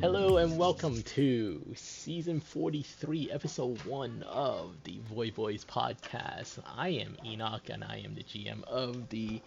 [0.00, 6.58] Hello and welcome to season 43, episode 1 of the Voy Boys podcast.
[6.74, 9.42] I am Enoch and I am the GM of the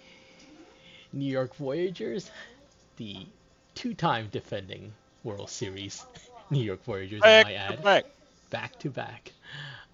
[1.11, 2.29] New York Voyagers,
[2.97, 3.25] the
[3.73, 4.93] two time defending
[5.23, 6.05] World Series
[6.51, 7.83] New York Voyagers, I might add.
[7.83, 8.05] back.
[8.51, 9.31] Back to back.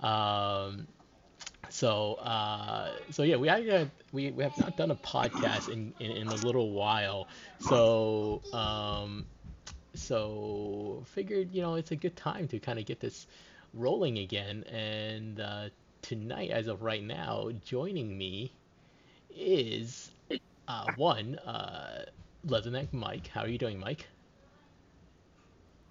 [0.01, 0.87] Um,
[1.69, 6.11] so, uh, so yeah, we, had, we we have not done a podcast in, in,
[6.11, 7.29] in a little while.
[7.61, 9.25] So, um,
[9.93, 13.27] so figured you know it's a good time to kind of get this
[13.73, 14.63] rolling again.
[14.65, 15.69] And uh,
[16.01, 18.53] tonight as of right now joining me
[19.35, 20.11] is
[20.67, 22.05] uh, one uh,
[22.45, 23.27] Leatherneck Mike.
[23.27, 24.07] How are you doing Mike?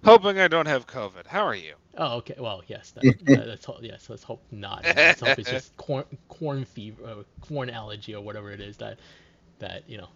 [0.05, 1.27] Hoping I don't have COVID.
[1.27, 1.74] How are you?
[1.96, 2.35] oh okay.
[2.38, 4.85] Well yes that, that, let's hope yes let's hope not.
[4.95, 8.99] Let's hope it's just corn corn fever or corn allergy or whatever it is that
[9.59, 10.09] that you know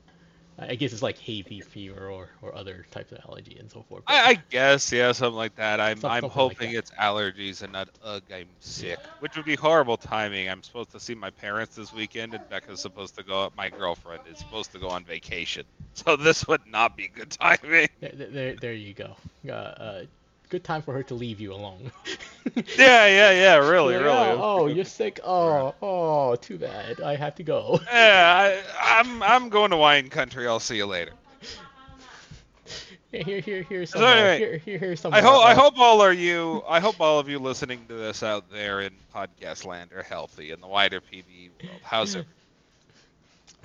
[0.59, 4.05] I guess it's like hay fever or, or other types of allergy and so forth.
[4.07, 5.81] I, I guess, yeah, something like that.
[5.81, 6.79] I'm I'm like hoping that.
[6.79, 10.49] it's allergies and not ugh, I'm sick, which would be horrible timing.
[10.49, 13.51] I'm supposed to see my parents this weekend, and Becca's supposed to go.
[13.57, 17.89] My girlfriend is supposed to go on vacation, so this would not be good timing.
[18.01, 19.17] There, there, there you go.
[19.49, 20.03] Uh, uh,
[20.53, 21.91] good time for her to leave you alone.
[22.77, 23.57] Yeah, yeah, yeah.
[23.57, 24.17] Really, Like, really.
[24.17, 25.21] Oh, oh, you're sick.
[25.25, 27.01] Oh, oh, too bad.
[27.01, 27.79] I have to go.
[27.87, 30.49] Yeah, I, I'm I'm going to wine country.
[30.49, 31.13] I'll see you later.
[33.13, 34.01] Here, here, here's some.
[34.01, 35.15] So anyway, here, here, here's some.
[35.15, 38.23] I hope I hope all are you I hope all of you listening to this
[38.23, 41.81] out there in podcast land are healthy in the wider PBE world.
[41.83, 42.27] How's it?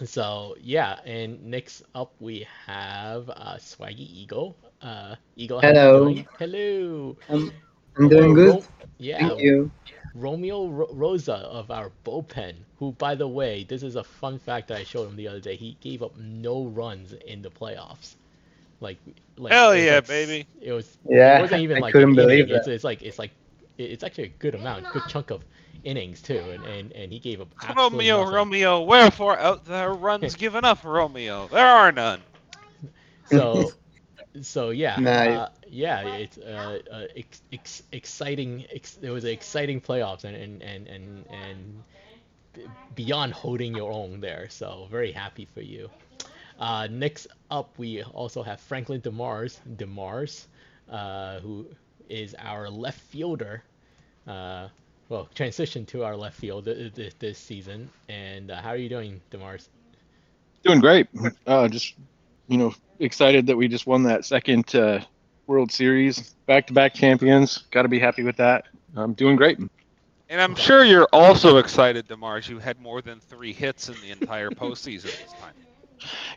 [0.04, 4.56] So yeah, and next up we have uh, Swaggy Eagle.
[4.82, 5.62] Uh, Eagle.
[5.62, 6.16] Hello.
[6.38, 7.18] Hello.
[7.30, 7.52] I'm,
[7.98, 8.56] I'm doing good.
[8.56, 8.66] Ro-
[8.98, 9.30] yeah.
[9.30, 9.72] Thank you.
[10.14, 14.68] Romeo Ro- Rosa of our bullpen, who, by the way, this is a fun fact
[14.70, 15.56] that I showed him the other day.
[15.56, 18.16] He gave up no runs in the playoffs.
[18.80, 19.00] Like,
[19.38, 20.48] like Hell yeah, like baby.
[20.62, 20.98] It was.
[21.08, 23.32] Yeah, It wasn't even I like couldn't an inning, believe It's, it's like it's like
[23.78, 25.44] it's actually a good amount, good chunk of
[25.88, 27.48] innings too, and and, and he gave up.
[27.76, 28.34] Romeo, nothing.
[28.36, 31.48] Romeo, wherefore out there runs given up, Romeo?
[31.48, 32.22] There are none.
[33.26, 33.72] So,
[34.42, 35.38] so yeah, Nice.
[35.38, 38.66] uh, yeah, it's uh, uh ex- ex- exciting.
[38.72, 41.84] Ex- there was an exciting playoffs and and and and and
[42.96, 44.48] beyond holding your own there.
[44.50, 45.90] So very happy for you.
[46.60, 50.48] Uh, next up, we also have Franklin Demars, Demars,
[50.90, 51.68] uh, who
[52.10, 53.64] is our left fielder.
[54.26, 54.68] Uh,
[55.10, 57.90] well, transition to our left field th- th- this season.
[58.10, 59.70] And uh, how are you doing, Demars?
[60.64, 61.08] Doing great.
[61.46, 61.96] Uh, just
[62.48, 65.02] you know, excited that we just won that second uh,
[65.48, 67.58] World Series, back-to-back champions.
[67.72, 68.66] Got to be happy with that.
[68.96, 69.60] I'm doing great.
[70.30, 72.50] And I'm sure you're also excited, Demars.
[72.50, 75.54] You had more than three hits in the entire postseason this time.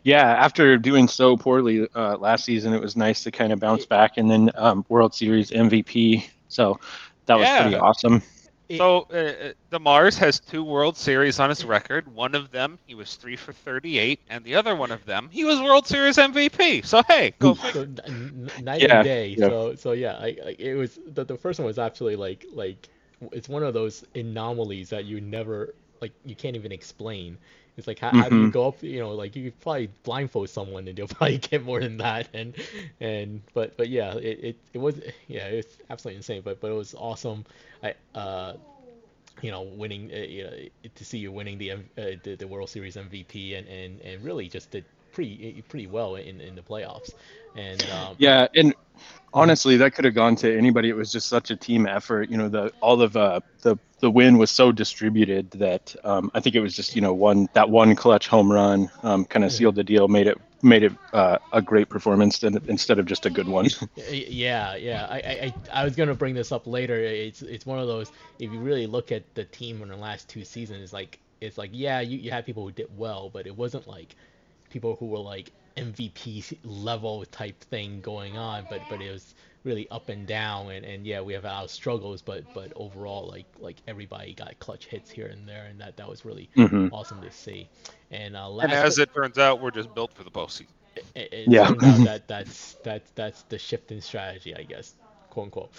[0.03, 3.85] Yeah, after doing so poorly uh, last season, it was nice to kind of bounce
[3.87, 6.25] back and then um, World Series MVP.
[6.49, 6.79] So
[7.27, 7.63] that was Yeah.
[7.63, 8.23] pretty awesome.
[8.71, 12.09] It- So, uh, uh, Demars has two World Series on his record.
[12.09, 15.45] One of them, he was three for 38, and the other one of them, he
[15.45, 16.83] was World Series MVP.
[16.83, 17.83] So, hey, go so figure.
[17.83, 19.37] n- n- night Yeah, and day.
[19.37, 19.51] yeah.
[19.51, 22.89] So so yeah, I, I, it was the, the first one was absolutely like like
[23.33, 27.39] it's one of those anomalies that you never like you can't even explain.
[27.77, 28.51] It's like how, how do you Mhm.
[28.51, 28.83] go up?
[28.83, 32.29] You know, like you could probably blindfold someone and they'll probably get more than that.
[32.35, 32.55] And
[33.01, 36.43] and but but yeah, it, it, it was yeah it's absolutely insane.
[36.43, 37.45] But but it was awesome.
[37.83, 38.55] I uh
[39.43, 40.53] you know winning uh, you know
[40.95, 44.49] to see you winning the uh, the, the World Series MVP and, and and really
[44.49, 47.15] just did pretty pretty well in in the playoffs.
[47.55, 48.75] And um, Yeah, and
[49.33, 50.89] honestly, that could have gone to anybody.
[50.89, 52.31] It was just such a team effort.
[52.31, 56.41] You know, the all of uh, the the win was so distributed that um, I
[56.41, 59.53] think it was just you know one that one clutch home run um, kind of
[59.53, 63.31] sealed the deal, made it made it uh, a great performance instead of just a
[63.31, 63.69] good one.
[64.11, 65.07] Yeah, yeah.
[65.09, 66.97] I, I, I was gonna bring this up later.
[66.97, 68.11] It's it's one of those.
[68.39, 71.59] If you really look at the team in the last two seasons, it's like it's
[71.59, 74.17] like yeah, you, you had people who did well, but it wasn't like
[74.71, 78.67] people who were like MVP level type thing going on.
[78.69, 79.35] But but it was
[79.65, 83.47] really up and down, and, and yeah, we have our struggles, but but overall, like
[83.59, 87.21] like everybody got clutch hits here and there, and that that was really hmm awesome
[87.23, 87.69] to see.
[88.11, 90.69] And uh, last And as it turns out, we're just built for the postseason.
[91.15, 91.71] it, it Yeah.
[92.03, 94.95] that that's that's that's the shift in strategy, I guess,
[95.31, 95.73] quote unquote.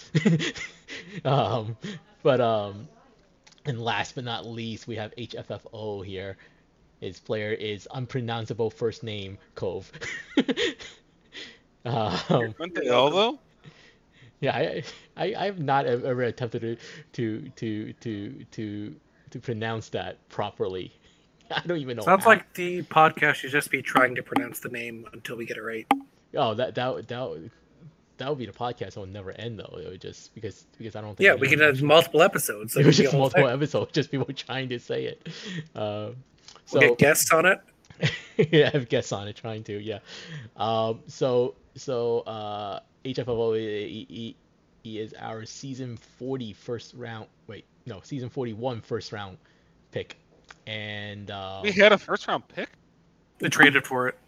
[1.24, 1.76] um,
[2.22, 2.88] but um,
[3.64, 6.36] and last but not least, we have HFFO here.
[7.02, 9.90] His player is unpronounceable first name Cove.
[11.84, 13.38] um, Aren't they all, though?
[14.40, 14.82] yeah, I,
[15.16, 16.76] I I have not ever attempted to
[17.14, 18.94] to to to to
[19.30, 20.92] to pronounce that properly.
[21.50, 22.04] I don't even know.
[22.04, 22.30] Sounds how.
[22.30, 25.62] like the podcast should just be trying to pronounce the name until we get it
[25.62, 25.86] right.
[26.36, 27.50] Oh, that that that that
[28.18, 29.76] that would be the podcast that would never end though.
[29.76, 32.74] It would just because because I don't think Yeah, we can anyone have multiple episodes.
[32.74, 33.54] So it was it'd just multiple thing.
[33.54, 35.28] episodes, just people trying to say it.
[35.74, 36.10] Uh,
[36.66, 37.60] so We'll get guests on it.
[38.50, 39.78] yeah, I have guests on it trying to.
[39.80, 39.98] Yeah.
[40.56, 44.36] Um, so so uh, HFFO he, he,
[44.82, 47.26] he is our season 40 first round.
[47.46, 49.38] Wait, no, season 41 first round
[49.90, 50.16] pick,
[50.66, 52.70] and uh, We had a first round pick.
[53.38, 54.18] They traded for it.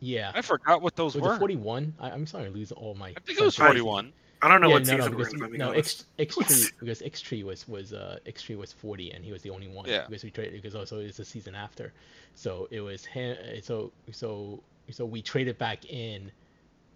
[0.00, 0.32] yeah.
[0.34, 1.34] I forgot what those Was were.
[1.34, 1.94] it 41?
[2.00, 3.08] I, I'm sorry, I lose all my.
[3.08, 4.12] I think it was 41.
[4.42, 5.36] I don't know yeah, what no, no, season we're in.
[5.36, 5.70] if I'm being no.
[5.72, 9.68] X, X3 because X3 was was uh X3 was 40 and he was the only
[9.68, 10.06] one Yeah.
[10.08, 11.92] because we traded because also it's the season after,
[12.34, 13.36] so it was him.
[13.62, 16.30] So so so we traded back in,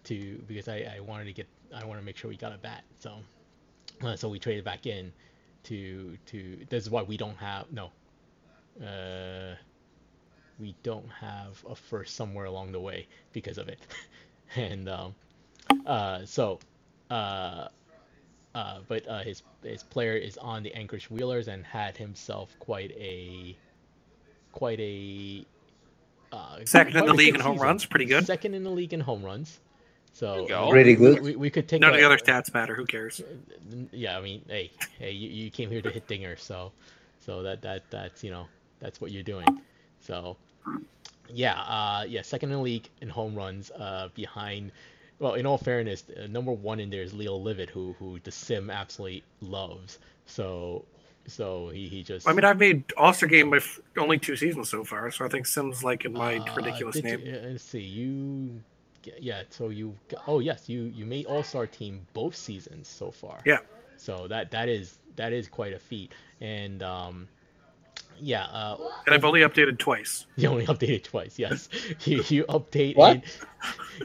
[0.05, 2.57] to because I I wanted to get I want to make sure we got a
[2.57, 3.13] bat so,
[4.03, 5.11] uh, so we traded back in,
[5.63, 7.91] to to this is why we don't have no,
[8.83, 9.55] uh,
[10.59, 13.79] we don't have a first somewhere along the way because of it,
[14.55, 15.15] and um,
[15.85, 16.59] uh so
[17.09, 17.67] uh,
[18.53, 22.91] uh, but uh, his his player is on the Anchorage Wheelers and had himself quite
[22.91, 23.55] a
[24.51, 25.45] quite a
[26.31, 28.25] uh, Second in the league good in home runs, pretty good.
[28.25, 29.59] Second in the league in home runs.
[30.13, 30.69] So you go.
[30.69, 31.21] Pretty we- good.
[31.21, 32.75] We, we could take None of the other stats matter.
[32.75, 33.21] Who cares?
[33.91, 36.71] yeah, I mean, hey, hey, you, you came here to hit dingers, so,
[37.19, 38.47] so that that that's you know
[38.79, 39.45] that's what you're doing.
[39.99, 40.37] So,
[41.29, 44.71] yeah, uh, yeah, second in the league in home runs, uh, behind.
[45.19, 48.31] Well, in all fairness, uh, number one in there is Leo Livid, who who the
[48.31, 49.99] sim absolutely loves.
[50.25, 50.85] So,
[51.27, 52.27] so he he just.
[52.27, 55.25] I mean, I've made All Star Game my f- only two seasons so far, so
[55.25, 57.21] I think Sims like in my Uh, ridiculous name.
[57.25, 58.61] You, uh, let's see, you,
[59.19, 59.43] yeah.
[59.49, 59.95] So you,
[60.27, 63.39] oh yes, you you made All Star team both seasons so far.
[63.45, 63.59] Yeah.
[63.97, 67.27] So that that is that is quite a feat, and um,
[68.19, 68.45] yeah.
[68.45, 70.25] Uh, And I've only updated twice.
[70.35, 71.37] you only updated twice.
[71.39, 71.69] Yes,
[72.05, 73.17] you you update What?
[73.17, 73.23] in.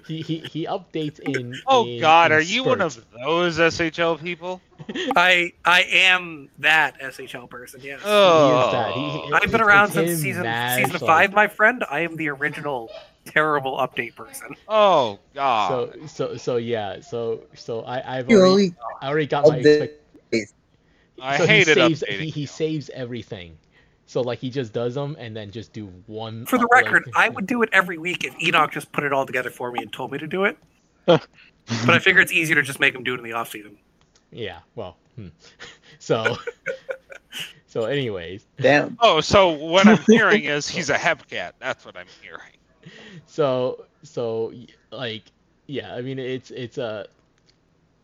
[0.06, 1.54] He, he he updates in.
[1.66, 4.60] Oh in- God, in are you one of those SHL people?
[5.16, 7.80] I I am that SHL person.
[7.82, 8.00] Yes.
[8.04, 8.92] Oh.
[8.94, 11.84] He- he- I've been around since season Nash, season five, my friend.
[11.90, 12.90] I am the original
[13.26, 14.56] terrible update person.
[14.68, 15.92] oh God.
[15.92, 17.00] So so so yeah.
[17.00, 19.96] So so I I've already I already got my expect.
[21.22, 22.20] I so hated he saves, updating.
[22.20, 23.58] He, he saves everything.
[24.10, 26.44] So like he just does them and then just do one.
[26.44, 29.12] For the like- record, I would do it every week if Enoch just put it
[29.12, 30.58] all together for me and told me to do it.
[31.06, 31.28] but
[31.86, 33.78] I figure it's easier to just make him do it in the off season.
[34.32, 34.58] Yeah.
[34.74, 34.96] Well.
[35.14, 35.28] Hmm.
[36.00, 36.38] So.
[37.68, 38.98] so anyways, damn.
[39.00, 41.52] Oh, so what I'm hearing is he's a Hepcat.
[41.60, 42.92] That's what I'm hearing.
[43.26, 44.52] so so
[44.90, 45.24] like
[45.66, 47.06] yeah i mean it's it's a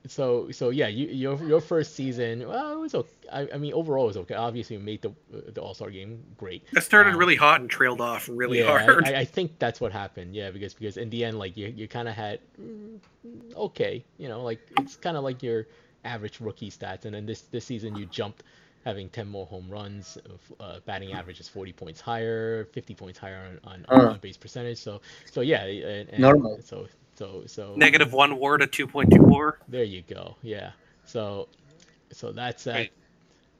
[0.09, 3.73] so so yeah you your your first season well it was okay i, I mean
[3.73, 7.17] overall it was okay obviously you made the the all-star game great I started Um,
[7.17, 9.05] really hot and trailed off really yeah, hard.
[9.07, 11.69] I, I, I think that's what happened yeah because because in the end like you,
[11.69, 12.99] you kind of had mm,
[13.57, 15.67] okay you know like it's kind of like your
[16.05, 18.43] average rookie stats and then this this season you jumped
[18.85, 20.17] having 10 more home runs
[20.61, 24.11] uh, batting average is 40 points higher 50 points higher on, on, Uh.
[24.13, 26.61] on base percentage so so yeah and, and Normal.
[26.63, 29.59] so so so Negative one war to two point two war.
[29.69, 30.71] there you go yeah
[31.05, 31.49] so
[32.13, 32.93] so that's that Wait.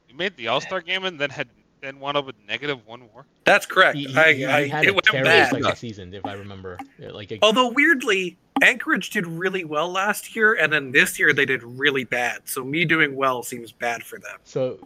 [0.09, 1.47] You made the All Star game and then had
[1.81, 3.25] then wound up with negative one war.
[3.43, 3.97] That's correct.
[3.97, 5.51] he, he, I, he I, had it a went terrible bad.
[5.51, 10.55] second season if i remember like a, Although weirdly, Anchorage did really well last year,
[10.55, 12.39] and then this year they did really bad.
[12.45, 14.37] So me doing well seems bad for them.
[14.43, 14.79] So,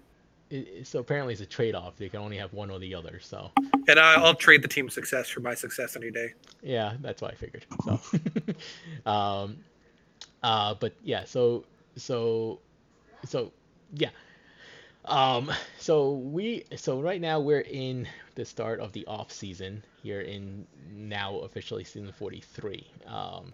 [0.52, 1.96] it, so apparently it's a trade-off.
[1.98, 3.20] They can only have one or the other.
[3.22, 3.52] So,
[3.88, 6.34] And I, I'll trade the team's success for my success any day.
[6.62, 7.66] yeah, that's what I figured.
[7.86, 8.00] So,
[9.10, 9.58] um,
[10.44, 11.64] uh, but yeah, so
[11.96, 12.60] so
[13.26, 13.52] so
[13.94, 14.10] yeah.
[15.06, 20.22] Um, so we so right now we're in the start of the off season here
[20.22, 22.86] in now officially season 43.
[23.08, 23.54] Um,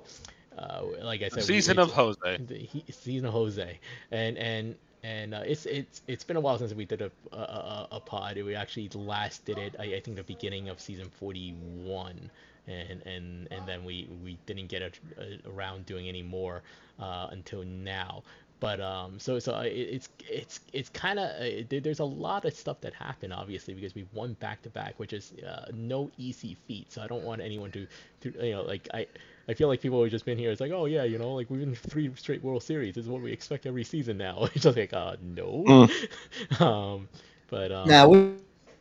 [0.58, 2.38] uh, like I said, Season it's- of Jose.
[2.46, 3.80] the he, season of Jose,
[4.12, 4.76] and and
[5.08, 8.00] and uh, it's it's it's been a while since we did a a, a, a
[8.00, 8.36] pod.
[8.36, 12.30] We actually last did it, I, I think, the beginning of season forty one,
[12.68, 16.62] and and and then we we didn't get a, a, around doing any more
[17.00, 18.24] uh, until now.
[18.60, 22.54] But um, so so it, it's it's it's kind of uh, there's a lot of
[22.54, 26.58] stuff that happened obviously because we won back to back, which is uh, no easy
[26.68, 26.92] feat.
[26.92, 27.88] So I don't want anyone to,
[28.22, 29.08] to you know like I
[29.48, 30.52] I feel like people who have just been here.
[30.52, 32.96] It's like, oh yeah, you know, like we've been three straight World Series.
[32.96, 34.44] This is what we expect every season now.
[34.54, 35.88] It's just like, uh, no.
[36.60, 37.08] um,
[37.50, 38.28] but um, Now we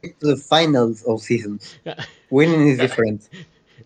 [0.02, 1.78] get to the finals of seasons.
[2.30, 3.28] Winning is different.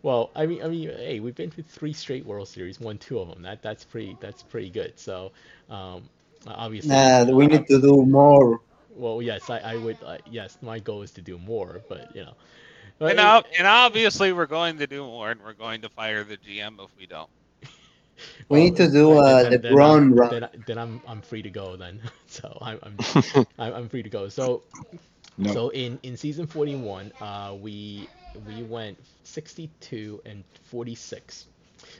[0.02, 3.18] well, I mean, I mean, hey, we've been to three straight World Series, won two
[3.18, 3.42] of them.
[3.42, 4.98] That that's pretty that's pretty good.
[4.98, 5.32] So,
[5.68, 6.02] um,
[6.46, 6.90] obviously.
[6.90, 8.60] Nah, we need to do more.
[8.96, 9.98] Well, yes, I, I would.
[10.04, 12.34] Uh, yes, my goal is to do more, but you know.
[13.00, 15.88] But And, it- ob- and obviously we're going to do more, and we're going to
[15.90, 17.30] fire the GM if we don't.
[18.50, 20.30] We need to do then- uh, then- the then brown I'm- run.
[20.30, 22.00] Then, I- then I'm I'm free to go then.
[22.28, 22.96] So I'm I'm
[23.58, 24.28] I'm, I'm free to go.
[24.28, 24.64] So
[25.38, 25.52] No.
[25.52, 28.08] so in in season 41, uh, we
[28.46, 31.46] we went 62 and 46.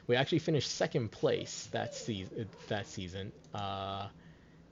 [0.06, 3.32] We actually finished second place that season that season.
[3.54, 4.08] Uh,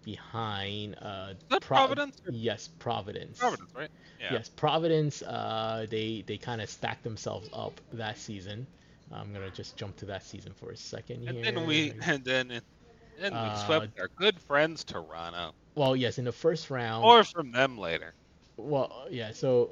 [0.08, 2.16] behind uh Pro- Providence?
[2.30, 3.38] Yes, Providence.
[3.38, 3.90] Providence, right?
[4.20, 4.32] Yeah.
[4.32, 5.20] Yes, Providence.
[5.22, 8.66] Uh, they they kind of stacked themselves up that season.
[9.12, 11.44] I'm gonna just jump to that season for a second here.
[11.44, 15.52] And then we and then then we Uh, swept our good friends Toronto.
[15.74, 17.04] Well, yes, in the first round.
[17.04, 18.14] Or from them later.
[18.56, 19.32] Well, yeah.
[19.32, 19.70] So,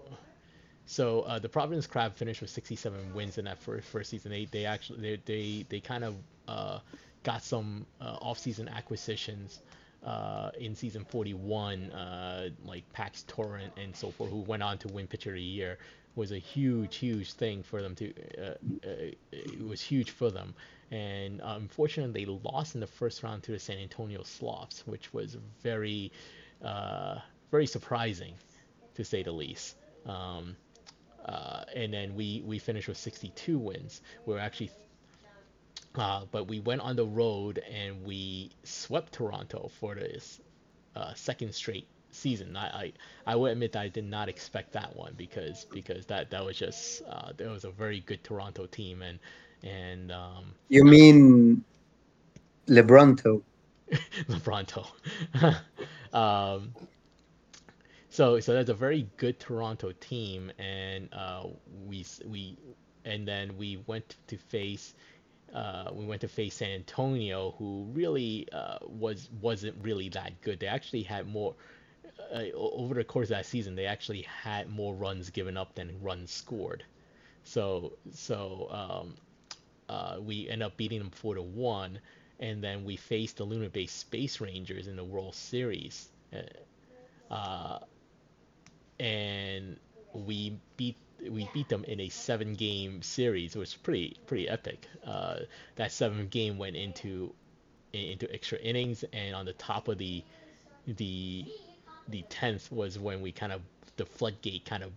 [0.85, 4.31] so uh, the Providence Crab finished with 67 wins in that first first season.
[4.31, 6.15] They they actually they they, they kind of
[6.47, 6.79] uh,
[7.25, 9.61] got some uh, off-season acquisitions
[10.05, 14.89] uh, in season 41, uh, like Pax Torrent and so forth, who went on to
[14.89, 15.79] win Pitcher of the Year.
[16.15, 18.13] Was a huge, huge thing for them to.
[18.41, 18.55] Uh,
[18.87, 20.55] uh, it was huge for them,
[20.91, 25.13] and uh, unfortunately, they lost in the first round to the San Antonio Sloths, which
[25.13, 26.11] was very,
[27.51, 28.33] very surprising
[28.95, 29.77] to say the least.
[30.07, 30.57] Um,
[31.27, 34.01] uh, and then we we finished with 62 wins.
[34.27, 34.71] We were actually,
[35.97, 40.41] uh, but we went on the road and we swept Toronto for this
[40.95, 42.57] uh, second straight season.
[42.57, 42.93] I, I
[43.27, 46.59] I will admit that I did not expect that one because because that that was
[46.59, 49.19] just uh, there was a very good Toronto team and
[49.63, 51.65] and um, You mean
[52.69, 53.43] Lebronto?
[54.29, 54.87] Lebronto.
[56.13, 56.73] um,
[58.09, 61.45] so so that's a very good Toronto team, and uh,
[61.87, 62.57] we we
[63.05, 64.95] and then we went to face
[65.55, 70.61] uh, we went to face San Antonio, who really uh, was wasn't really that good.
[70.61, 71.55] They actually had more
[72.35, 73.75] uh, over the course of that season.
[73.75, 76.85] They actually had more runs given up than runs scored.
[77.45, 79.15] So so um,
[79.89, 82.01] uh, we end up beating them four to one,
[82.41, 86.09] and then we faced the Lunar Base Space Rangers in the World Series,
[87.31, 87.79] uh,
[88.99, 89.79] and
[90.13, 90.97] we beat
[91.31, 93.55] we beat them in a seven game series.
[93.55, 94.87] It was pretty pretty epic.
[95.05, 95.41] Uh,
[95.77, 97.33] that seventh game went into
[97.93, 100.23] into extra innings, and on the top of the
[100.87, 101.45] the
[102.09, 103.63] the tenth was when we kind of
[103.97, 104.93] the floodgate kind of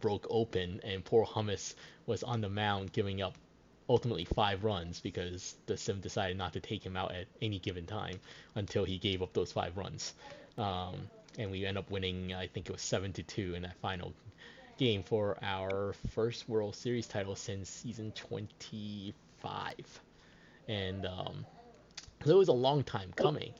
[0.00, 1.74] broke open, and poor Hummus
[2.06, 3.34] was on the mound giving up
[3.88, 7.86] ultimately five runs because the sim decided not to take him out at any given
[7.86, 8.18] time
[8.56, 10.14] until he gave up those five runs.
[10.58, 11.08] Um,
[11.38, 14.12] and we end up winning, I think it was seven to two in that final
[14.76, 20.00] game for our first World Series title since season 25.
[20.68, 21.46] And um,
[22.24, 23.54] so it was a long time coming.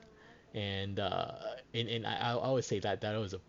[0.54, 1.32] And uh,
[1.74, 3.40] and, and I, I always say that that was a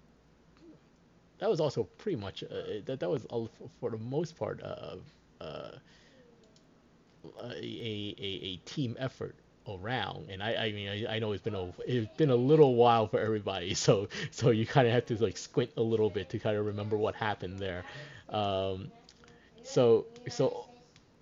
[1.40, 4.96] that was also pretty much uh, that that was all for the most part uh,
[5.42, 5.72] uh,
[7.42, 9.36] a, a, a team effort
[9.70, 10.30] around.
[10.30, 13.08] And I, I mean I, I know it's been a it's been a little while
[13.08, 16.40] for everybody so so you kind of have to like squint a little bit to
[16.40, 17.84] kind of remember what happened there.
[18.30, 18.92] Um,
[19.64, 20.68] so so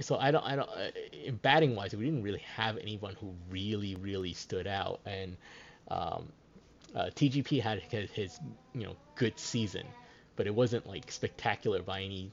[0.01, 0.91] so I don't I don't uh,
[1.25, 4.99] in batting wise we didn't really have anyone who really really stood out.
[5.05, 5.37] And
[5.89, 6.27] um,
[6.95, 8.39] uh, TGP had his, his
[8.73, 9.85] you know good season
[10.35, 12.31] but it wasn't like spectacular by any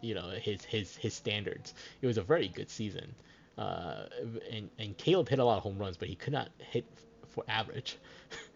[0.00, 1.74] you know his his his standards.
[2.00, 3.14] It was a very good season,
[3.58, 4.04] uh,
[4.50, 6.86] and and Caleb hit a lot of home runs, but he could not hit
[7.28, 7.98] for average.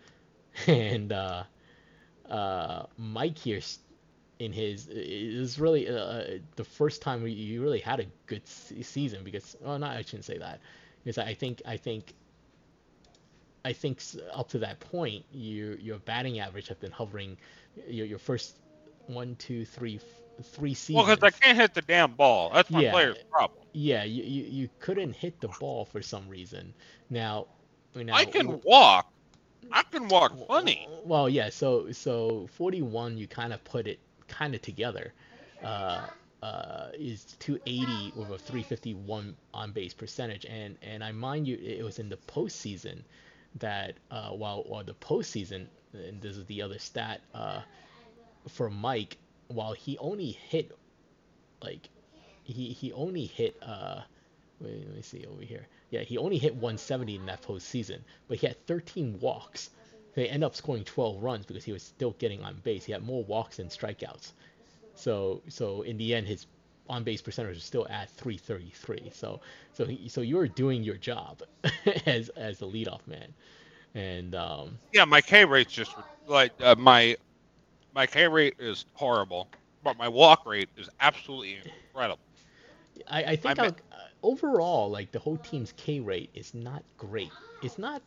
[0.67, 1.45] and uh,
[2.29, 3.61] uh, Mike here,
[4.39, 9.25] in his, is really uh, the first time you really had a good se- season
[9.25, 10.61] because, well, not I shouldn't say that,
[11.05, 12.15] because I think I think.
[13.65, 14.01] I think
[14.33, 17.37] up to that point, your your batting average have been hovering.
[17.89, 18.59] Your, your first
[19.09, 19.99] one, two, three,
[20.43, 21.07] three Well, seasons.
[21.07, 22.51] because I can't hit the damn ball.
[22.53, 22.91] That's my Yeah.
[22.91, 23.67] player's problem.
[23.73, 26.75] Yeah, you, you, you couldn't hit the ball for some reason.
[27.11, 27.47] Now,
[27.95, 29.07] now I can walk.
[29.73, 30.89] I can walk funny.
[31.05, 31.51] Well, yeah.
[31.51, 35.13] So so 41, you kind of put it kind of together.
[35.63, 36.09] Uh,
[36.43, 41.83] uh, is 280 with a 351 on base percentage, and and I mind you, it
[41.83, 43.03] was in the postseason
[43.57, 47.63] that uh, while while the postseason, and this is the other stat uh,
[48.49, 49.17] for Mike,
[49.49, 50.73] while he only hit
[51.63, 51.89] like
[52.45, 54.03] he he only hit uh
[54.61, 55.67] wait, let me see over here.
[55.91, 59.71] Yeah, he only hit 170 in that postseason, but he had 13 walks.
[60.15, 62.85] They end up scoring 12 runs because he was still getting on base.
[62.85, 64.33] He had more walks than strikeouts.
[64.95, 66.47] So so in the end, his
[66.89, 69.11] on base percentage was still at 333.
[69.15, 69.41] So
[69.73, 71.43] so he, so you were doing your job
[72.07, 73.35] as as the leadoff man,
[73.95, 75.95] and um, Yeah, my K rate's just
[76.27, 77.17] like uh, my
[77.97, 79.49] my K rate is horrible,
[79.83, 82.21] but my walk rate is absolutely incredible.
[83.09, 83.77] I, I think I'll,
[84.23, 87.33] overall, like the whole team's K rate is not great.
[87.63, 88.03] It's not.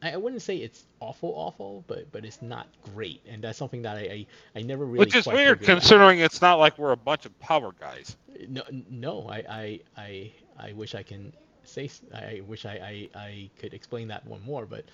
[0.00, 3.82] I I wouldn't say it's awful, awful, but but it's not great, and that's something
[3.82, 4.26] that I I,
[4.60, 5.00] I never really.
[5.00, 5.80] Which is quite weird figured out.
[5.80, 8.16] considering it's not like we're a bunch of power guys.
[8.48, 11.32] No, no, I, I, I, I wish I can
[11.64, 14.84] say, I wish I, I, I could explain that one more, but,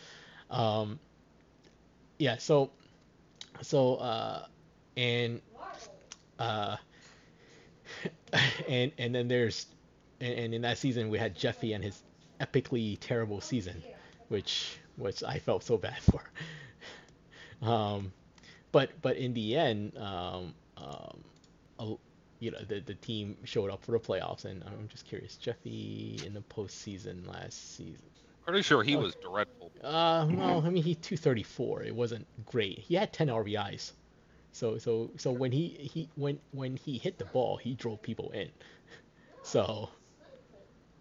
[0.51, 0.99] um,
[2.19, 2.71] yeah, so,
[3.63, 4.47] so, uh,
[4.97, 5.41] and,
[6.39, 6.77] uh,
[8.69, 9.67] and, and then there's,
[10.21, 12.03] and, and in that season we had Jeffy and his
[12.41, 13.83] epically terrible season,
[14.29, 16.23] which, which I felt so bad for.
[17.69, 18.13] Um,
[18.73, 21.25] but, but in the end, um, um,
[21.79, 21.97] a-
[22.41, 26.21] you know the, the team showed up for the playoffs and I'm just curious Jeffy
[26.27, 28.03] in the postseason last season
[28.45, 29.01] Pretty sure he Oh.
[29.01, 29.73] was dreadful.
[29.83, 33.93] uh no I mean he 234 it wasn't great he had 10 RBIs
[34.53, 38.31] so so so when he he when when he hit the ball he drove people
[38.31, 38.51] in
[39.43, 39.89] so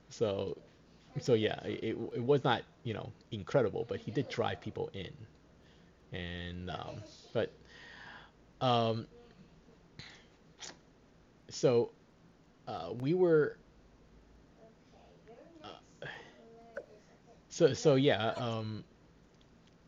[0.10, 0.58] so
[1.20, 5.12] so yeah it, it was not you know incredible but he did drive people in
[6.12, 7.52] and um but
[8.62, 9.08] um
[11.50, 11.92] so
[12.68, 13.58] uh, we were
[17.54, 18.84] so so yeah um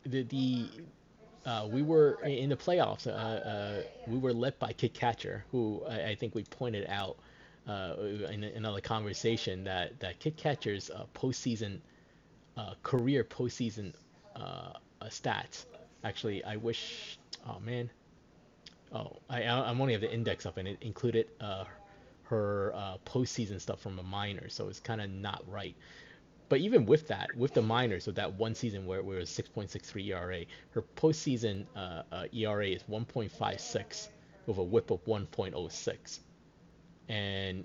[0.04, 0.68] the the
[1.44, 5.82] uh, we were in the playoffs uh, uh, we were led by Kid Catcher who
[5.88, 7.16] I, I think we pointed out
[7.68, 7.94] uh,
[8.30, 11.80] in another conversation that that Kid Catcher's uh, postseason
[12.56, 13.94] uh, career postseason
[15.04, 15.66] stats
[16.04, 17.18] actually I wish
[17.48, 17.90] oh man
[18.92, 21.28] Oh, I I- I'm only have the index up and it included
[22.24, 22.72] her
[23.04, 25.74] postseason stuff from the minors, so it's kind of not right.
[26.48, 29.30] But even with that, with the minors, with that one season where, where it was
[29.30, 34.08] 6.63 ERA, her postseason uh, uh, ERA is 1.56
[34.46, 36.18] with a WHIP of 1.06,
[37.08, 37.64] and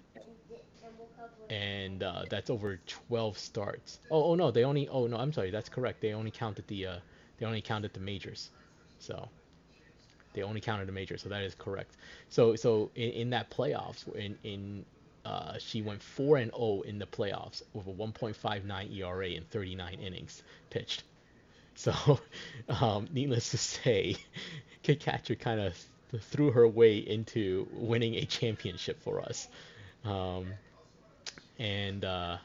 [1.50, 4.00] and uh, that's over 12 starts.
[4.10, 6.02] Oh oh no, they only oh no, I'm sorry, that's correct.
[6.02, 6.96] They only counted the uh,
[7.38, 8.50] they only counted the majors,
[9.00, 9.30] so.
[10.34, 11.24] They only counted the majors.
[11.24, 11.98] so that is correct.
[12.30, 14.86] So so in, in that playoffs, in in
[15.26, 19.94] uh, she went four and 0 in the playoffs with a 1.59 ERA in 39
[19.96, 21.04] innings pitched.
[21.74, 22.20] So,
[22.68, 24.18] um, needless to say,
[24.84, 25.74] Kid Catcher kind of
[26.20, 29.48] threw her way into winning a championship for us.
[30.04, 30.48] Um,
[31.58, 32.38] and uh,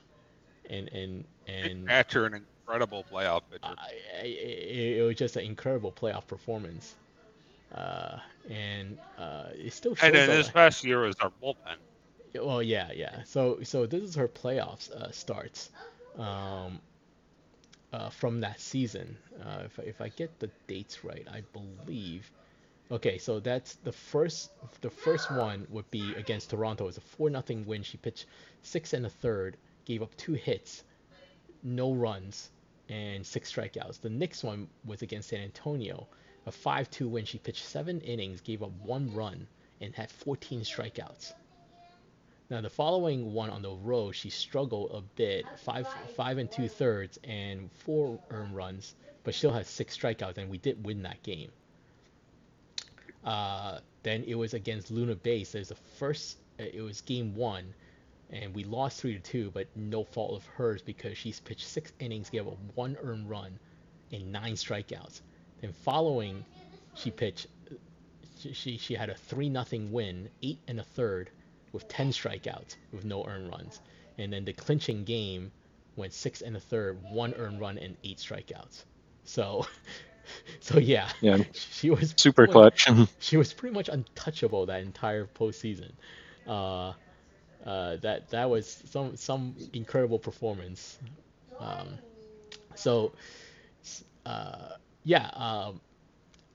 [0.71, 3.75] and and and Catcher, an incredible playoff pitcher.
[3.77, 6.95] I, it, it was just an incredible playoff performance.
[7.75, 11.77] Uh, and uh, it still shows and then this past year was our bullpen.
[12.38, 13.22] Well, yeah, yeah.
[13.25, 15.70] So, so this is her playoffs uh, starts
[16.18, 16.81] um,
[17.92, 19.16] uh, from that season.
[19.44, 22.31] Uh, if, if I get the dates right, I believe.
[22.90, 24.51] Okay, so that's the first.
[24.81, 26.85] The first one would be against Toronto.
[26.85, 27.83] It was a four nothing win.
[27.83, 28.27] She pitched
[28.62, 30.85] six and a third, gave up two hits,
[31.62, 32.51] no runs,
[32.88, 34.01] and six strikeouts.
[34.01, 36.07] The next one was against San Antonio,
[36.46, 37.25] a five two win.
[37.25, 39.49] She pitched seven innings, gave up one run,
[39.81, 41.33] and had 14 strikeouts.
[42.49, 46.69] Now the following one on the road, she struggled a bit, five five and two
[46.69, 51.23] thirds and four earned runs, but still had six strikeouts, and we did win that
[51.25, 51.51] game.
[53.25, 55.53] Uh, then it was against Luna Base.
[55.53, 56.39] There's the first.
[56.59, 57.75] It was game one,
[58.31, 61.93] and we lost three to two, but no fault of hers because she's pitched six
[61.99, 63.59] innings, gave up one earned run,
[64.13, 65.21] and nine strikeouts.
[65.61, 66.45] Then following,
[66.95, 67.49] she pitched.
[68.53, 71.31] She, she had a three nothing win, eight and a third,
[71.77, 73.81] with 10 strikeouts with no earned runs.
[74.19, 75.53] And then the clinching game
[75.97, 78.85] went six and a third, one earned run and eight strikeouts.
[79.25, 79.67] So,
[80.61, 81.39] so yeah, Yeah.
[81.53, 82.89] she was Super much- clutch.
[83.21, 85.93] She was pretty much untouchable that entire postseason.
[86.47, 86.93] Uh,
[87.65, 90.99] uh, that that was some some incredible performance.
[91.59, 91.99] Um,
[92.77, 93.12] so,
[94.25, 94.71] uh,
[95.05, 95.81] yeah, um,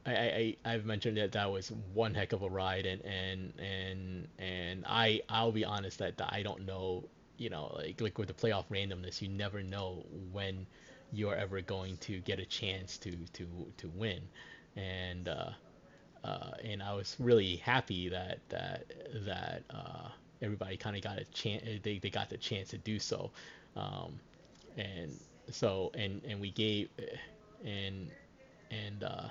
[0.06, 4.28] I, I, I've mentioned that that was one heck of a ride, and and and
[4.40, 7.04] and I I'll be honest that, that I don't know,
[7.38, 10.66] you know, like like with the playoff randomness, you never know when
[11.14, 14.22] you're ever going to get a chance to to to win,
[14.76, 15.52] and uh,
[16.24, 18.86] uh, and I was really happy that that
[19.26, 20.10] that uh,
[20.42, 21.64] everybody kind of got a chance.
[21.84, 23.32] They, they got the chance to do so,
[23.76, 24.20] um,
[24.78, 25.20] and
[25.52, 26.90] so and and we gave
[27.64, 28.10] and
[28.72, 29.30] and uh,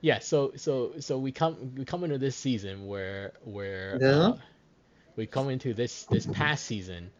[0.00, 0.18] yeah.
[0.20, 4.08] So so so we come we come into this season where where Yeah.
[4.08, 4.36] uh,
[5.16, 7.10] we come into this this past season.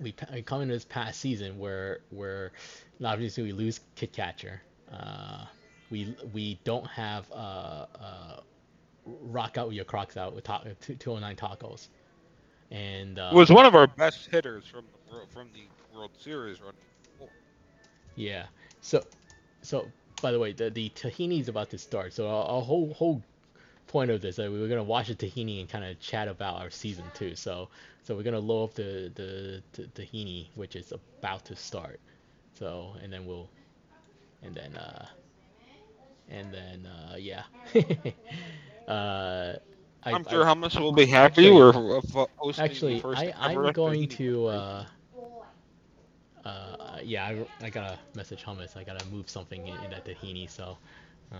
[0.00, 2.52] We, we come into this past season where where
[3.04, 4.62] obviously we lose Kid Catcher.
[4.90, 5.44] Uh,
[5.90, 8.40] we we don't have uh, uh,
[9.04, 11.88] rock out with your crocs out with ta- two- 209 tacos.
[12.70, 16.72] and uh, was one of our best hitters from the from the World Series run.
[18.16, 18.46] Yeah.
[18.80, 19.04] So,
[19.62, 19.86] so
[20.20, 22.12] by the way, the the tahini is about to start.
[22.14, 23.22] So our, our whole whole
[23.88, 26.60] point of this, uh, we were gonna watch the tahini and kind of chat about
[26.60, 27.34] our season too.
[27.36, 27.68] So
[28.02, 32.00] so we're gonna load up the the, the tahini, which is about to start.
[32.54, 33.50] So and then we'll
[34.42, 35.06] and then uh
[36.28, 37.44] and then uh yeah.
[38.88, 39.54] uh,
[40.02, 41.50] I, I'm I- sure Hummus will be happy.
[41.50, 44.46] actually- We're uh, hosting the Actually, first I, I'm going to.
[44.46, 44.86] Uh,
[46.44, 48.76] uh, yeah, I, I gotta message hummus.
[48.76, 50.48] I gotta move something in, in that tahini.
[50.48, 50.76] So,
[51.32, 51.36] uh,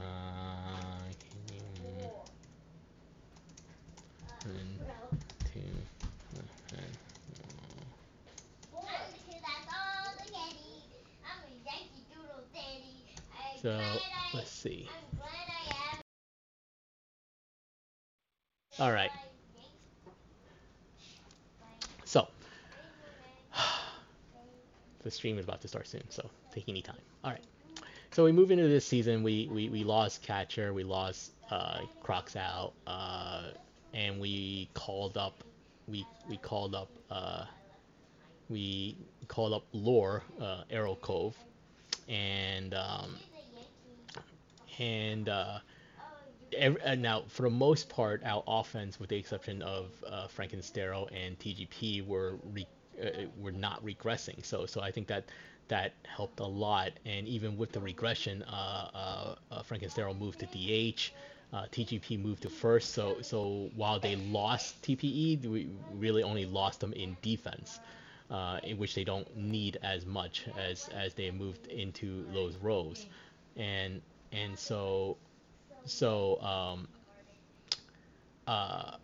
[13.62, 14.88] so let's see.
[18.78, 19.12] All right.
[22.04, 22.26] So,
[25.02, 26.96] the stream is about to start soon, so tahini time.
[27.24, 27.44] All right.
[28.12, 29.22] So we move into this season.
[29.22, 30.72] We we, we lost catcher.
[30.74, 33.44] We lost uh, Crocs out, uh,
[33.94, 35.44] and we called up.
[35.86, 36.88] We we called up.
[37.10, 37.44] Uh,
[38.48, 38.96] we
[39.28, 41.36] called up Lore uh, Arrow Cove,
[42.08, 43.16] and um,
[44.78, 45.58] and uh,
[46.52, 51.08] ev- uh, now for the most part, our offense, with the exception of uh, Frankenstero
[51.12, 52.66] and TGP, were re-
[53.38, 54.44] were not regressing.
[54.44, 55.24] So so I think that
[55.68, 56.92] that helped a lot.
[57.06, 61.12] And even with the regression, uh, uh, uh, Frankenstero moved to DH.
[61.52, 62.90] Uh, TGP moved to first.
[62.92, 67.80] So so while they lost TPE, we really only lost them in defense.
[68.30, 73.06] Uh, in which they don't need as much as as they moved into those roles,
[73.56, 75.16] and and so
[75.84, 76.86] so um,
[78.46, 78.96] uh,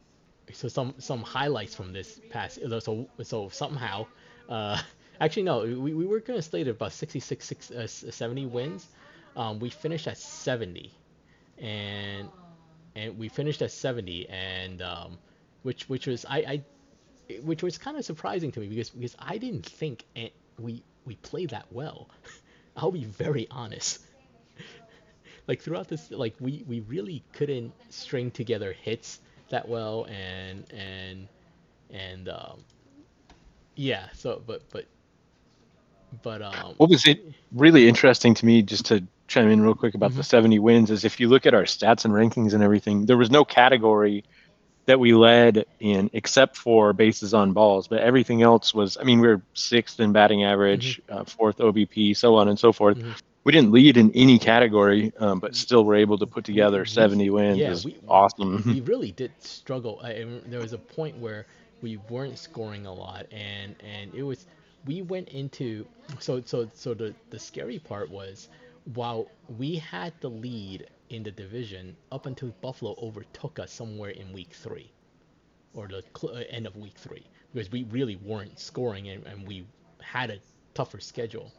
[0.53, 4.07] so some some highlights from this past so so somehow
[4.49, 4.81] uh,
[5.21, 8.87] actually no we, we were gonna stay slate about 66 six, uh, 70 wins.
[9.37, 10.91] Um, we finished at 70
[11.59, 12.29] and
[12.95, 15.19] and we finished at 70 and um,
[15.63, 16.65] which which was I, I
[17.43, 21.17] which was kind of surprising to me because because I didn't think it, we we
[21.17, 22.09] played that well.
[22.77, 24.01] I'll be very honest.
[25.49, 31.29] Like throughout this like we we really couldn't string together hits that well and and
[31.91, 32.65] and um
[33.77, 34.87] yeah so but but
[36.23, 37.19] but um What was it
[37.53, 41.05] really interesting to me, just to chime in real quick about the 70 wins, is
[41.05, 44.25] if you look at our stats and rankings and everything, there was no category
[44.87, 48.97] that we led in except for bases on balls, but everything else was.
[49.01, 52.73] I mean, we were sixth in batting average, uh, fourth OBP, so on and so
[52.73, 52.99] forth.
[52.99, 53.17] Mhm.
[53.47, 57.31] We didn't lead in any category, um, but still were able to put together 70
[57.31, 57.59] wins.
[57.61, 58.61] Yeah, we- awesome.
[58.67, 60.01] we really did struggle.
[60.03, 61.47] I, I- there was a point where
[61.81, 64.47] we weren't scoring a lot, and and it was
[64.85, 65.87] we went into
[66.19, 68.49] so so so the the scary part was
[68.95, 69.29] while
[69.59, 74.55] we had the lead in the division up until Buffalo overtook us somewhere in week
[74.55, 74.91] three,
[75.73, 77.23] or the cl- uh, end of week three,
[77.55, 79.65] because we really weren't scoring and, and we
[80.03, 80.39] had a
[80.75, 81.53] tougher schedule.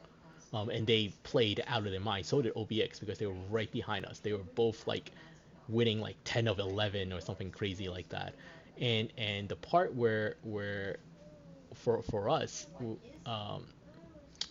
[0.57, 2.25] Um, and they played out of their mind.
[2.25, 4.19] So did OBX because they were right behind us.
[4.19, 5.11] They were both like
[5.69, 8.33] winning like 10 of 11 or something crazy like that.
[8.79, 10.97] And and the part where where
[11.73, 12.67] for for us,
[13.25, 13.65] um,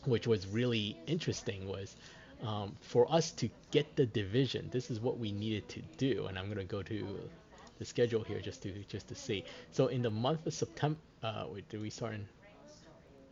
[0.05, 1.97] which was really interesting, was
[2.43, 4.69] um, for us to get the division.
[4.71, 7.31] This is what we needed to do, and I'm gonna go to
[7.79, 9.45] the schedule here just to just to see.
[9.73, 12.29] So in the month of September, uh, wait, did we start in?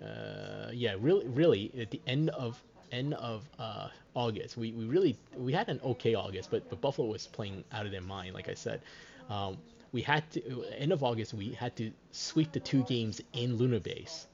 [0.03, 5.17] Uh, yeah, really, really, at the end of end of uh, August, we, we really
[5.37, 8.49] we had an okay August, but but Buffalo was playing out of their mind, like
[8.49, 8.81] I said.
[9.29, 9.57] Um,
[9.93, 13.79] we had to end of August, we had to sweep the two games in Luna
[13.79, 14.27] Base.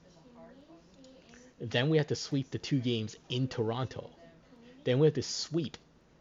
[1.59, 4.09] Then we had to sweep the two games in Toronto.
[4.83, 5.77] Then we had to sweep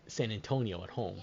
[0.07, 1.22] San Antonio at home.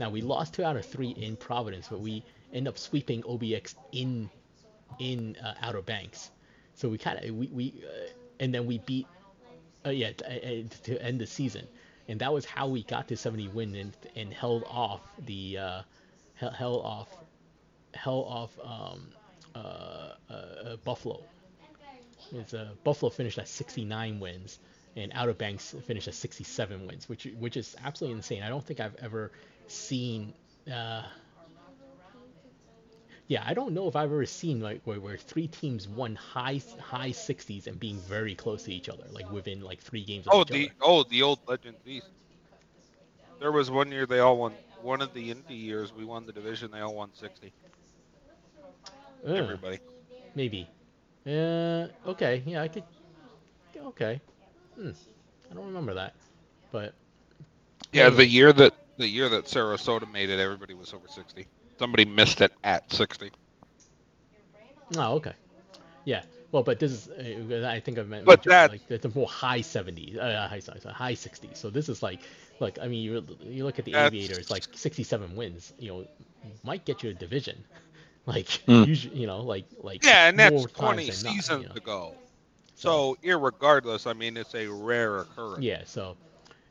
[0.00, 3.76] Now we lost two out of three in Providence, but we end up sweeping OBX
[3.92, 4.28] in
[4.98, 6.30] in uh, Outer Banks.
[6.76, 8.08] So we kind of we, we uh,
[8.38, 9.06] and then we beat
[9.84, 11.66] uh, yeah t- uh, uh, to end the season,
[12.06, 15.82] and that was how we got to 70 win and and held off the uh,
[16.34, 17.08] held, off
[17.94, 19.08] held off um,
[19.54, 21.22] uh, Buffalo.
[22.32, 24.58] It's, Buffalo finished at 69 wins,
[24.96, 28.42] and Outer Banks finished at 67 wins, which which is absolutely insane.
[28.42, 29.32] I don't think I've ever
[29.66, 30.34] seen.
[30.70, 31.02] Uh,
[33.28, 36.60] yeah, I don't know if I've ever seen like where, where three teams won high
[36.80, 40.32] high 60s and being very close to each other, like within like three games of
[40.32, 40.74] Oh, each the other.
[40.82, 42.08] oh the old Legends East.
[43.40, 44.54] There was one year they all won.
[44.82, 46.70] One of the indie years we won the division.
[46.70, 47.52] They all won sixty.
[49.26, 49.36] Ugh.
[49.36, 49.80] Everybody.
[50.34, 50.68] maybe.
[51.26, 52.84] Uh, okay, yeah, I could.
[53.76, 54.20] Okay.
[54.76, 54.90] Hmm.
[55.50, 56.14] I don't remember that,
[56.70, 56.94] but.
[57.92, 58.16] Yeah, anyway.
[58.18, 61.46] the year that the year that Sarasota made it, everybody was over sixty.
[61.78, 63.30] Somebody missed it at sixty.
[64.96, 65.34] Oh, okay.
[66.04, 66.22] Yeah.
[66.52, 69.10] Well, but this is, uh, I think I meant But mentioned, that- like it's a
[69.10, 71.58] more high 70s, uh, high sorry, sorry, high 60s.
[71.58, 72.22] So this is like,
[72.60, 76.06] look, I mean, you you look at the That's- Aviators, like 67 wins, you know,
[76.62, 77.64] might get you a division,
[78.26, 78.84] like Hmm.
[78.84, 81.66] usually, you know, like like Yeah, and that's more times twenty than not, seasons you
[81.68, 81.76] know.
[81.76, 82.18] ago.
[82.74, 85.66] So, irregardless, I mean, it's a rare occurrence.
[85.66, 85.82] Yeah.
[85.84, 86.16] So,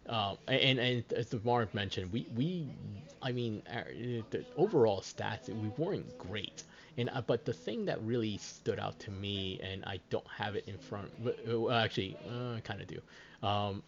[0.08, 2.78] um, and and as the Mark mentioned, we we,
[3.26, 3.88] I mean, our,
[4.30, 6.64] the overall stats we weren't great.
[6.98, 10.56] And uh, but the thing that really stood out to me, and I don't have
[10.56, 13.02] it in front, uh, actually, uh, I kind of do.
[13.42, 13.84] Um,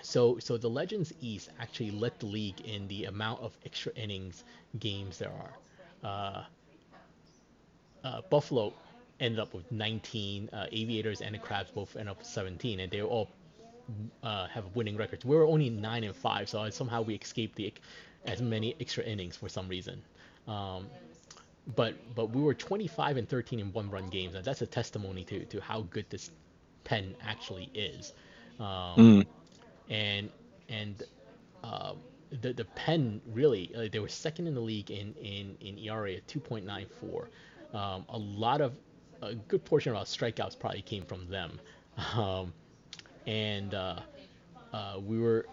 [0.00, 4.44] so so the Legends East actually led the league in the amount of extra innings
[4.78, 5.58] games there are.
[6.08, 6.44] Uh,
[8.04, 8.74] uh, Buffalo
[9.18, 10.50] ended up with 19.
[10.52, 13.30] Uh, Aviators and the Crabs both ended up with 17, and they were all
[14.22, 15.24] uh, have winning records.
[15.24, 17.72] We were only nine and five, so somehow we escaped the
[18.26, 20.02] as many extra innings for some reason.
[20.46, 20.90] Um,
[21.66, 25.24] but but we were 25 and 13 in one run games, and that's a testimony
[25.24, 26.30] to to how good this
[26.84, 28.12] pen actually is.
[28.58, 29.26] Um, Mm.
[29.88, 30.30] and
[30.68, 31.02] and
[31.62, 31.94] uh,
[32.30, 36.14] the the pen really uh, they were second in the league in in in ERA
[36.14, 37.30] at 2.94.
[37.72, 38.74] Um, a lot of
[39.22, 41.60] a good portion of our strikeouts probably came from them,
[42.14, 42.52] um,
[43.26, 44.00] and uh,
[44.72, 45.48] uh, we were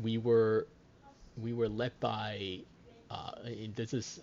[0.00, 0.68] we were
[1.36, 2.60] we were led by
[3.10, 3.32] uh,
[3.74, 4.20] this is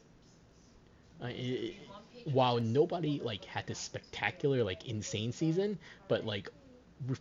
[1.22, 1.76] uh, it,
[2.24, 6.50] while nobody like had this spectacular like insane season, but like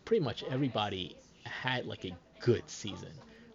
[0.04, 3.12] pretty much everybody had like a good season.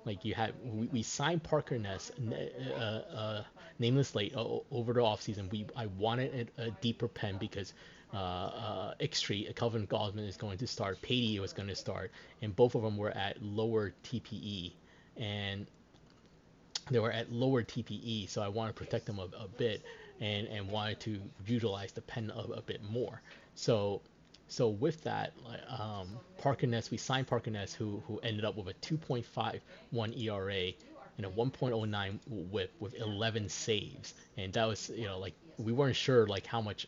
[0.08, 2.34] Like you had, we, we signed Parker Ness, n-
[2.76, 3.43] uh, uh,
[3.78, 5.52] nameless late o- over the offseason.
[5.52, 7.74] We I wanted a, a deeper pen because
[8.13, 12.56] uh, uh, X-Street, Kelvin Gosman is going to start, Patey was going to start, and
[12.56, 14.72] both of them were at lower TPE,
[15.17, 15.67] and
[16.89, 19.84] they were at lower TPE, so I wanted to protect them a, a bit,
[20.22, 23.22] and and wanted to utilize the pen a, a bit more.
[23.56, 24.02] So
[24.48, 25.34] so with that,
[25.68, 26.08] um,
[26.90, 30.72] we signed Parker Ness, who who ended up with a 2.51 ERA
[31.18, 35.96] and a 1.09 WHIP with 11 saves, and that was you know like we weren't
[35.96, 36.88] sure like how much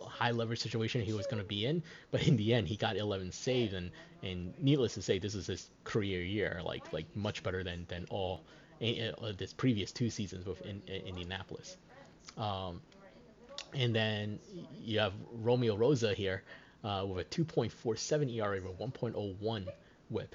[0.00, 2.96] high leverage situation he was going to be in, but in the end he got
[2.96, 3.90] 11 saves, and
[4.22, 8.04] and needless to say, this is his career year, like like much better than than
[8.10, 8.42] all
[8.82, 11.78] eh, this previous two seasons with in, in Indianapolis.
[12.36, 12.82] Um,
[13.72, 14.38] and then
[14.82, 16.42] you have Romeo Rosa here
[16.84, 19.66] uh, with a 2.47 ERA with 1.01
[20.10, 20.34] WHIP.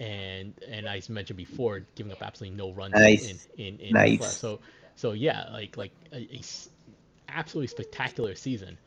[0.00, 3.46] And and I mentioned before, giving up absolutely no runs Nice.
[3.56, 4.36] in in, in Nice.
[4.36, 4.60] So
[4.94, 6.40] so yeah, like like a, a
[7.28, 8.78] absolutely spectacular season.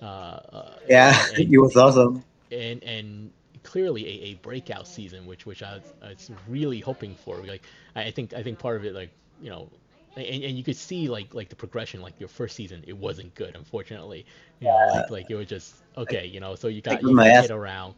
[0.00, 2.22] Uh, uh, Yeah, and- it was awesome.
[2.52, 3.32] and and
[3.64, 7.36] clearly a, a breakout season, which which I was, I was really hoping for.
[7.38, 7.62] Like
[7.96, 9.10] I I think I think part of it, like
[9.42, 9.68] you know,
[10.16, 12.00] and, and you could see like like the progression.
[12.02, 14.26] Like your first season, it wasn't good, unfortunately.
[14.60, 16.26] You know, like like it was just okay.
[16.26, 17.94] You know, so you got you got hit around.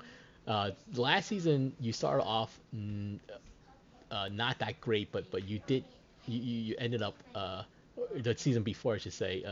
[0.46, 3.18] Uh, last season you started off mm,
[4.10, 5.84] uh, not that great, but but you did
[6.26, 7.62] you, you you ended up uh,
[8.14, 9.42] the season before I should say.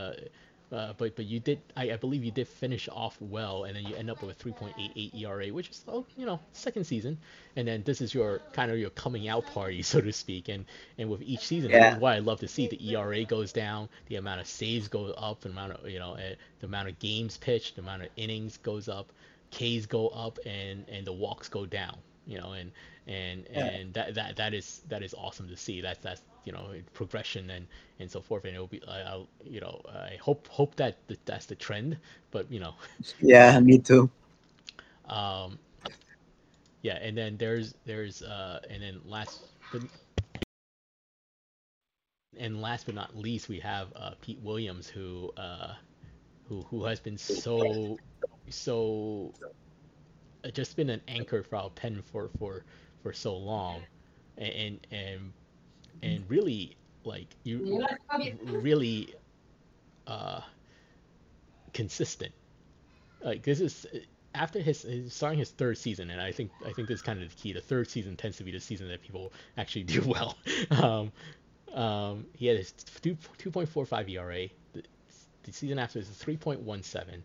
[0.73, 3.85] Uh, but but you did I, I believe you did finish off well, and then
[3.85, 7.19] you end up with a 3.88 ERA, which is oh you know second season,
[7.57, 10.65] and then this is your kind of your coming out party so to speak, and
[10.99, 11.99] and with each season, Yeah.
[11.99, 12.67] what I love to see.
[12.67, 16.15] The ERA goes down, the amount of saves goes up, the amount of you know
[16.15, 19.13] uh, the amount of games pitched, the amount of innings goes up,
[19.51, 21.99] Ks go up, and and the walks go down.
[22.27, 22.73] You know, and
[23.07, 23.71] and Yeah.
[23.73, 25.81] and that that that is that is awesome to see.
[25.81, 27.67] That's that's you know progression and
[27.99, 28.45] and so forth.
[28.45, 31.99] And it'll be I, I'll you know I hope hope that th- that's the trend.
[32.31, 32.75] But you know,
[33.21, 34.11] Yeah, me too.
[35.09, 35.59] um,
[36.83, 36.99] yeah.
[37.01, 39.83] And then there's there's uh and then last but
[42.39, 45.75] and last but not least we have uh, Pete Williams who uh
[46.49, 47.99] who who has been so
[48.49, 49.35] so
[50.45, 52.65] uh, just been an anchor for our pen for for
[53.03, 53.87] for so long
[54.37, 55.33] and and and,
[56.03, 57.87] and really like you
[58.45, 59.15] really
[60.07, 60.41] uh
[61.73, 62.33] consistent.
[63.23, 63.87] Like this is
[64.35, 67.21] after his his- starting his third season and i think i think this is kind
[67.23, 67.53] of the key.
[67.53, 70.37] The third season tends to be the season that people actually do well.
[70.71, 71.13] Um
[71.75, 74.83] um he had his 2 2.45 era the,
[75.45, 77.23] the season after is a 3.17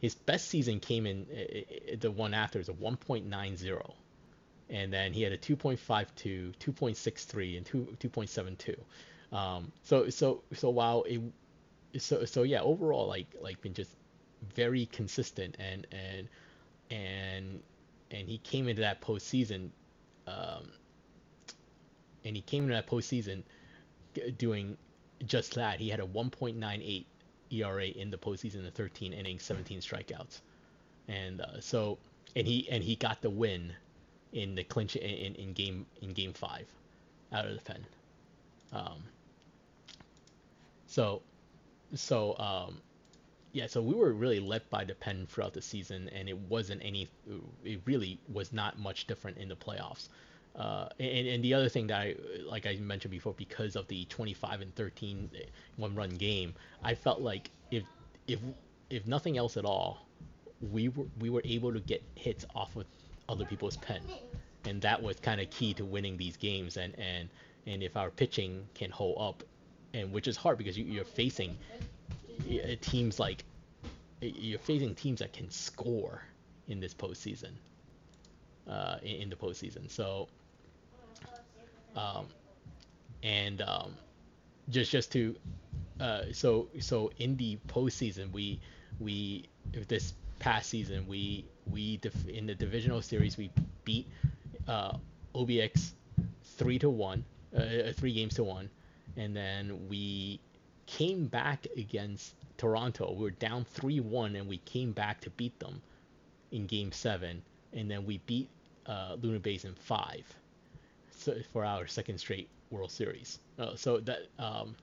[0.00, 3.92] his best season came in uh, uh, the one after is a 1.90
[4.70, 8.76] and then he had a 2.52 2.63 and 2 2.72
[9.36, 11.20] um, so so so while it
[11.98, 13.90] so so yeah, overall like like been just
[14.54, 16.28] very consistent and and
[16.90, 17.62] and
[18.10, 19.70] and he came into that postseason,
[20.26, 20.70] um,
[22.24, 23.42] and he came into that postseason
[24.36, 24.76] doing
[25.24, 25.78] just that.
[25.78, 27.04] He had a 1.98
[27.52, 30.40] ERA in the postseason in 13 innings, 17 strikeouts,
[31.08, 31.98] and uh, so
[32.34, 33.72] and he and he got the win
[34.32, 36.66] in the clinch in, in game in game five
[37.32, 37.84] out of the pen.
[38.72, 39.02] Um,
[40.86, 41.22] so
[41.94, 42.80] so um,
[43.52, 46.80] yeah, so we were really led by the pen throughout the season, and it wasn't
[46.84, 47.08] any.
[47.64, 50.08] It really was not much different in the playoffs.
[50.56, 52.14] Uh, and, and the other thing that I,
[52.44, 55.30] like I mentioned before, because of the 25 and 13
[55.76, 57.84] one run game, I felt like if
[58.26, 58.40] if
[58.88, 60.06] if nothing else at all,
[60.72, 62.84] we were we were able to get hits off of
[63.30, 64.02] other people's pen,
[64.64, 66.76] and that was kind of key to winning these games.
[66.76, 67.28] And and
[67.66, 69.42] and if our pitching can hold up,
[69.94, 71.56] and which is hard because you, you're facing
[72.80, 73.44] teams like
[74.20, 76.22] you're facing teams that can score
[76.68, 77.52] in this postseason.
[78.68, 80.28] Uh, in, in the postseason, so
[81.96, 82.26] um,
[83.22, 83.96] and um,
[84.68, 85.34] just just to
[86.00, 88.60] uh, so so in the postseason we
[89.00, 93.50] we if this past season we we def- in the divisional series we
[93.84, 94.08] beat
[94.66, 94.96] uh,
[95.34, 95.92] OBX
[96.42, 97.24] three to one
[97.56, 98.68] uh, three games to one
[99.16, 100.40] and then we
[100.86, 103.12] came back against Toronto.
[103.12, 105.80] We were down 3 1 and we came back to beat them
[106.50, 107.42] in game seven.
[107.72, 108.48] And then we beat
[108.86, 110.26] uh, Luna Base in five
[111.16, 113.38] so, for our second straight World Series.
[113.58, 114.26] Uh, so that.
[114.38, 114.74] Um,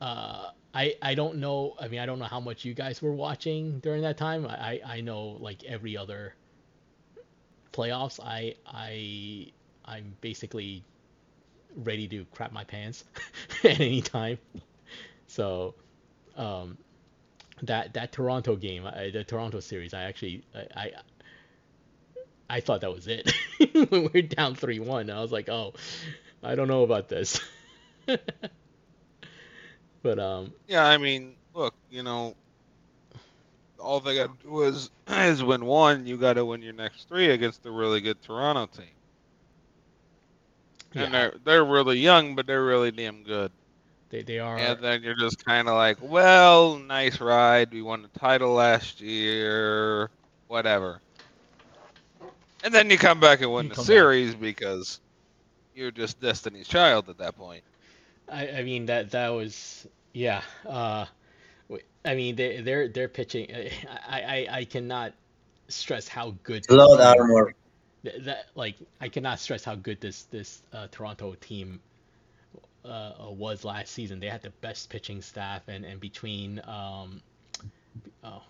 [0.00, 1.74] uh, I, I don't know.
[1.80, 4.46] I mean, I don't know how much you guys were watching during that time.
[4.46, 6.34] I, I know like every other
[7.72, 9.52] playoffs, I I
[9.84, 10.84] I'm basically
[11.76, 13.04] ready to crap my pants
[13.64, 14.38] at any time.
[15.26, 15.74] So,
[16.36, 16.78] um,
[17.62, 20.92] that that Toronto game, I, the Toronto series, I actually I, I
[22.50, 23.32] I thought that was it.
[23.90, 25.74] when we are down three one, I was like, oh,
[26.42, 27.40] I don't know about this.
[30.02, 30.52] but um.
[30.66, 32.34] Yeah, I mean, look, you know,
[33.78, 36.06] all they got to do is is win one.
[36.06, 38.86] You got to win your next three against the really good Toronto team.
[40.94, 41.02] Yeah.
[41.02, 43.52] And they're they're really young, but they're really damn good.
[44.10, 44.56] They, they are.
[44.56, 47.72] And then you're just kind of like, well, nice ride.
[47.72, 50.10] We won the title last year.
[50.46, 51.02] Whatever.
[52.64, 54.40] And then you come back and win you the series back.
[54.40, 55.00] because
[55.74, 57.62] you're just Destiny's Child at that point.
[58.30, 60.42] I, I mean that that was yeah.
[60.66, 61.06] Uh,
[62.04, 63.50] I mean they they're they're pitching.
[64.08, 65.14] I I, I cannot
[65.68, 66.66] stress how good.
[66.68, 67.54] Blood armor.
[68.04, 71.80] That like I cannot stress how good this this uh, Toronto team
[72.84, 74.20] uh, was last season.
[74.20, 77.20] They had the best pitching staff, and and between um,
[78.24, 78.42] oh,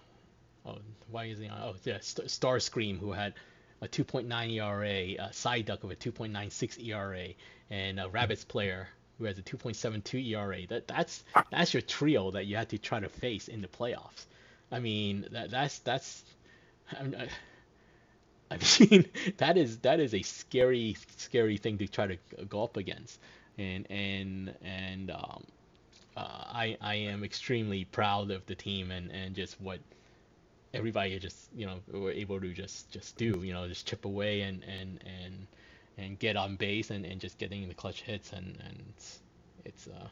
[0.67, 0.79] oh,
[1.11, 1.61] why is he on?
[1.61, 3.35] Oh, yeah, Starscream, who had
[3.81, 7.29] a 2.9 ERA, a Psyduck of a 2.96 ERA,
[7.71, 8.89] and a Rabbits player
[9.19, 10.67] who has a 2.72 ERA.
[10.69, 14.27] That that's that's your trio that you had to try to face in the playoffs.
[14.71, 16.25] I mean, that that's that's.
[16.93, 17.29] I
[18.51, 19.05] I mean
[19.37, 22.17] that is that is a scary scary thing to try to
[22.49, 23.21] go up against
[23.59, 25.45] and and and um,
[26.17, 29.81] uh, I I am extremely proud of the team and and just what
[30.73, 34.43] everybody just you know were able to just just do you know just chip away
[34.43, 35.47] and and and
[35.99, 39.21] and get on base and, and just getting the clutch hits and and it's,
[39.65, 40.09] it's uh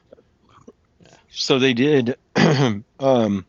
[1.03, 1.17] yeah.
[1.31, 2.17] So they did
[3.01, 3.47] um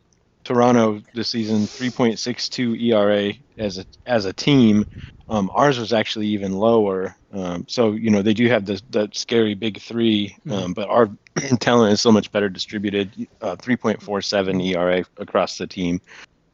[0.48, 4.86] Toronto this season 3.62 ERA as a as a team.
[5.28, 7.18] Um, ours was actually even lower.
[7.34, 10.52] Um, so you know they do have the that scary big three, mm-hmm.
[10.54, 11.10] um, but our
[11.60, 13.28] talent is so much better distributed.
[13.42, 16.00] Uh, 3.47 ERA across the team,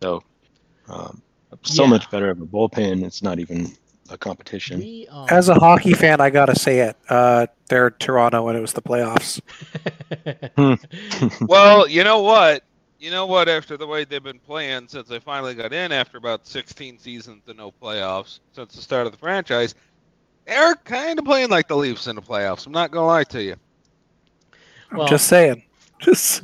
[0.02, 0.24] so
[0.89, 1.22] um,
[1.62, 1.89] so yeah.
[1.89, 3.04] much better of a bullpen.
[3.04, 3.78] It's not even
[4.10, 4.80] a competition.
[4.80, 5.28] We, um...
[5.30, 6.97] As a hockey fan, I gotta say it.
[7.10, 9.41] Uh, they're Toronto when it was the playoffs.
[11.47, 12.64] well, you know what?
[13.04, 13.49] you know what?
[13.49, 17.43] After the way they've been playing since they finally got in after about 16 seasons
[17.47, 19.76] and no playoffs since the start of the franchise,
[20.45, 22.66] they're kind of playing like the Leafs in the playoffs.
[22.66, 23.56] I'm not gonna lie to you.
[24.93, 25.64] Well, just saying.
[25.99, 26.43] Just.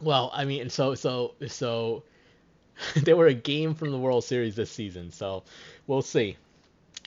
[0.00, 2.04] Well, I mean, so so so,
[3.02, 5.42] they were a game from the World Series this season, so
[5.88, 6.36] we'll see.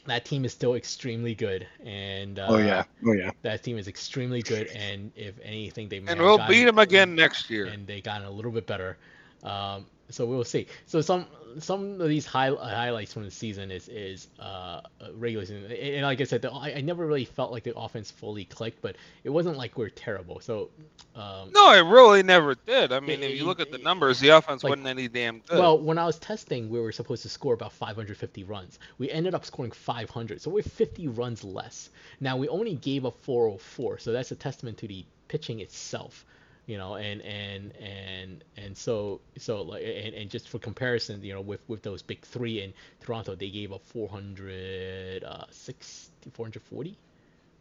[0.08, 3.88] That team is still extremely good, and uh, oh yeah, oh yeah, that team is
[3.88, 8.02] extremely good, and if anything, they and we'll beat them again next year, and they
[8.02, 8.98] got a little bit better.
[9.44, 10.68] Um, so we'll see.
[10.86, 11.26] So some
[11.60, 14.82] some of these high, highlights from the season is is uh,
[15.16, 18.10] regular season, and like I said, the, I, I never really felt like the offense
[18.12, 20.40] fully clicked, but it wasn't like we're terrible.
[20.40, 20.70] So
[21.16, 22.92] um, No, it really never did.
[22.94, 25.40] I mean, It- if you look at the numbers, the offense like- wasn't any damn
[25.40, 25.60] good.
[25.60, 28.80] Well, when I was testing, we were supposed to score about 550 runs.
[28.98, 31.90] We ended up scoring 500, so we're 50 runs less.
[32.22, 36.26] Now we only gave up 404, so that's a testament to the pitching itself,
[36.72, 36.96] you know.
[36.96, 41.68] And and and and so so like and, and just for comparison, you know, with
[41.68, 46.98] with those big three in Toronto, they gave up 460, 440,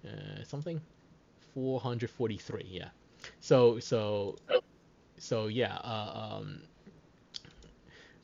[0.06, 0.10] uh,
[0.44, 0.80] something,
[1.54, 2.90] 443, yeah.
[3.40, 4.36] So so
[5.18, 5.74] so yeah.
[5.74, 6.60] Uh, um,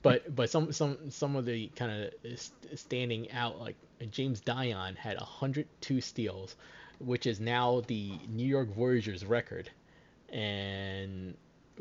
[0.03, 2.13] but but some some some of the kind of
[2.79, 3.75] standing out like
[4.13, 6.55] James Dion had 102 steals,
[7.01, 9.69] which is now the New York Voyagers record,
[10.33, 11.35] and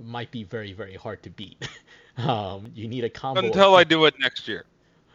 [0.03, 1.67] might be very very hard to beat.
[2.17, 3.39] um, you need a combo.
[3.39, 4.65] of- Until I do it next year.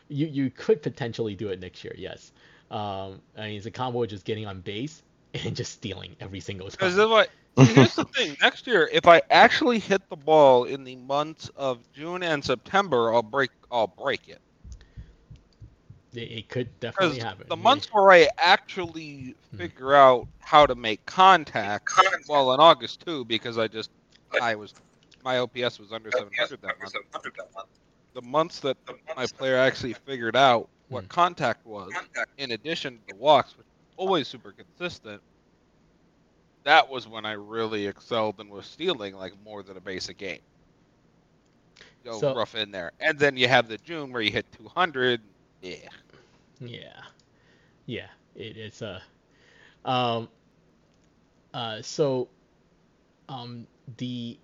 [0.08, 1.94] you you could potentially do it next year.
[1.96, 2.32] Yes.
[2.70, 5.02] Um, I mean, it's a combo of just getting on base
[5.34, 7.26] and just stealing every single time.
[7.56, 11.50] I, here's the thing: next year, if I actually hit the ball in the months
[11.56, 13.50] of June and September, I'll break.
[13.70, 14.40] I'll break it.
[16.14, 17.46] It, it could definitely happen.
[17.48, 19.56] the months where I actually Hmm.
[19.58, 21.88] figure out how to make contact,
[22.28, 23.90] well, in August too, because I just
[24.40, 24.74] I was
[25.22, 26.94] my OPS was under 700 that month.
[28.14, 28.76] The months that
[29.16, 31.08] my player actually figured out what Hmm.
[31.08, 31.92] contact was,
[32.38, 35.22] in addition to the walks, which was always super consistent,
[36.64, 40.40] that was when I really excelled and was stealing like more than a basic game.
[42.04, 45.22] Go So- rough in there, and then you have the June where you hit 200.
[45.62, 45.88] Yeah,
[46.60, 47.02] Yeah,
[47.86, 49.02] yeah, it, it's a,
[49.84, 50.28] um,
[51.54, 52.28] uh, so,
[53.28, 53.66] um,
[53.98, 54.38] the,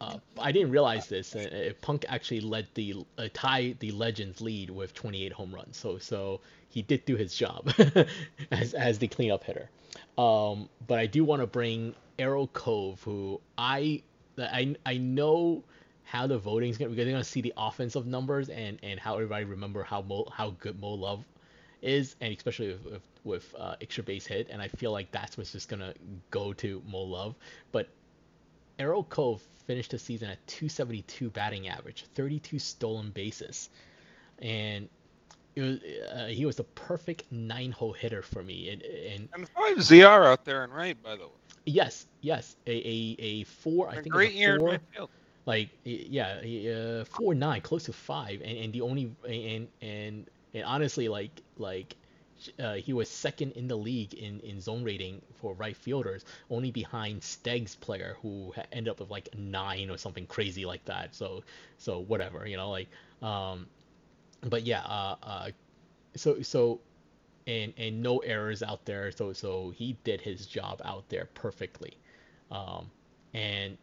[0.00, 1.36] uh, I didn't realize this.
[1.36, 5.76] Uh, uh, Punk actually led the uh, tie the Legends lead with 28 home runs.
[5.76, 6.40] So so
[6.70, 7.70] he did do his job
[8.50, 9.68] as as the cleanup hitter.
[10.16, 14.02] Um, but I do want to bring Arrow Cove, who I
[14.38, 15.64] I I know
[16.10, 19.44] how the voting's gonna because they're gonna see the offensive numbers and and how everybody
[19.44, 21.24] remember how Mo, how good Mo Love
[21.82, 25.38] is, and especially with with, with uh, extra base hit, and I feel like that's
[25.38, 25.94] what's just gonna
[26.30, 27.36] go to Mo Love.
[27.70, 27.88] But
[28.80, 33.70] Arrow Cove finished the season at 272 batting average, 32 stolen bases,
[34.40, 34.88] and
[35.54, 35.78] it was,
[36.12, 38.70] uh, he was the perfect nine-hole hitter for me.
[38.70, 41.34] And, and and five ZR out there and right by the way.
[41.66, 43.88] yes, yes, a a, a four.
[43.90, 45.08] I A think great a year in four, midfield.
[45.50, 46.40] Like yeah,
[47.02, 51.42] uh, four nine, close to five, and, and the only and and and honestly, like
[51.58, 51.96] like
[52.58, 56.70] uh, he was second in the league in, in zone rating for right fielders, only
[56.70, 61.14] behind Steg's player who ended up with like nine or something crazy like that.
[61.14, 61.42] So
[61.78, 62.88] so whatever, you know, like
[63.22, 63.66] um,
[64.42, 65.50] but yeah, uh, uh,
[66.16, 66.80] so so
[67.46, 69.12] and and no errors out there.
[69.12, 71.94] So so he did his job out there perfectly,
[72.50, 72.90] um,
[73.34, 73.78] and.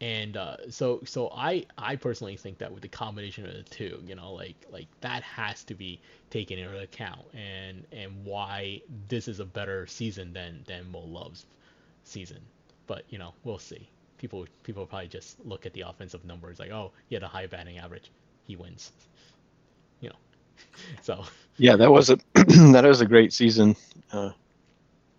[0.00, 4.02] And uh, so so I I personally think that with the combination of the two,
[4.06, 9.28] you know, like like that has to be taken into account, and and why this
[9.28, 11.46] is a better season than than Mo Love's
[12.04, 12.40] season.
[12.86, 13.88] But you know, we'll see.
[14.18, 17.46] People people probably just look at the offensive numbers like, oh, he had a high
[17.46, 18.10] batting average,
[18.44, 18.92] he wins.
[20.00, 20.16] You know,
[21.00, 21.24] so
[21.56, 23.76] Yeah, that was a that was a great season.
[24.12, 24.30] Uh,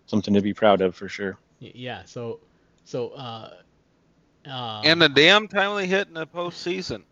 [0.06, 1.38] something to be proud of for sure.
[1.60, 2.40] yeah, so
[2.84, 3.50] so uh,
[4.46, 7.02] um, and a damn timely hit in the postseason.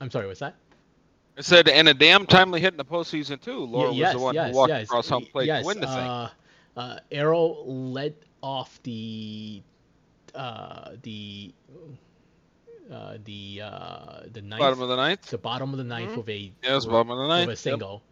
[0.00, 0.54] I'm sorry, what's that?
[1.36, 3.58] I said, and a damn timely hit in the postseason too.
[3.64, 5.80] Laura yes, was the one yes, who walked yes, across home plate yes, to win
[5.80, 5.96] the thing.
[5.96, 6.30] uh,
[6.76, 9.62] Uh, Arrow led off the
[10.34, 11.52] uh, the
[12.92, 15.22] uh, the uh, the ninth, Bottom of the ninth.
[15.30, 16.16] the bottom of the ninth Mhm.
[16.18, 17.48] with a Yeah, it was with- bottom of the with ninth.
[17.48, 17.58] a Yep.
[17.58, 18.02] single.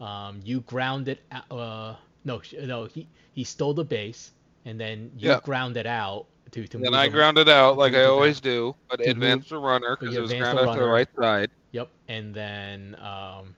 [0.00, 1.18] Um, you grounded
[1.50, 4.32] uh no no he he stole the base
[4.64, 5.40] and then you Yeah.
[5.76, 9.10] it out to to Then I ground it out like I always do, but to
[9.10, 11.50] advanced the runner because it was the grounded to the right side.
[11.72, 13.54] Yep, and then um,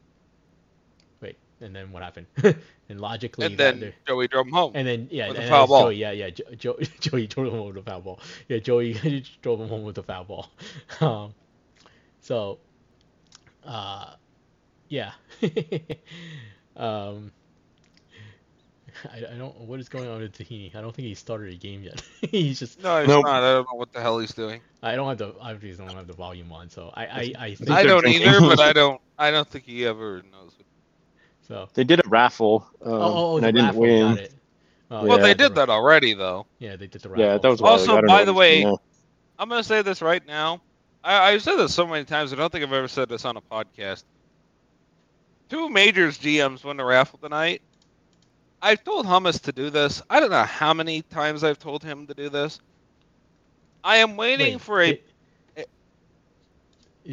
[1.22, 2.26] wait, and then what happened?
[2.90, 4.72] and logically, And that- then Joey drove him home.
[4.74, 5.82] and then yeah, and a then foul ball.
[5.84, 8.20] Joey, yeah, yeah, Jo- Jo- Joey drove him home with a foul ball.
[8.48, 8.92] Yeah, Joey
[9.42, 10.50] drove him home with a foul ball.
[11.00, 11.34] Um,
[12.20, 12.58] so,
[13.64, 14.10] uh,
[14.88, 15.12] yeah.
[16.76, 17.32] um,
[19.12, 19.54] I, I don't.
[19.60, 20.74] What is going on with Tahini?
[20.74, 22.02] I don't think he started a game yet.
[22.30, 22.82] he's just.
[22.82, 23.24] No, he's Nope.
[23.24, 23.42] not.
[23.42, 24.60] I don't know what the hell he's doing.
[24.82, 25.34] I don't have the.
[25.40, 26.68] Obviously, don't have the volume on.
[26.68, 27.04] So I.
[27.06, 27.32] I.
[27.38, 27.70] I think.
[27.70, 29.00] I don't either, but I don't.
[29.18, 30.52] I don't think he ever knows.
[31.46, 31.68] so.
[31.74, 34.14] They did a raffle, um, Oh, oh, oh, and the I didn't raffle, win.
[34.14, 34.34] Got it.
[34.90, 35.22] Oh, Well, Yeah.
[35.24, 36.46] they did that already, though.
[36.58, 37.24] Yeah, they did the raffle.
[37.24, 38.06] Yeah, that was Also, ago.
[38.06, 38.78] By the way, it's-
[39.38, 40.60] I'm gonna say this right now.
[41.04, 42.32] I, I've said this so many times.
[42.32, 44.04] I don't think I've ever said this on a podcast.
[45.48, 47.60] Two majors GMs won the raffle tonight.
[48.62, 50.02] I've told Hummus to do this.
[50.08, 52.60] I don't know how many times I've told him to do this.
[53.84, 55.68] I am waiting Wait, for a it-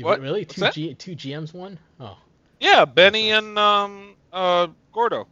[0.02, 0.22] What?
[0.22, 0.42] Really?
[0.42, 0.74] What's Two that?
[0.74, 1.80] G two GMs won?
[2.00, 2.18] Oh.
[2.60, 5.28] yeah Benny and um uh Gordo.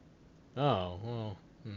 [0.58, 1.00] Oh.
[1.04, 1.38] Well.
[1.64, 1.72] Hmm.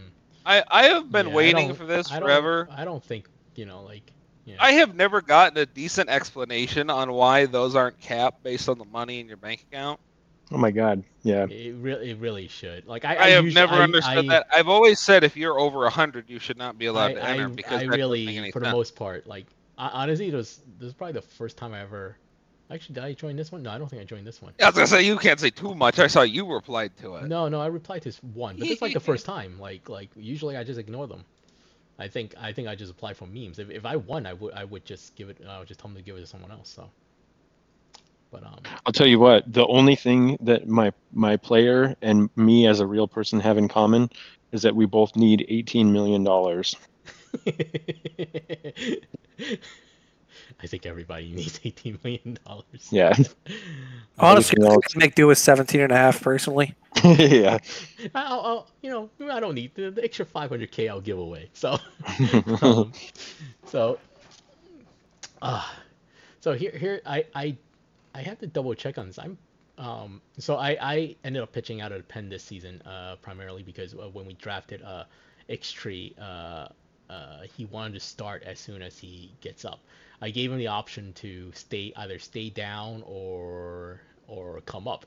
[0.47, 2.69] I I have been Yeah, waiting for this I forever.
[2.71, 4.11] I don't think you know like.
[4.47, 4.57] Yeah.
[4.59, 8.87] I have never gotten a decent explanation on why those aren't capped based on the
[8.87, 10.01] money in your bank account.
[10.53, 11.05] Oh my God.
[11.23, 11.47] Yeah.
[11.49, 12.87] It really, it really should.
[12.87, 14.47] Like I, I, have usually- never I- understood I- that.
[14.55, 17.45] I've always said if you're over hundred, you should not be allowed I, to enter
[17.45, 18.75] I, because I that really, make any for the sense.
[18.75, 19.47] most part, like
[19.79, 22.17] I, honestly, it was this is probably the first time I ever.
[22.73, 23.65] Actually, did I join this one?
[23.65, 24.53] No, I don't think I joined this one.
[24.59, 25.99] Yeah, I was gonna say you can't say too much.
[25.99, 27.25] I saw you replied to it.
[27.27, 29.59] No, no, I replied to this one, but this is like the first time.
[29.59, 31.25] Like, like usually I just ignore them.
[31.99, 33.59] I think, I think I just apply for memes.
[33.59, 35.39] If, if I won, I would, I would just give it.
[35.47, 36.71] I would just tell them to give it to someone else.
[36.71, 36.89] So,
[38.31, 39.51] but um, I'll tell you what.
[39.53, 43.69] The only thing that my my player and me as a real person have in
[43.69, 44.11] common
[44.53, 46.75] is that we both need 18 million dollars.
[50.63, 52.89] I think everybody needs eighteen million dollars.
[52.91, 53.17] Yeah.
[54.19, 56.75] Honestly, I can make do with 17 and a half personally.
[57.03, 57.59] yeah.
[58.15, 60.91] I'll, I'll, you know, I don't need the, the extra 500k.
[60.91, 61.49] I'll give away.
[61.55, 61.79] So,
[62.61, 62.93] um,
[63.65, 63.99] so,
[65.41, 65.67] uh,
[66.41, 67.57] so here, here, I, I,
[68.21, 69.19] I have to double check on this.
[69.19, 69.39] I'm,
[69.79, 73.63] um, so I, I ended up pitching out of the pen this season, uh, primarily
[73.63, 75.05] because when we drafted, uh,
[75.49, 76.69] X-Tree, uh,
[77.09, 79.81] uh, he wanted to start as soon as he gets up.
[80.21, 85.07] I gave him the option to stay, either stay down or, or come up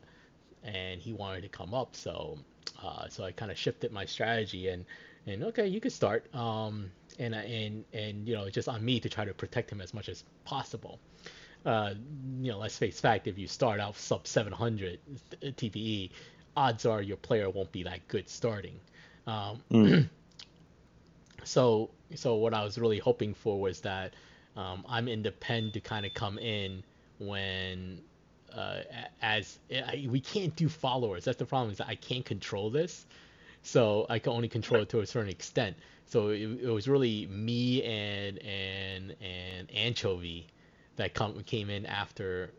[0.64, 1.96] and he wanted to come up.
[1.96, 2.40] So,
[2.82, 4.86] uh, so I kind of shifted my strategy and,
[5.28, 6.34] and okay, you could start.
[6.34, 6.90] Um,
[7.20, 10.10] and and and you know, just on me to try to protect him as much
[10.10, 11.00] as possible.
[11.66, 11.94] Uh,
[12.42, 15.00] you know, let's face fact, if you start out sub 700
[15.42, 16.10] TPE,
[16.58, 18.80] odds are your player won't be that good starting.
[19.28, 20.10] Um, Mm.
[21.44, 24.14] so so what I was really hoping for was that
[24.56, 26.84] um, I'm in the pen to kind of come in
[27.20, 28.02] when
[28.54, 28.82] uh,
[29.22, 31.26] as I, we can't do followers.
[31.26, 33.06] That's the problem is that I can't control this,
[33.64, 35.76] so I can only control it to a certain extent.
[36.06, 40.48] So it, it was really me and and and Anchovy
[40.96, 42.52] that come came in after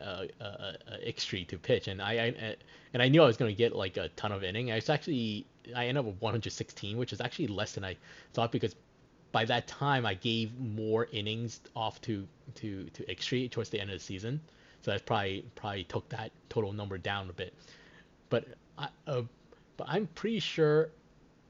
[0.00, 0.72] uh, uh, uh,
[1.04, 2.56] X-Tree to pitch, and I, I
[2.92, 4.72] and I knew I was going to get like a ton of inning.
[4.72, 7.96] I was actually I ended up with 116, which is actually less than I
[8.32, 8.74] thought because
[9.30, 12.26] by that time I gave more innings off to
[12.56, 14.40] to to X-Tree towards the end of the season,
[14.82, 17.54] so that probably probably took that total number down a bit.
[18.30, 19.22] But I uh,
[19.76, 20.90] but I'm pretty sure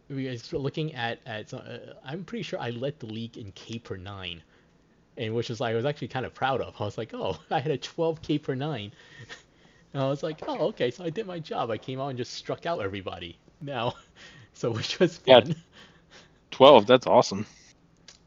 [0.08, 3.96] because looking at at uh, I'm pretty sure I led the league in K per
[3.96, 4.42] nine,
[5.18, 6.74] and which was like I was actually kind of proud of.
[6.80, 8.92] I was like, oh, I had a 12 K per nine.
[9.94, 11.70] And I was like, oh, okay, so I did my job.
[11.70, 13.38] I came out and just struck out everybody.
[13.62, 13.94] Now,
[14.52, 15.48] so which was fun.
[15.48, 15.54] Yeah.
[16.50, 16.86] 12.
[16.86, 17.46] That's awesome.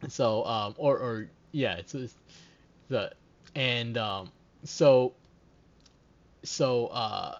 [0.09, 2.15] So um or or yeah, it's, it's
[2.89, 3.13] the
[3.55, 4.31] and um
[4.63, 5.13] so
[6.43, 7.37] so uh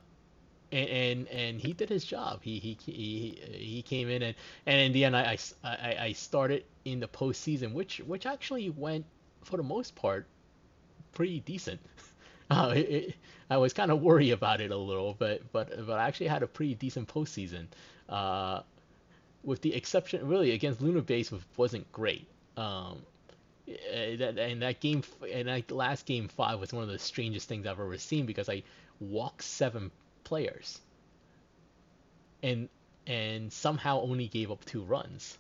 [0.71, 2.41] and, and and he did his job.
[2.43, 4.35] He he he he came in and
[4.67, 9.05] and in the end I, I, I started in the postseason, which which actually went
[9.43, 10.27] for the most part
[11.13, 11.79] pretty decent.
[12.51, 13.15] Uh, it, it,
[13.49, 16.43] I was kind of worried about it a little, but but but I actually had
[16.43, 17.67] a pretty decent postseason.
[18.09, 18.63] Uh,
[19.41, 22.27] with the exception, really, against Luna Base was, wasn't great.
[22.57, 23.03] Um,
[23.69, 27.47] eh, that and that game and that last game five was one of the strangest
[27.47, 28.63] things I've ever seen because I
[28.99, 29.89] walked seven
[30.25, 30.81] players,
[32.43, 32.67] and
[33.07, 35.37] and somehow only gave up two runs,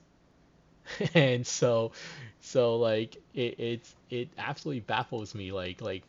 [1.13, 1.91] and so
[2.41, 6.03] so like it it's it absolutely baffles me like like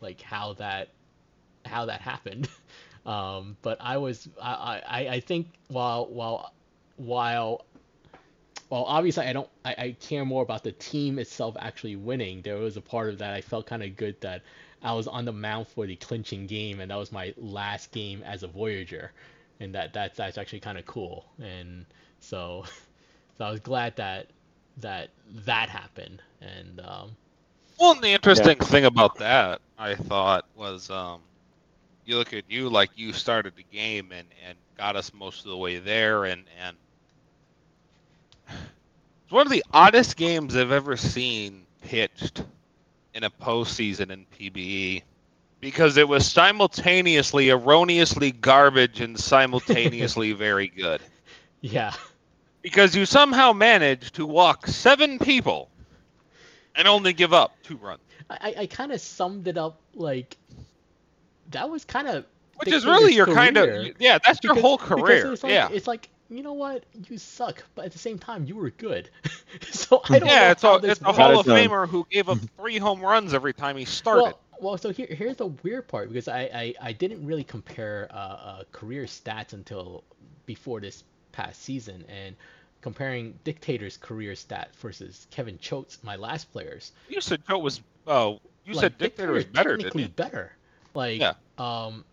[0.00, 0.88] like how that
[1.64, 2.48] how that happened.
[3.06, 6.52] Um, but I was I, I, I think while while
[6.96, 7.64] while
[8.70, 12.42] well obviously I don't I, I care more about the team itself actually winning.
[12.42, 14.42] There was a part of that I felt kind of good that
[14.82, 18.22] I was on the mound for the clinching game and that was my last game
[18.24, 19.12] as a Voyager,
[19.60, 21.24] and that that's that's actually kind of cool.
[21.40, 21.86] And
[22.20, 22.64] so
[23.38, 24.32] so I was glad that
[24.78, 26.22] that that happened.
[26.40, 27.16] And um,
[27.78, 31.22] Well, and the interesting thing about that, I thought, was um,
[32.04, 35.50] you look at you like you started the game and, and got us most of
[35.50, 36.76] the way there, and and
[39.24, 42.44] it's one of the oddest games I've ever seen pitched
[43.14, 45.04] in a postseason in PBE
[45.60, 51.02] because it was simultaneously erroneously garbage and simultaneously very good.
[51.60, 51.92] yeah
[52.62, 55.70] Because you somehow managed to walk seven people
[56.74, 60.36] and only give up two runs, I I kind of summed it up like
[61.50, 64.18] that was kind of which is really your kind of yeah.
[64.24, 65.32] That's your whole career.
[65.32, 65.68] It's like, yeah.
[65.70, 69.08] It's like you know what, you suck, but at the same time, you were good.
[69.70, 71.12] so I don't know Yeah, it's how a this it's a.
[71.12, 71.56] Hall of done.
[71.56, 74.22] Famer who gave up three home runs every time he started.
[74.22, 78.08] Well, well, so here, here's the weird part because I, I, I didn't really compare
[78.10, 80.04] uh, uh, career stats until
[80.46, 82.36] before this past season, and
[82.80, 86.92] comparing Dictator's career stat versus Kevin Choate's, my last players.
[87.08, 90.52] you said Choate was oh, you like, said Dictator was better, didn't technically better.
[90.94, 91.34] Like, Yeah.
[91.58, 92.04] um,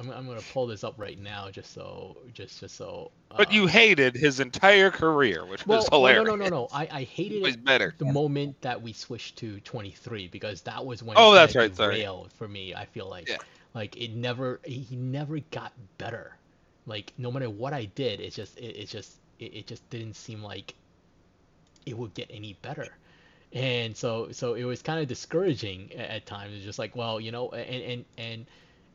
[0.00, 3.10] I'm, I'm gonna pull this up right now just so just just so.
[3.36, 6.24] But uh, you hated his entire career, which well, was hilarious.
[6.24, 6.68] no, no, no, no.
[6.72, 7.94] I, I hated it better.
[7.98, 12.06] the moment that we switched to 23 because that was when Oh, that's right, sorry.
[12.36, 13.36] for me i feel like Yeah.
[13.74, 16.37] like it never he never got better
[16.88, 20.14] like no matter what i did it's just it, it just it, it just didn't
[20.14, 20.74] seem like
[21.86, 22.88] it would get any better.
[23.52, 26.54] And so so it was kind of discouraging a- at times.
[26.54, 28.46] It's just like well you know and and and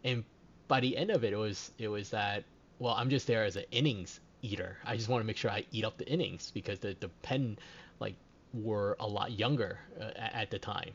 [0.04, 0.24] and
[0.68, 2.44] by the end of it it was it was that
[2.80, 4.78] well i'm just there as an innings eater.
[4.86, 7.58] I just want to make sure i eat up the innings because the the pen
[8.00, 8.16] like
[8.54, 10.92] were a lot younger uh, at the time.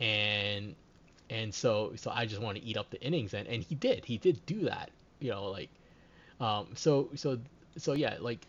[0.00, 0.74] And
[1.30, 3.32] and so so i just want to eat up the innings.
[3.32, 4.04] And and he did.
[4.04, 4.90] He did do that
[5.20, 5.70] you know like
[6.42, 7.38] um so so
[7.78, 8.46] so yeah like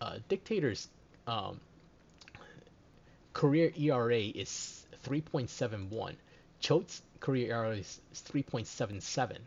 [0.00, 0.88] uh dictators
[1.26, 1.60] um
[3.38, 6.14] career ERA is 3.71.
[6.60, 9.38] Choate's career ERA is 3.77.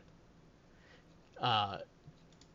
[1.42, 1.78] Uh,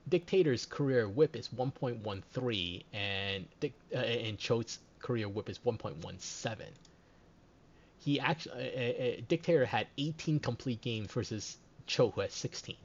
[0.09, 6.59] Dictator's career WHIP is 1.13, and Dic- uh, and Choate's career WHIP is 1.17.
[7.99, 12.77] He actually uh, uh, uh, Dictator had 18 complete games versus Choate who had 16.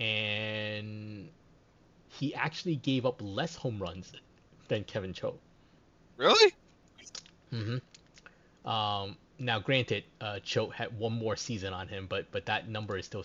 [0.00, 1.28] And
[2.08, 4.12] he actually gave up less home runs
[4.68, 5.40] than Kevin Choate.
[6.16, 6.52] Really?
[7.52, 8.68] Mm-hmm.
[8.68, 12.98] Um, now, granted, uh, Choate had one more season on him, but but that number
[12.98, 13.24] is still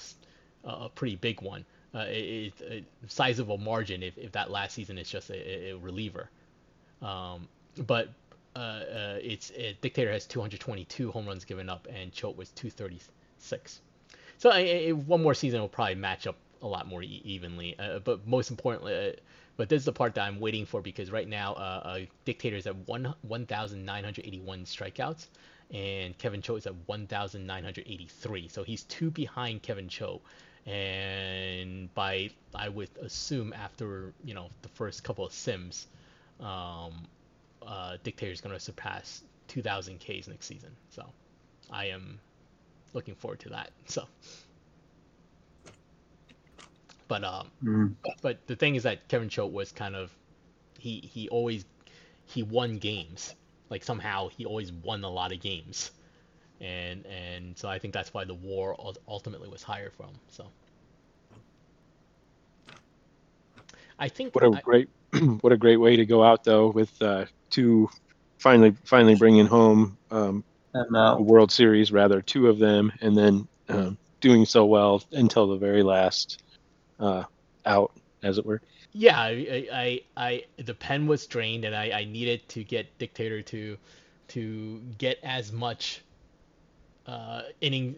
[0.64, 1.66] a pretty big one.
[1.96, 5.74] Uh, it, it, a sizable margin if, if that last season is just a, a-
[5.74, 6.30] reliever.
[7.04, 7.48] Um,
[7.86, 8.10] but
[8.56, 13.82] uh, uh, it's it, Dictator has 222 home runs given up, and Choate was 236.
[14.38, 17.78] So one more season will probably match up a lot more e- evenly.
[17.78, 19.12] Uh, but most importantly, uh,
[19.58, 22.56] but this is the part that I'm waiting for because right now, uh, uh, Dictator
[22.56, 25.28] is at one 1,981 strikeouts,
[25.72, 28.48] and Kevin Choate is at 1,983.
[28.48, 30.22] So he's two behind Kevin Choate,
[30.66, 35.88] and by I would assume after you know the first couple of sims,
[36.40, 37.08] um,
[37.62, 40.72] uh, Dictator is going to surpass 2,000 Ks next season.
[40.90, 41.06] So
[41.70, 42.20] I am
[42.94, 43.72] looking forward to that.
[43.88, 44.08] So.
[47.08, 47.96] But um, Mm.
[48.22, 50.16] but the thing is that Kevin Choate was kind of
[50.80, 51.66] he he always
[52.26, 53.36] he won games.
[53.70, 55.92] Like somehow he always won a lot of games.
[56.62, 58.76] And and so I think that's why the war
[59.08, 60.52] ultimately was higher for him so.
[64.00, 64.90] I think What a I- great,
[65.42, 67.90] what a great way to go out though with uh, two,
[68.40, 70.44] finally, finally bringing home um,
[70.76, 75.58] a World Series, rather two of them, and then um, doing so well until the
[75.58, 76.43] very last
[77.04, 77.26] uh,
[77.66, 77.94] out,
[78.24, 78.62] as it were.
[78.94, 83.42] yeah I, I I the pen was drained and I I needed to get Dictator
[83.44, 83.78] to
[84.30, 86.02] to get as much
[87.06, 87.96] uh, inning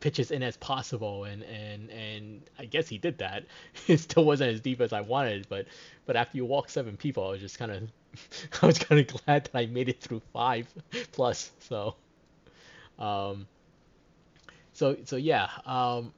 [0.00, 3.44] pitches in as possible, and and and I guess he did that.
[3.88, 5.66] It still wasn't as deep as I wanted, but
[6.06, 7.82] but after you walk seven people, I was just kind of
[8.62, 10.66] I was kind of glad that I made it through five
[11.12, 11.52] plus.
[11.60, 11.94] So,
[12.98, 13.46] um,
[14.72, 16.12] so so yeah, um,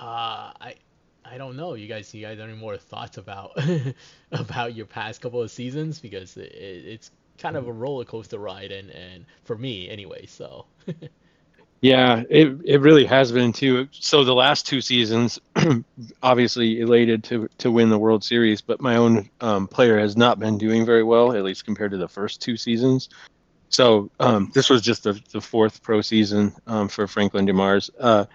[0.00, 0.74] uh, I.
[1.22, 1.74] I don't know.
[1.74, 3.52] You guys, you guys have any more thoughts about
[4.32, 8.72] about your past couple of seasons because it, it's kind of a roller coaster ride,
[8.72, 10.26] and and for me anyway.
[10.26, 10.64] So
[11.80, 13.88] Yeah, it it really has been too.
[13.90, 15.38] So the last two seasons,
[16.22, 20.38] obviously elated to to win the World Series, but my own um, player has not
[20.38, 23.08] been doing very well, at least compared to the first two seasons.
[23.70, 28.26] So um, this was just the, the fourth pro season um, for Franklin Demars, uh,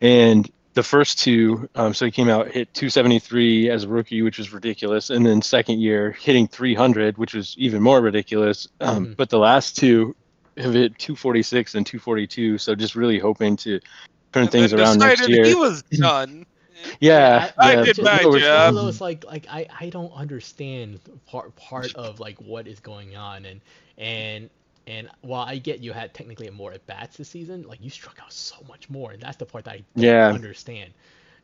[0.00, 4.38] and the first two, um, so he came out hit 273 as a rookie, which
[4.38, 8.66] was ridiculous, and then second year hitting 300, which was even more ridiculous.
[8.80, 9.16] Um, Mhm.
[9.16, 10.14] But the last two
[10.56, 13.80] have hit 246 and 242, so just really hoping to
[14.32, 15.44] turn And things then around next year.
[15.44, 16.46] He was done.
[17.00, 18.68] yeah, I yeah, did so my it was- It's one job.
[18.70, 23.14] of those like like I, I don't understand part part of like what is going
[23.16, 23.60] on and
[23.98, 24.50] and
[24.86, 28.18] and while I get you had technically more at bats this season, like you struck
[28.22, 30.32] out so much more, and that's the part that I don't Yeah.
[30.32, 30.92] understand.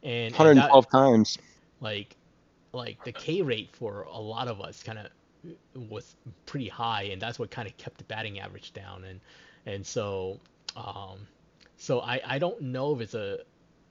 [0.03, 1.39] And, and that- 112 times.
[1.81, 2.17] like
[2.73, 5.07] like the K rate for a lot of us kind of
[5.89, 6.17] was
[6.47, 9.05] pretty high, and that's what kind of kept the batting average down.
[9.05, 9.21] And
[9.67, 10.41] and so
[10.77, 11.27] um,
[11.77, 13.39] so I I don't know if it's a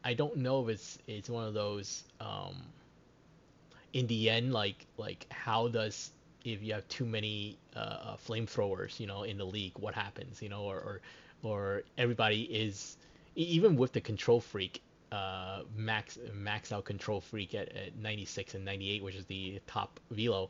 [0.03, 2.55] I don't know if it's it's one of those um,
[3.93, 6.11] in the end like like how does
[6.53, 10.41] if you have too many uh, uh, flamethrowers you know in the league what happens
[10.41, 11.01] you know or or,
[11.43, 12.97] or everybody is
[13.35, 14.81] even with the control freak
[15.11, 19.99] uh, max max out control freak at, at 96 and 98 which is the top
[20.11, 20.49] velo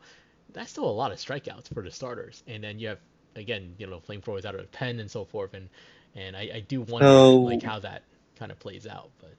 [0.53, 2.43] that's still a lot of strikeouts for the starters.
[2.47, 2.99] And then you have
[3.35, 5.53] again you know flamethrowers out of 10 and so forth.
[5.53, 5.69] And
[6.15, 8.03] and I, I do wonder So- like how that
[8.37, 9.33] kind of plays out but.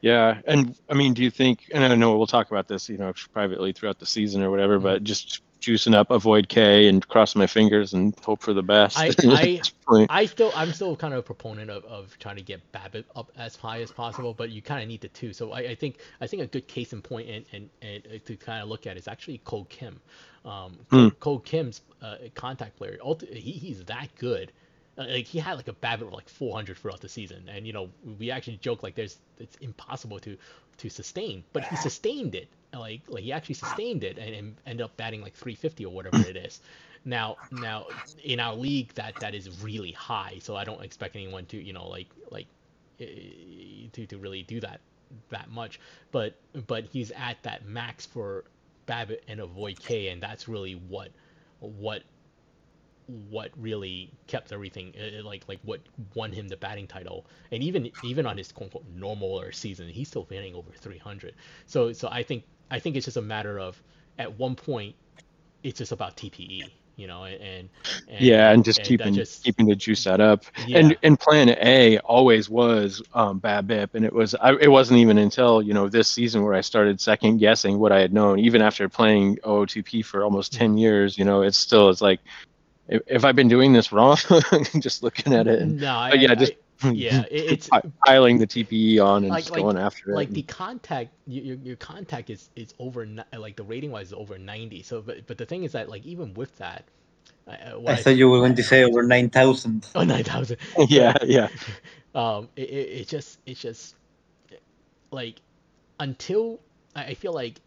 [0.00, 1.68] Yeah, and I mean, do you think?
[1.74, 4.78] And I know we'll talk about this, you know, privately throughout the season or whatever,
[4.78, 8.98] but just juicing up, avoid K, and cross my fingers and hope for the best.
[8.98, 9.60] I- I-
[10.10, 13.30] I still I'm still kind of a proponent of, of trying to get BABIP up
[13.36, 15.32] as high as possible, but you kind of need the two.
[15.32, 18.18] So I, I think I think a good case in point and, and, and uh,
[18.26, 20.00] to kind of look at is actually Cole Kim.
[20.44, 21.08] Um, Hmm.
[21.08, 22.98] Cole, Cole Kim's uh, contact player.
[23.30, 24.52] He, he's that good.
[24.98, 27.72] Uh, Like he had like a BABIP of like 400 throughout the season, and you
[27.72, 30.36] know we actually joke like there's it's impossible to
[30.78, 32.48] to sustain, but he sustained it.
[32.72, 36.18] Like like he actually sustained it and, and ended up batting like 350 or whatever
[36.18, 36.60] it is.
[37.04, 37.86] Now, now
[38.22, 40.38] in our league, that that is really high.
[40.40, 42.46] So I don't expect anyone to, you know, like like
[43.00, 44.80] eh, to to really do that
[45.30, 45.80] that much.
[46.12, 46.34] But
[46.66, 48.44] but he's at that max for
[48.86, 51.10] BABIP and avoid K, and that's really what
[51.60, 52.02] what
[53.06, 55.80] what really kept everything eh, like like what
[56.14, 59.88] won him the batting title and even even on his quote unquote normal or season
[59.88, 61.34] he's still hitting over 300
[61.66, 63.82] so so i think i think it's just a matter of
[64.18, 64.94] at one point
[65.62, 67.68] it's just about tpe you know and,
[68.08, 70.44] and yeah, and just that keeping just- keeping the juice that up.
[70.56, 75.00] yeah, And and plan A always was um, BABIP, and it was I, it wasn't
[75.00, 78.38] even until you know this season where I started second guessing what I had known.
[78.38, 80.68] Even after playing OOTP for almost Mm-hmm.
[80.68, 82.20] ten years, you know, it's still it's like,
[82.88, 84.16] if, if I've been doing this wrong,
[84.80, 86.56] just looking at it, and no I, but yeah, I- just- I-
[86.92, 87.70] yeah it's
[88.04, 90.14] piling the TPE on and Like- just like- going after it.
[90.16, 93.06] like the contact your, your contact is is over
[93.38, 96.04] like the rating wise is over 90 so but but the thing is that like
[96.04, 96.84] even with that
[97.46, 99.86] uh, what I thought you were going to say over 9,000.
[99.94, 100.56] oh 9000
[100.88, 101.48] yeah, yeah,
[102.14, 103.94] um it, it, it just it's just
[105.12, 105.36] like
[106.00, 106.58] until
[106.96, 107.60] I, I feel like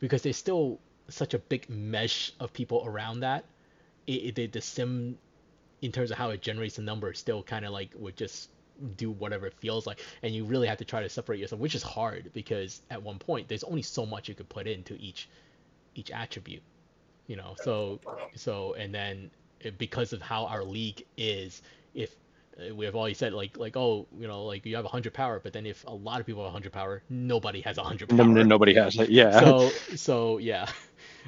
[0.00, 3.44] because there's still such a big mesh of people around that
[4.06, 5.18] it, it the- the sim
[5.82, 8.50] in terms of how it generates the number still kind of like would just
[8.96, 10.00] do whatever it feels like.
[10.22, 13.18] And you really have to try to separate yourself which is hard because at one
[13.18, 15.28] point there's only so much you could put into each
[15.94, 16.62] each attribute
[17.26, 17.54] you know?
[17.56, 18.00] So
[18.34, 19.30] so and then
[19.60, 21.62] it- because of how our league is
[21.94, 22.14] if
[22.58, 25.40] uh, we have always said like like oh you know like you have 100 power
[25.42, 28.44] but then if a lot of people have 100 power nobody has 100 power.
[28.44, 29.10] nobody has it.
[29.10, 30.66] Yeah, so so yeah.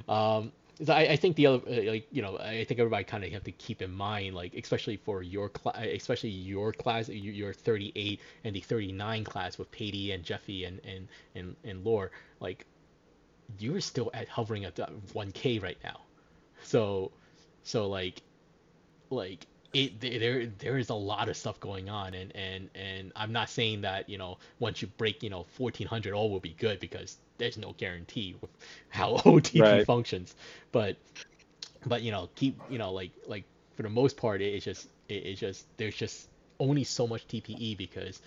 [0.08, 0.52] Um
[0.88, 3.44] I, I think the other uh, like you know I think everybody kind of have
[3.44, 8.20] to keep in mind like especially for your class especially your class your, your 38
[8.44, 12.10] and the 39 class with Patey and Jeffy and and and, and Lore
[12.40, 12.66] like
[13.58, 16.00] you're still at hovering at 1k right now.
[16.62, 17.12] So
[17.62, 18.22] so like
[19.10, 23.32] like it there there is a lot of stuff going on and and and I'm
[23.32, 26.80] not saying that you know once you break you know 1400 all will be good
[26.80, 28.50] because there's no guarantee with
[28.88, 29.82] how OTP Right.
[29.82, 30.34] functions
[30.72, 30.96] but
[31.86, 34.88] but you know keep you know like like for the most part it, it's just
[35.08, 36.28] it, it's just there's just
[36.60, 38.20] only so much TPE because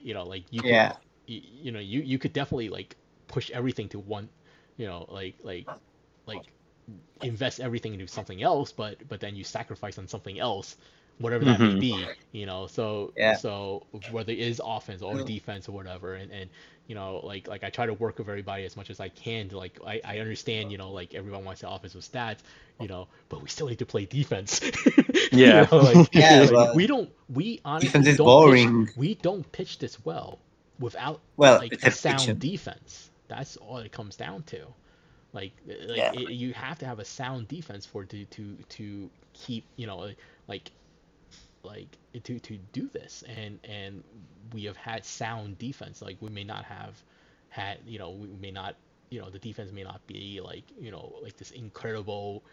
[0.00, 0.96] you know like you could- Yeah.
[1.26, 2.96] you, you know you you could definitely like
[3.28, 4.28] push everything to one
[4.76, 5.66] you know like like
[6.26, 6.42] like
[7.22, 10.76] invest everything into something else but but then you sacrifice on something else
[11.18, 11.76] whatever that may Mhm.
[11.76, 13.38] be you know so Yeah.
[13.38, 16.50] so whether it is offense or defense or whatever and and
[16.86, 19.48] you know like like i try to work with everybody as much as i can
[19.48, 22.40] to like i, I understand you know like everyone wants the offensive stats
[22.78, 24.60] you know but we still need to play defense
[25.32, 25.66] Yeah.
[25.70, 28.86] know, like, Yeah, like, we don't we honestly Defense is don't boring.
[28.86, 30.38] pitch, we don't pitch this well
[30.78, 33.10] without Well, like a sound defense.
[33.28, 34.66] That's all it comes down to.
[35.32, 36.12] Like, like Yeah.
[36.12, 40.10] it, you have to have a sound defense for to to to keep you know
[40.48, 40.72] like
[41.62, 44.02] like to to do this and and
[44.52, 46.02] we have had sound defense.
[46.02, 47.02] Like we may not have
[47.48, 48.76] had you know we may not
[49.10, 52.44] you know the defense may not be like you know like this incredible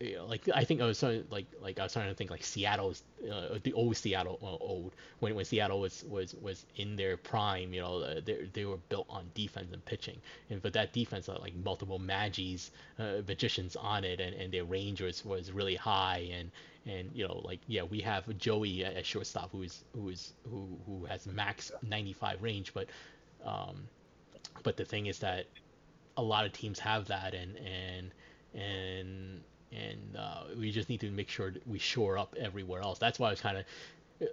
[0.00, 2.30] you know, like I think I was trying like like I was trying to think
[2.30, 6.96] like Seattle's uh, the old Seattle uh, old when when Seattle was was was in
[6.96, 10.20] their prime you know uh, they they were built on defense and pitching.
[10.50, 14.64] And but that defense had like multiple Magis uh, magicians on it and, and their
[14.64, 16.50] range was was really high and
[16.88, 21.26] and you know like yeah we have Joey at, shortstop who's who's who who has
[21.26, 22.88] max 95 range but
[23.44, 23.88] um
[24.62, 25.46] but the thing is that
[26.16, 28.12] a lot of teams have that and and
[28.54, 29.40] and
[29.72, 32.98] and uh, we just need to make sure that we shore up everywhere else.
[32.98, 33.64] That's why I was kind of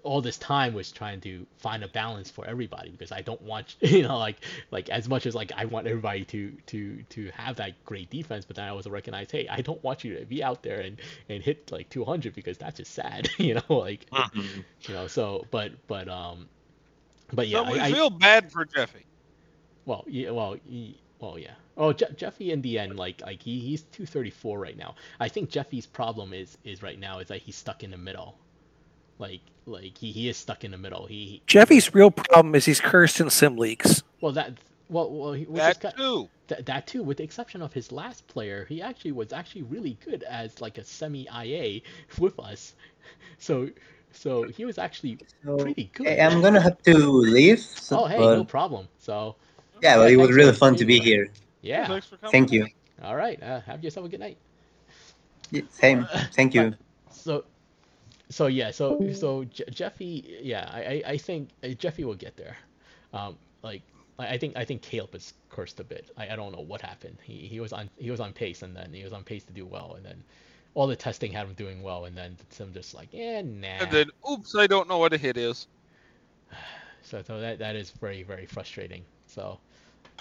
[0.03, 3.75] all this time was trying to find a balance for everybody because I don't want
[3.81, 4.37] you know like
[4.71, 8.45] like as much as like I want everybody to to to have that great defense,
[8.45, 10.99] but then I also recognize hey I don't want you to be out there and
[11.29, 14.61] and hit like 200 because that's just sad you know like Mm-hmm.
[14.81, 16.49] you know so but but um
[17.33, 19.05] but yeah so we I, I- feel bad for Jeffy.
[19.85, 21.55] well, yeah, well, he, well, yeah.
[21.77, 24.95] Oh, Je- Jeffy in the end, like, like he, he's 234 right now.
[25.19, 28.37] I think Jeffy's problem is, is right now is that he's stuck in the middle.
[29.17, 31.05] Like, like he, he is stuck in the middle.
[31.05, 34.03] He, he Jeffy's real problem is he's cursed in sim leagues.
[34.21, 34.53] well, that,
[34.89, 36.29] well, well, he, we That just got, too.
[36.47, 39.97] that, that too, with the exception of his last player, he actually was actually really
[40.05, 41.81] good as like a semi IA
[42.19, 42.75] with us.
[43.39, 43.69] So,
[44.11, 46.07] so he was actually So, pretty good.
[46.07, 47.59] I- I'm gonna have to leave.
[47.59, 48.87] So, oh, hey, but, no problem.
[48.99, 49.35] So,
[49.81, 51.29] yeah, but it was really fun to be here.
[51.61, 51.87] yeah.
[51.87, 52.31] Thanks for coming.
[52.31, 52.67] Thank you.
[53.03, 53.41] All right.
[53.41, 54.37] Uh, have yourself a good night.
[55.51, 56.07] Yeah, Same.
[56.33, 56.73] Thank you.
[57.11, 57.43] so
[58.29, 62.35] so yeah so so Je- jeffy yeah i i, I think uh, jeffy will get
[62.37, 62.57] there
[63.13, 63.81] um like
[64.19, 66.11] I I think I think Caleb is cursed a bit.
[66.17, 67.17] I, I don't know what happened.
[67.21, 69.53] He he was on he was on pace and then he was on pace to
[69.53, 70.23] do well and then
[70.73, 73.67] all the testing had him doing well and then some just like yeah nah.
[73.79, 75.67] And then, oops, I don't know what a hit is.
[77.01, 79.03] So so that that is very very frustrating.
[79.27, 79.59] So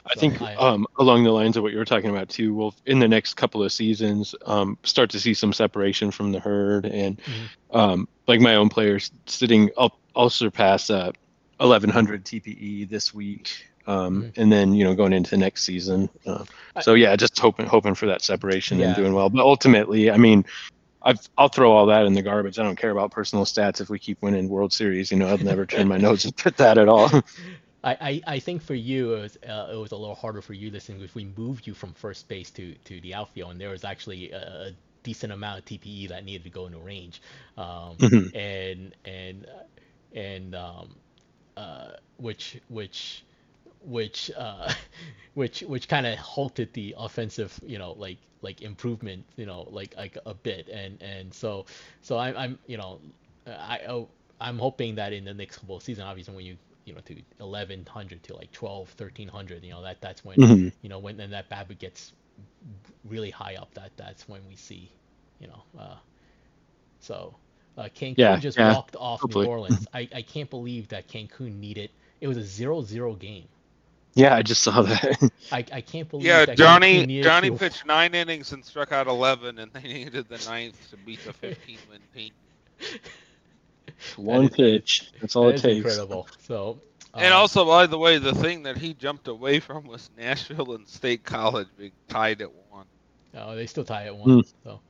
[0.06, 2.98] I think um, along the lines of what you were talking about too, we'll in
[2.98, 7.18] the next couple of seasons um, start to see some separation from the herd, and
[7.22, 7.48] Mhm.
[7.76, 11.12] um, like my own players sitting, I'll, I'll surpass uh,
[11.58, 13.50] 1100 TPE this week,
[13.86, 14.32] um, Mhm.
[14.36, 16.10] and then you know going into the next season.
[16.26, 16.44] Uh,
[16.82, 18.88] so yeah, just hoping hoping for that separation Yeah.
[18.88, 19.30] and doing well.
[19.30, 20.44] But ultimately, I mean.
[21.06, 22.58] I've, I'll throw all that in the garbage.
[22.58, 25.10] I don't care about personal stats if we keep winning World Series.
[25.10, 27.10] You know, I'll never turn my nose at that at all.
[27.84, 30.54] I, I, I think for you it was uh, it was a little harder for
[30.54, 33.60] you this thing because we moved you from first base to, to the outfield and
[33.60, 34.72] there was actually a, a
[35.04, 37.22] decent amount of TPE that needed to go into range,
[37.58, 38.32] um, Mhm.
[38.34, 40.96] and and uh, and um,
[41.56, 43.24] uh, which which
[43.80, 44.72] which uh,
[45.34, 49.94] which which kind of halted the offensive you know like like improvement you know like
[49.96, 51.66] like a bit and and so
[52.02, 53.00] so I, I'm you know
[53.46, 54.08] I oh,
[54.40, 57.14] I'm hoping that in the next couple of seasons obviously when you you know to
[57.38, 60.72] 1100 to like 12 1300 you know that that's when Mhm.
[60.82, 62.12] you know when then that BABIP gets
[63.04, 64.92] really high up that that's when we see
[65.38, 65.96] you know uh
[67.00, 67.36] so
[67.76, 69.44] uh Cancun Yeah, just yeah, walked off hopefully.
[69.44, 73.48] New Orleans I, I can't believe that Cancun needed it was a 0-0 game
[74.14, 75.30] Yeah, I just saw that.
[75.50, 79.06] I, I can't believe Yeah, that Johnny Johnny to- pitched nine innings and struck out
[79.08, 82.32] 11, and they needed the ninth to beat the 15 win team.
[84.16, 85.12] One is- pitch.
[85.20, 85.76] That's all that it is takes.
[85.78, 86.78] incredible so
[87.14, 90.72] And um, also, by the way, the thing that he jumped away from was Nashville
[90.74, 92.86] and State College being tied at one.
[93.36, 94.30] Oh, they still tie at one.
[94.30, 94.40] Hmm.
[94.64, 94.80] So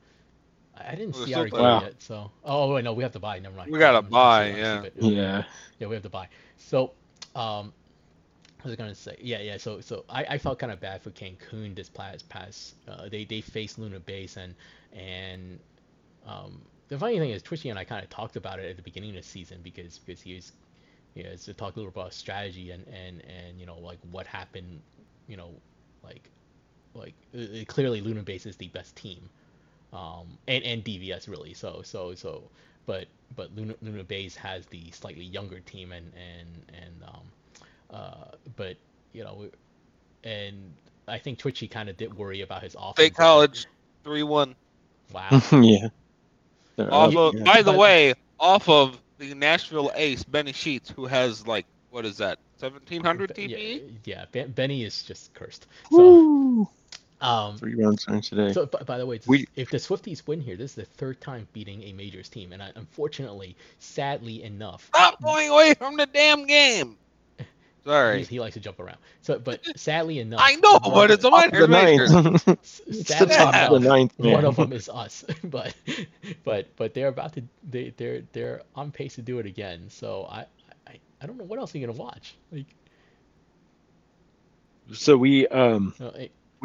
[0.77, 1.83] I I didn't Well, see they're our still game tied.
[1.83, 2.01] yet.
[2.01, 3.39] So oh wait, no, we have to buy.
[3.39, 3.71] Never mind.
[3.71, 4.81] We gotta I'm- I'm buy, yeah.
[4.81, 5.03] Stupid.
[5.03, 5.43] Yeah.
[5.79, 6.27] Yeah, we have to buy.
[6.57, 6.91] So
[7.35, 7.73] um,
[8.61, 9.15] what was gonna say?
[9.21, 9.57] Yeah, yeah.
[9.57, 12.75] So so I, I felt kind of bad for Cancun this past past.
[12.87, 14.55] Uh, they they faced Luna Base and
[14.93, 15.59] and
[16.25, 18.83] um, the funny thing is Twitchy and I kind of talked about it at the
[18.83, 20.51] beginning of the season because because he was
[21.15, 24.27] you know to talk a little about strategy and and and you know like what
[24.27, 24.79] happened
[25.27, 25.49] you know
[26.03, 26.29] like
[26.93, 29.29] like uh, uh, clearly Luna Base is the best team
[29.93, 32.43] um and and DVS really so so so
[32.85, 36.47] but but Luna Luna Base has the slightly younger team and and
[36.81, 37.21] and um
[37.91, 38.75] uh but
[39.13, 39.45] you know
[40.23, 40.73] and
[41.07, 42.95] I think Twitchy kind of did worry about his offense.
[42.95, 43.67] State College,
[44.03, 44.55] 3 1.
[45.13, 45.41] Wow.
[45.51, 45.89] yeah.
[46.75, 47.43] They're Off up, of, yeah.
[47.43, 52.17] By the way, off of the Nashville ace, Benny Sheets, who has, like, what is
[52.17, 53.81] that, 1700 Be- TPE?
[54.03, 55.67] Yeah, yeah Ben, Benny is just cursed.
[55.91, 56.67] So Woo!
[57.21, 58.51] um Three runs earned today.
[58.51, 61.21] So, by, by the way, We- if the Swifties win here, this is the third
[61.21, 66.05] time beating a majors team, and I, unfortunately, sadly enough, Stop going away from the
[66.07, 66.97] damn game!
[68.09, 68.23] He, Sorry.
[68.23, 68.97] he likes to jump around.
[69.21, 72.07] So, but sadly enough, I know, but it's a minor the major.
[72.07, 72.47] ninth.
[72.63, 74.31] s- the sadly top of the ninth, man.
[74.31, 75.23] one of them is us.
[75.43, 75.75] but
[76.43, 79.89] but but they're about to they they're they're on pace to do it again.
[79.89, 80.45] So I
[80.87, 82.37] I, I don't know what else are you gonna watch.
[82.51, 82.75] Like
[84.93, 86.11] So we um uh,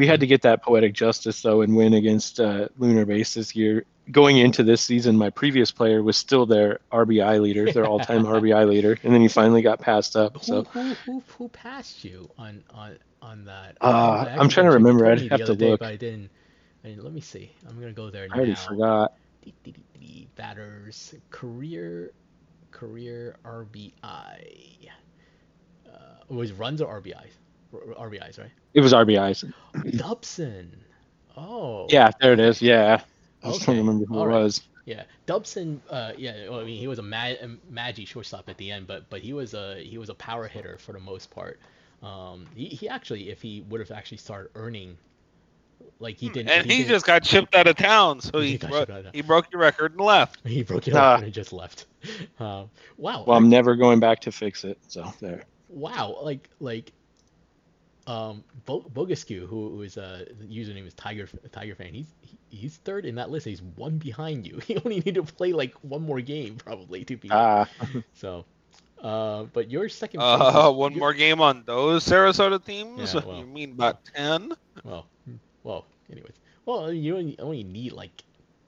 [0.00, 3.54] we had to get that poetic justice though and win against uh, Luna Base this
[3.54, 3.84] year.
[4.10, 8.66] Going into this season, my previous player was still their RBI leader, their all-time RBI
[8.66, 10.42] leader, and then he finally got passed up.
[10.42, 13.76] So who who who passed you on on on that?
[13.82, 15.04] Uh, I'm trying to remember.
[15.04, 15.82] I'd have to day, look.
[15.82, 16.30] I didn't.
[16.82, 17.50] I didn't- let me see.
[17.68, 19.12] I'm gonna go there I already forgot.
[20.34, 22.12] Batters career
[22.70, 24.88] career RBI.
[25.86, 25.90] Uh,
[26.30, 27.32] was runs or RBIs?
[27.72, 28.50] R- RBIs, right?
[28.74, 29.50] It was RBIs.
[29.96, 30.76] Dobson.
[31.36, 31.86] Oh.
[31.88, 32.60] Yeah, there it is.
[32.60, 33.00] Yeah,
[33.42, 34.42] I was trying Okay, to remember who all it right.
[34.42, 34.62] was.
[34.86, 35.80] Yeah, Dobson.
[35.88, 36.48] Uh, yeah.
[36.48, 37.38] Well, I mean, he was a mad,
[37.72, 40.78] Maggi shortstop at the end, but but he was a he was a power hitter
[40.78, 41.60] for the most part.
[42.02, 44.96] Um, he, he actually, if he would have actually started earning,
[46.00, 48.52] like he didn't, And he, he didn't- just got shipped out of town, so He
[48.52, 50.38] he bro- shipped out he broke your record and left.
[50.46, 51.14] he broke it Ah.
[51.16, 51.86] off and just left.
[52.40, 53.24] Um, wow.
[53.26, 54.78] Well, I'm never going back to fix it.
[54.88, 55.44] So there.
[55.68, 56.90] wow like like
[58.10, 62.76] um Bo- Bogascu who who is uh username is Tiger Tiger fan he's he, he's
[62.78, 66.02] third in that list he's one behind you he only need to play like one
[66.02, 67.68] more game probably to be Ah,
[68.14, 68.44] so
[69.02, 73.14] uh but your second place Uh, is- one your- more game on those Sarasota teams.
[73.14, 73.38] Yeah, well.
[73.38, 74.52] You mean about ten?
[74.84, 75.06] well
[75.62, 76.34] well anyways
[76.66, 78.14] well you only, only need like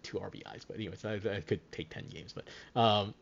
[0.03, 2.45] two RBIs but anyways I, I could take 10 games but
[2.81, 3.15] um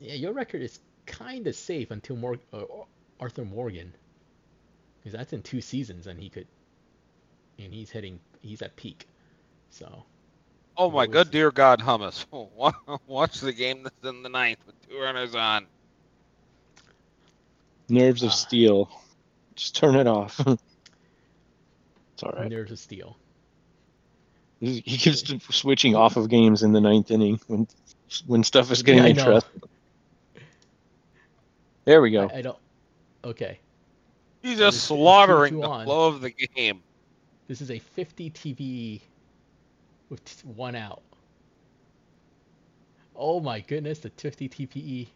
[0.00, 2.62] yeah your record is kind of safe until Mor- uh,
[3.20, 3.92] Arthur Morgan
[5.08, 6.46] because that's in two seasons and he could
[7.58, 9.06] and he's hitting he's at peak
[9.70, 10.04] so
[10.76, 12.24] Oh my good dear God, hummus!
[12.30, 12.72] Wa-
[13.06, 15.66] Watch the game that's in the ninth with two runners on.
[17.88, 18.34] nerves of Ah.
[18.34, 18.90] steel.
[19.56, 20.38] Just turn it off.
[20.46, 22.50] it's all right.
[22.50, 23.16] nerves of steel
[24.60, 27.66] He he keeps switching off of games in the ninth inning when
[28.26, 29.62] when stuff is getting Yeah, interesting.
[31.86, 32.28] There we go.
[32.28, 32.58] I, I don't
[33.24, 33.60] okay
[34.42, 35.84] He's just it's- it's slaughtering two the on.
[35.84, 36.82] flow of the game.
[37.48, 39.00] this is a 50 TPE
[40.10, 41.02] with t- one out
[43.16, 45.08] oh my goodness the 50 TPE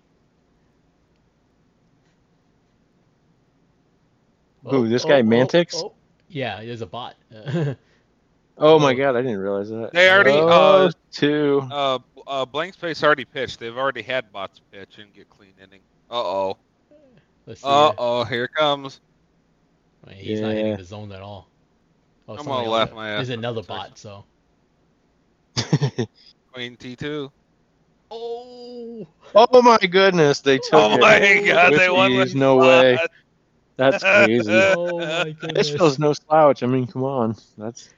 [4.64, 5.74] Who, this guy, Mantix?
[5.74, 5.92] Oh,
[6.28, 7.16] Yeah, there's a bot.
[8.58, 9.92] Oh my god, I didn't realize that.
[9.92, 11.66] They already, oh, uh, two.
[11.72, 13.58] Uh, uh, blank space already pitched.
[13.58, 15.80] They've already had bots pitch and get clean inning.
[16.10, 16.56] Uh oh.
[17.64, 19.00] Uh oh, Here comes.
[20.06, 21.48] Wait, He's not hitting the zone at all.
[22.28, 24.24] Oh, I'm gonna laugh my ass There's another bot, so.
[26.52, 27.30] Queen T two.
[28.10, 29.06] Oh!
[29.34, 31.70] oh my goodness, they took Oh my Oh, God!
[31.70, 32.98] with They won ease, with no way.
[33.76, 34.50] That's crazy.
[34.76, 35.70] Oh my goodness.
[35.70, 36.62] Nashville's no slouch.
[36.62, 37.36] I mean, come on.
[37.58, 37.88] That's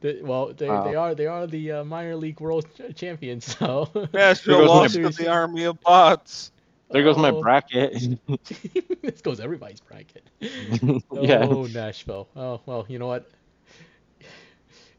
[0.00, 0.84] They- well, they, Wow.
[0.84, 3.88] they are they are the uh, minor league world ch- champions, so.
[4.12, 6.51] Nashville goes lost to the army of bots.
[6.92, 7.40] There goes my Oh.
[7.40, 7.92] bracket.
[9.02, 10.24] this goes everybody's bracket.
[10.40, 11.46] yeah.
[11.48, 12.28] Oh, Nashville.
[12.36, 13.30] Oh well, you know what?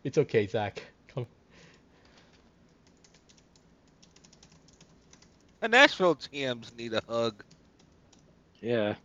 [0.03, 0.83] It's okay, Zach.
[1.07, 1.27] Come.
[5.61, 7.43] The Nashville TMs need a hug.
[8.61, 8.95] Yeah.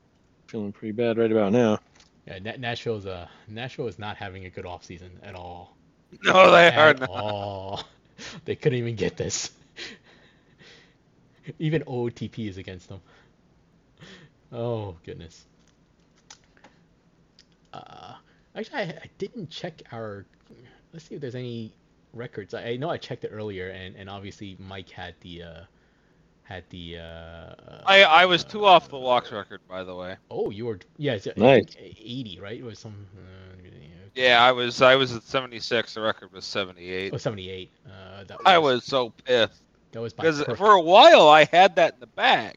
[0.48, 1.78] Feeling pretty bad right about now.
[2.26, 5.76] Yeah, Na- Nashville's uh Nashville is not having a good offseason at all.
[6.24, 7.10] No, they are At not.
[7.10, 7.84] all.
[8.44, 9.50] They couldn't even get this.
[11.58, 13.00] Even OOTP is against them.
[14.52, 15.46] Oh goodness.
[17.72, 18.14] Uh,
[18.56, 20.24] actually, I, I didn't check our.
[20.92, 21.72] Let's see if there's any
[22.14, 22.54] records.
[22.54, 25.60] I, I know I checked it earlier, and, and obviously Mike had the uh,
[26.44, 26.98] had the.
[26.98, 30.16] Uh, I I was uh, two off the walks record, by the way.
[30.30, 31.66] Oh, you were yeah, Nice.
[31.78, 32.58] 80, right?
[32.58, 33.06] It was some.
[33.16, 33.68] Uh,
[34.14, 35.94] Yeah, I was I was at 76.
[35.94, 37.12] The record was 78.
[37.12, 37.70] Oh, 78.
[37.86, 39.62] Uh, that was, I was so pissed
[40.00, 42.56] was by because for a while I had that in the bag.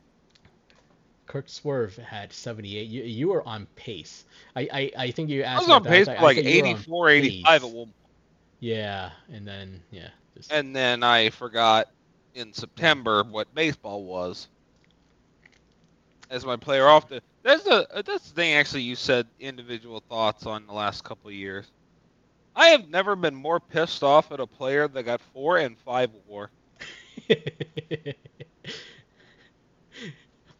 [1.27, 2.89] Kirk Swerve had 78.
[2.89, 4.25] You, you were on pace.
[4.53, 5.63] I, I, I think you asked.
[5.63, 7.95] I was on pace like I said you were on 84, 85 at one point.
[8.59, 10.09] Yeah, and then yeah.
[10.35, 11.87] Just, And then I forgot
[12.35, 14.47] in September what baseball was.
[16.29, 20.45] As my player off the that's the that's the thing actually you said individual thoughts
[20.45, 21.65] on the last couple of years.
[22.55, 26.11] I have never been more pissed off at a player that got four and five
[26.27, 26.51] war.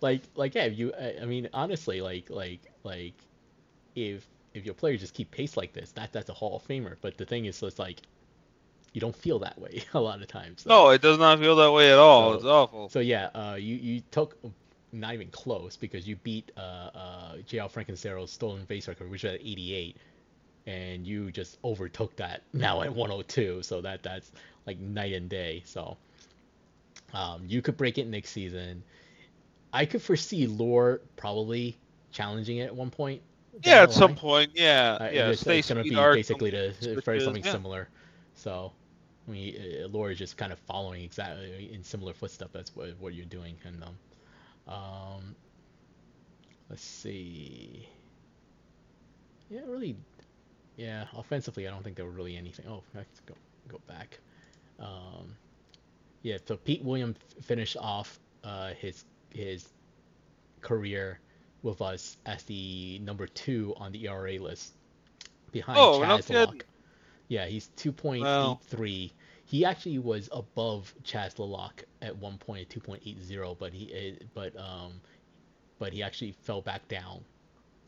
[0.02, 3.14] like like yeah, if you I, I mean honestly like like like
[3.96, 6.96] if if your players just keep pace like this, that that's a Hall of Famer.
[7.02, 8.02] But the thing is, so it's like
[8.94, 10.64] you don't feel that way a lot of times.
[10.64, 12.32] so- No, it does not feel that way at all.
[12.32, 12.90] So- it's awful.
[12.90, 14.38] So yeah, uh, you you took
[14.94, 16.60] not even close because you beat uh,
[16.94, 17.70] uh, J.L.
[17.70, 19.96] Frankencero's stolen base record, which was at 88,
[20.68, 23.64] and you just overtook that now at 102.
[23.64, 24.34] So that that's
[24.68, 25.62] like night and day.
[25.66, 25.96] So
[27.14, 28.84] um, you could break it next season.
[29.74, 31.78] I could foresee Lore probably
[32.12, 33.22] challenging it at one point.
[33.64, 35.30] yeah, at some point, yeah, Uh, yeah.
[35.30, 37.52] it's, Stay it's gonna be basically to for something yeah.
[37.52, 37.90] similar.
[38.34, 38.74] So,
[39.28, 42.52] I mean, Lore is just kind of following exactly in similar footsteps.
[42.54, 43.98] That's what, what you're doing, and um,
[44.68, 45.36] um,
[46.70, 47.88] let's see.
[49.50, 49.98] Yeah, really.
[50.76, 52.66] Yeah, offensively, I don't think there were really anything.
[52.68, 53.36] Oh, let's go
[53.68, 54.20] go back.
[54.80, 55.36] Um,
[56.22, 59.70] yeah, so Pete Williams finished off uh, his his
[60.62, 61.20] career
[61.64, 64.74] with us as the number two on the ERA list,
[65.52, 66.30] behind Oh, Chaz.
[66.30, 66.66] Locke.
[67.28, 69.14] Yeah, he's 2.83.
[69.46, 74.56] He actually was above Chaz Lalak at one point at 2.80, but he eh, but
[74.58, 75.02] um
[75.80, 77.24] but he actually fell back down.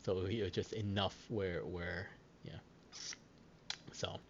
[0.04, 2.08] So he was just enough where where
[2.44, 2.58] yeah.
[3.92, 4.20] So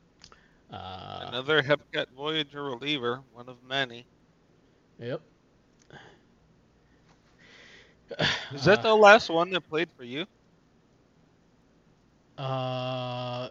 [0.71, 4.07] uh, Another Hepcat Voyager reliever, one of many.
[4.99, 5.21] Yep.
[8.53, 10.27] Is that the last one that played for you?
[12.39, 13.49] Uh,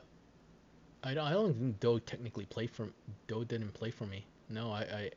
[1.04, 1.26] I don't.
[1.26, 2.90] I don't think Doe technically played for.
[3.28, 4.26] Doe didn't play for me.
[4.50, 5.12] No, I.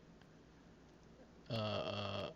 [1.51, 2.31] I uh,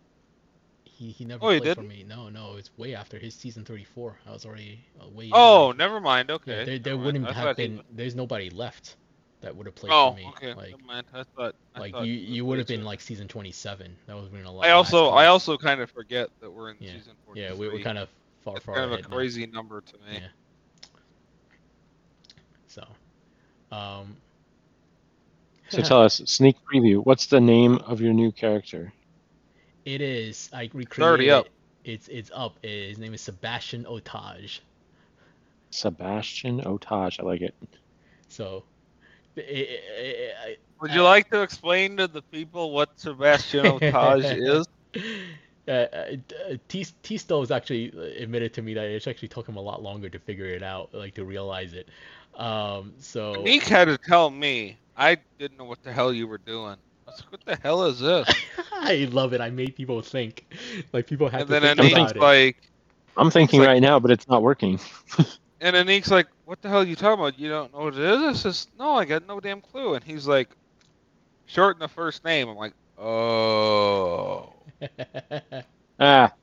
[0.83, 2.03] he he never Oh, he played for me.
[2.07, 4.19] No, no, it's way after his season 34.
[4.27, 5.29] I was already uh, way.
[5.31, 6.29] Oh, never mind.
[6.45, 6.63] Yeah, Okay.
[6.63, 7.81] there, there wouldn't I have thought he been.
[7.91, 8.95] There's nobody left
[9.41, 10.25] that would have played Oh, for me.
[10.37, 10.53] okay.
[10.53, 11.05] Like, never mind.
[11.13, 11.55] I thought.
[11.75, 13.95] I like thought you, you would have been like season 27.
[14.07, 14.65] That was been a lot.
[14.65, 16.93] I also, I also kind of forget that we're in Yeah.
[16.93, 17.47] season 43.
[17.47, 18.09] Yeah, we we're kind of
[18.43, 19.15] far, It's far kind of a ahead now.
[19.15, 20.19] crazy number to me.
[20.21, 20.27] Yeah.
[22.67, 22.85] So,
[23.75, 24.15] um.
[25.69, 27.03] So tell us, sneak preview.
[27.05, 28.91] What's the name of your new character?
[29.85, 30.49] It is.
[30.53, 31.45] I recreated already up.
[31.47, 31.51] it.
[31.83, 32.57] It's it's up.
[32.63, 34.59] His name is Sebastian Otage.
[35.71, 37.19] Sebastian Otage.
[37.19, 37.55] I like it.
[38.27, 38.63] So,
[39.35, 44.65] Would you like to explain to the people what Sebastian Otage
[44.95, 45.03] is?
[45.67, 49.81] uh, uh, T Tisto's actually admitted to me that it actually took him a lot
[49.83, 51.87] longer to figure it out, like to realize it.
[52.35, 54.77] Um, so Nick had to tell me.
[54.97, 56.75] I didn't know what the hell you were doing.
[57.07, 58.27] I was like, what the hell is this?
[58.73, 59.41] I love it.
[59.41, 60.45] I made people think,
[60.93, 62.19] like people had and to then think Anik's about it.
[62.19, 62.57] like,
[63.17, 64.79] I'm thinking like- right now, but it's not working.
[65.61, 67.39] and Anik's like, what the hell are you talking about?
[67.39, 68.21] You don't know what it is?
[68.23, 69.95] I says, no, I got no damn clue.
[69.95, 70.55] And he's like,
[71.45, 72.49] shorten the first name.
[72.49, 74.53] I'm like, oh.
[75.99, 76.33] Ah,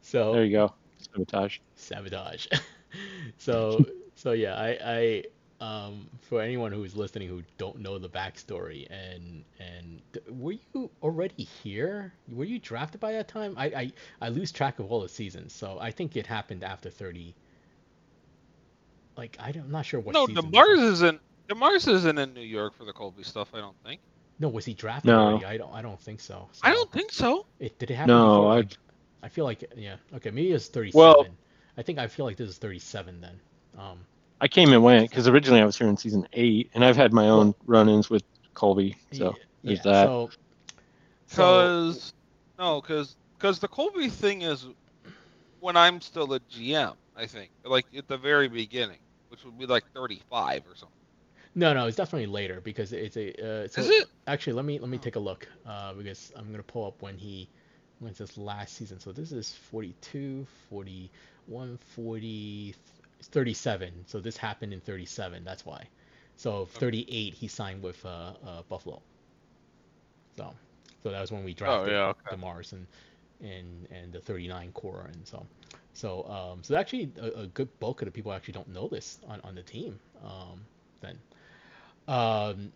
[0.00, 0.74] so there you go.
[0.98, 1.58] Sabotage.
[1.74, 2.46] sabotage.
[3.38, 5.24] so so yeah, I I
[5.64, 11.44] um for anyone who's listening who don't know the backstory and and were you already
[11.44, 12.14] here?
[12.28, 13.54] Were you drafted by that time?
[13.58, 13.92] I I,
[14.22, 17.34] I lose track of all the seasons, so I think it happened after thirty.
[19.16, 20.12] Like I don't, I'm not sure what.
[20.14, 20.92] no, season DeMars was.
[21.02, 21.20] isn't.
[21.48, 23.48] DeMars isn't in New York for the Colby stuff.
[23.54, 24.00] I don't think.
[24.40, 25.20] No, was he drafted No.
[25.28, 25.44] already?
[25.44, 26.48] I don't I don't think so.
[26.62, 27.46] I don't think so.
[27.60, 28.46] It did it happen No.
[28.48, 28.72] I- Like,
[29.22, 29.96] I feel like yeah.
[30.16, 30.98] Okay, maybe it's thirty-seven.
[31.00, 31.26] Well-
[31.76, 33.40] I think I feel like this is thirty-seven then.
[33.78, 33.98] Um.
[34.40, 37.12] I came and went because originally I was here in season eight, and I've had
[37.12, 38.96] my own run-ins with Colby.
[39.12, 40.06] So yeah, there's that.
[40.06, 40.30] So,
[41.28, 42.12] so Because
[42.58, 44.66] no, because because the Colby thing is
[45.60, 46.94] when I'm still a GM.
[47.16, 48.98] I think like at the very beginning,
[49.34, 50.96] which would be like 35 or something.
[51.56, 53.32] no, no, it's definitely later because it's a.
[53.32, 54.06] Uh, so Is it?
[54.28, 57.18] Actually, let me let me take a look uh, because I'm gonna pull up when
[57.18, 57.48] he
[57.98, 59.00] when's this last season.
[59.00, 62.74] So this is 42, 41, 40,
[63.22, 63.92] 37.
[64.06, 65.42] So this happened in 37.
[65.44, 65.88] That's why.
[66.36, 69.02] So 38 he signed with uh, uh, Buffalo.
[70.36, 70.54] So
[71.02, 72.36] so that was when we drafted yeah, okay.
[72.36, 72.86] DeMars and
[73.40, 75.44] and and the 39 core and so
[75.94, 79.18] so um so actually a, a good bulk of the people actually don't know this
[79.28, 80.60] on, on the team um
[81.00, 81.18] then.
[82.06, 82.72] Um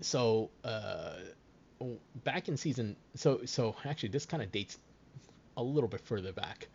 [0.00, 1.12] so uh
[2.24, 4.78] back in season so so actually this kind of dates
[5.56, 6.68] a little bit further back.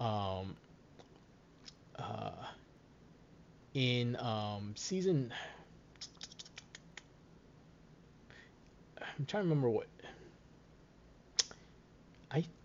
[0.00, 0.56] Um
[1.98, 2.30] uh
[3.74, 5.32] in um season
[9.00, 9.88] I'm trying to remember what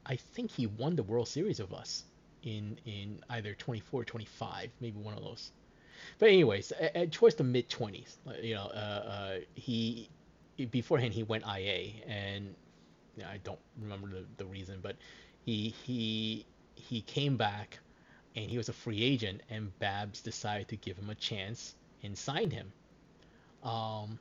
[0.05, 2.03] I think he won the World Series of us
[2.43, 5.51] in in either 24 or 25, maybe one of those.
[6.19, 10.09] But anyways, at, at towards the mid 20s, you know, uh, uh, he
[10.71, 12.55] beforehand he went IA, and
[13.15, 14.97] you know, I don't remember the, the reason, but
[15.45, 17.79] he he he came back,
[18.35, 22.17] and he was a free agent, and Babs decided to give him a chance and
[22.17, 22.71] signed him.
[23.63, 24.19] Um,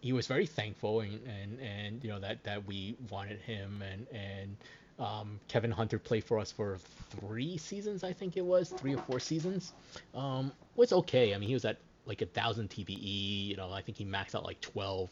[0.00, 3.82] he was very thankful and, and, and you know that, that we wanted him.
[3.82, 4.56] And and
[4.98, 6.78] um, Kevin Hunter played for us for
[7.20, 9.72] three seasons I think it was three or four seasons.
[10.14, 11.34] Um, was okay.
[11.34, 14.34] I mean he was at like a thousand TPE you know I think he maxed
[14.34, 15.10] out like 12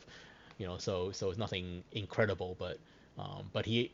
[0.59, 2.57] you know so so it's nothing incredible.
[2.59, 2.79] But
[3.19, 3.93] um, but he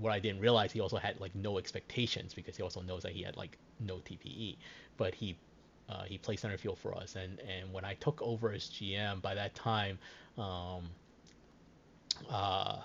[0.00, 3.12] what I didn't realize he also had like no expectations because he also knows that
[3.12, 4.56] he had like no TPE
[4.96, 5.36] but he
[5.88, 9.22] uh, he played center field for us, and and when I took over as GM,
[9.22, 9.98] by that time,
[10.36, 10.90] um,
[12.28, 12.78] uh,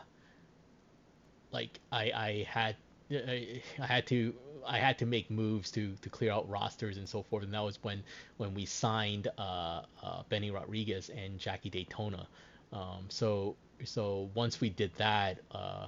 [1.52, 2.76] like I I had
[3.12, 4.34] I, had to
[4.66, 7.64] I had to make moves to to clear out rosters and so forth, and that
[7.64, 8.04] was when
[8.38, 12.28] when we signed uh, uh, Benny Rodriguez and Jackie Daytona.
[12.72, 15.88] Um, so so once we did that, uh,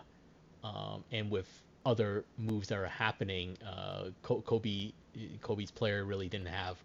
[0.63, 1.47] um, and with
[1.85, 4.91] other moves that are happening, uh, Kobe
[5.41, 6.77] Kobe's player really didn't have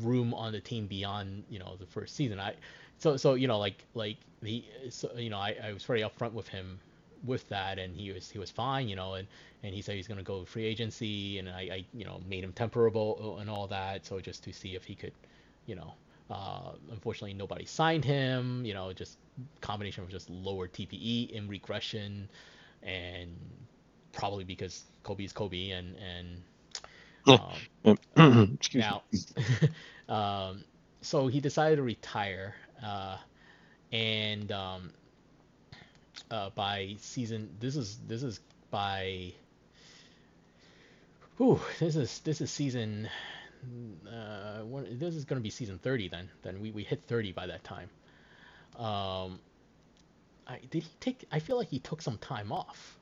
[0.00, 2.40] room on the team beyond you know the first season.
[2.40, 2.54] I
[2.98, 6.32] so so you know like like he so, you know I, I was very upfront
[6.32, 6.78] with him
[7.24, 9.26] with that and he was he was fine you know and
[9.62, 12.44] and he said he's going to go free agency and I, I you know made
[12.44, 15.12] him temporable and all that so just to see if he could
[15.66, 15.94] you know
[16.30, 19.18] uh, unfortunately nobody signed him you know just
[19.60, 22.28] combination of just lower TPE in regression
[22.82, 23.30] and
[24.12, 26.42] probably because Kobe's Kobe and and
[27.26, 29.02] um, now
[30.08, 30.64] um,
[31.00, 33.16] so he decided to retire uh,
[33.92, 34.90] and um,
[36.30, 38.40] uh, by season this is this is
[38.70, 39.32] by
[41.36, 43.08] Whew, this is this is season
[44.08, 47.32] uh, what, this is going to be season 30 then then we, we hit 30
[47.32, 47.88] by that time.
[48.76, 49.40] Um
[50.46, 52.98] I, did he take I feel like he took some time off.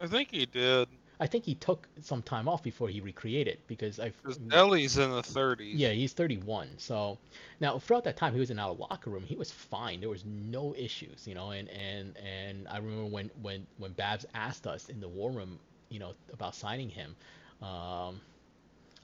[0.00, 0.88] I think he did.
[1.20, 4.12] I think he took some time off before he recreated because I.
[4.22, 5.72] Because Ellie's in the 30s.
[5.74, 6.68] Yeah, he's 31.
[6.78, 7.18] So
[7.60, 9.24] now throughout that time, he was in our locker room.
[9.24, 10.00] He was fine.
[10.00, 11.50] There was no issues, you know.
[11.50, 15.58] And and and I remember when when when Babs asked us in the war room,
[15.90, 17.14] you know, about signing him.
[17.62, 18.20] Um,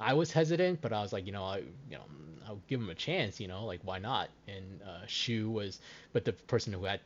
[0.00, 2.04] I was hesitant, but I was like, you know, I, you know,
[2.46, 4.28] I'll give him a chance, you know, like why not?
[4.46, 5.80] And uh, Shu was,
[6.12, 7.00] but the person who had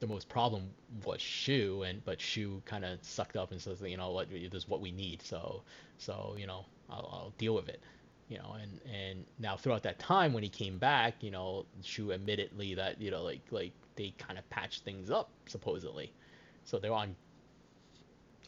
[0.00, 0.70] the most problem
[1.04, 4.52] was Shu, and but Shu kind of sucked up and says, you know what, this
[4.54, 5.22] is what we need.
[5.22, 5.62] So
[5.98, 7.80] so you know, I'll, I'll deal with it.
[8.28, 12.12] You know, and and now throughout that time when he came back, you know, Shu
[12.12, 16.12] admittedly that you know like like they kind of patched things up supposedly,
[16.64, 17.14] so they're on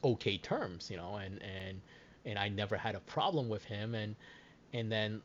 [0.03, 1.81] okay terms, you know, and and
[2.25, 4.17] and I never had a problem with him, and
[4.73, 5.21] and then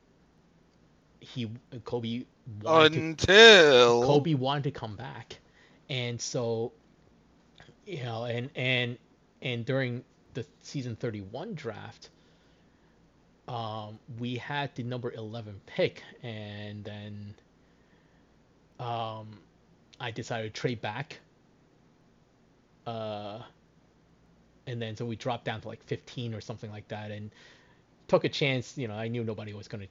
[1.21, 1.49] he
[1.85, 2.25] Kobe
[2.65, 5.39] until to, Kobe wanted to come back
[5.89, 6.71] and so
[7.85, 8.97] you know and and
[9.41, 10.03] and during
[10.33, 12.09] the season 31 draft
[13.47, 16.03] um, we had the number 11 pick.
[16.21, 17.33] And then
[18.79, 19.27] um,
[19.99, 21.19] i decided to trade back
[22.85, 23.39] uh,
[24.67, 27.31] and then so we dropped down to like 15 or something like that and
[28.07, 29.87] took a chance you know i knew nobody was going to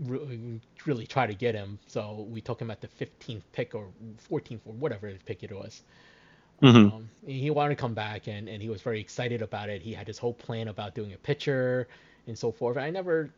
[0.00, 1.78] really try to get him.
[1.86, 3.88] So we took him at the 15th pick or
[4.30, 5.82] 14th or whatever his pick it was.
[6.62, 6.94] Mm-hmm.
[6.94, 9.82] Um, he wanted to come back and, and he was very excited about it.
[9.82, 11.86] He had his whole plan about doing a pitcher
[12.26, 12.76] and so forth.
[12.76, 13.30] I never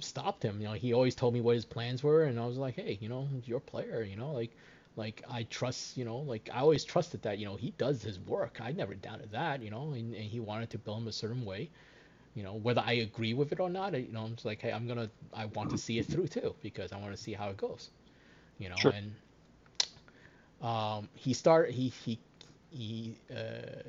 [0.00, 0.60] stopped him.
[0.60, 2.98] You know, he always told me what his plans were, and I was like, hey,
[3.00, 4.02] you know, your player.
[4.02, 4.50] You know, like
[4.96, 5.96] like I trust.
[5.96, 7.38] You know, like I always trusted that.
[7.38, 8.58] You know, he does his work.
[8.60, 9.62] I never doubted that.
[9.62, 11.70] You know, and, and he wanted to build him a certain way
[12.34, 13.92] you know whether I agree with it or not.
[13.94, 16.54] You know, I'm just like, hey, I'm gonna, I want to see it through too
[16.62, 17.90] because I want to see how it goes.
[18.58, 18.92] You know, sure.
[18.92, 19.12] and
[20.62, 22.18] um, he started, he he
[22.70, 23.16] he.
[23.30, 23.82] Uh,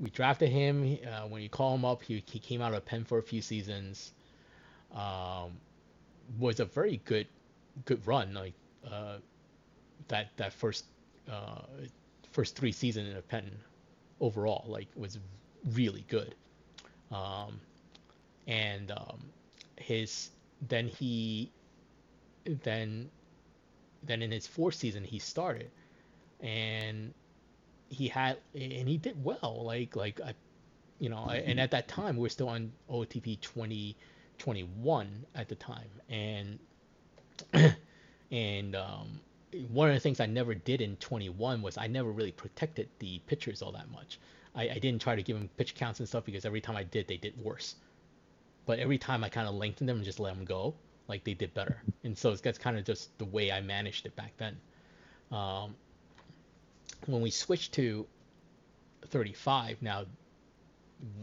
[0.00, 2.02] we drafted him uh, when you call him up.
[2.02, 4.12] He he came out of Penn for a few seasons.
[4.94, 5.52] Um,
[6.38, 7.26] was a very good
[7.84, 8.54] good run like
[8.90, 9.16] uh,
[10.08, 10.84] that that first
[11.30, 11.62] uh,
[12.32, 13.50] first three seasons in a Penn
[14.20, 15.18] overall like was
[15.72, 16.34] really good.
[17.10, 17.60] Um,
[18.46, 19.20] and um,
[19.76, 20.30] his
[20.68, 21.50] then he
[22.62, 23.10] then
[24.02, 25.70] then in his fourth season he started.
[26.40, 27.12] And
[27.88, 30.34] he had and he did well like like I,
[30.98, 35.90] you know and at that time we are still on OOTP 2021 at the time.
[36.08, 36.58] And
[38.30, 39.20] and um,
[39.68, 43.18] one of the things I never did in 21 was I never really protected the
[43.26, 44.18] pitchers all that much
[44.54, 46.82] I, I didn't try to give them pitch counts and stuff because every time I
[46.82, 47.76] did, they did worse.
[48.66, 50.74] But every time I kind of lengthened them and just let them go,
[51.08, 51.82] like they did better.
[52.04, 54.56] And so that's kind of just the way I managed it back then.
[55.30, 55.74] Um,
[57.06, 58.06] when we switched to
[59.06, 60.04] 35 now,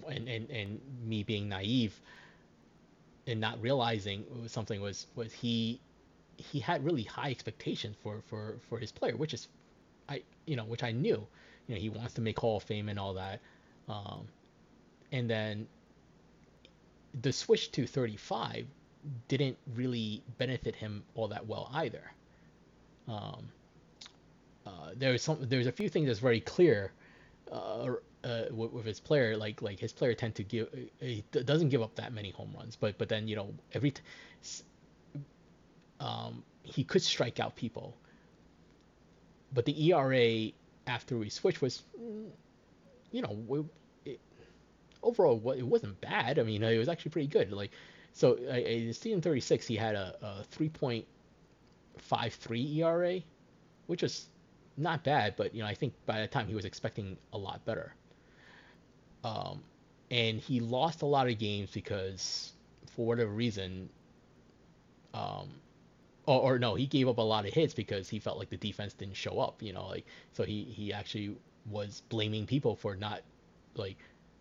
[0.07, 1.99] and, and, and me being naive
[3.27, 5.79] and not realizing something was was he
[6.37, 9.47] he had really high expectations for for for his player, which is
[10.09, 11.27] I you know which I knew
[11.67, 13.39] you know he wants to make Hall of Fame and all that.
[13.87, 14.27] Um,
[15.11, 15.67] and then
[17.21, 18.67] the switch to 35
[19.27, 22.11] didn't really benefit him all that well either.
[23.07, 23.49] Um,
[24.65, 26.91] uh, there's some there's a few things that's very clear
[27.51, 29.37] uh, uh, with, his player.
[29.37, 30.67] Like like his player tend to give
[30.99, 34.01] he doesn't give up that many home runs, but but then you know every t-
[35.99, 37.95] um, he could strike out people,
[39.53, 40.51] but the ERA
[40.87, 41.83] after we switched was,
[43.11, 43.67] you know,
[44.05, 44.19] it,
[45.03, 46.39] overall it wasn't bad.
[46.39, 47.51] I mean, it was actually pretty good.
[47.51, 47.71] Like,
[48.13, 53.19] so in season 36, he had a, a 3.53 ERA,
[53.85, 54.25] which was
[54.77, 57.63] not bad, but you know, I think by the time he was expecting a lot
[57.65, 57.93] better.
[59.23, 59.61] Um,
[60.09, 62.53] and he lost a lot of games because
[62.95, 63.89] for whatever reason,
[65.13, 65.49] um,
[66.27, 68.57] or, or no, he gave up a lot of hits because he felt like the
[68.57, 69.63] defense didn't show up.
[69.63, 71.37] You know, like so he he actually
[71.71, 73.21] was blaming people for not
[73.75, 73.97] like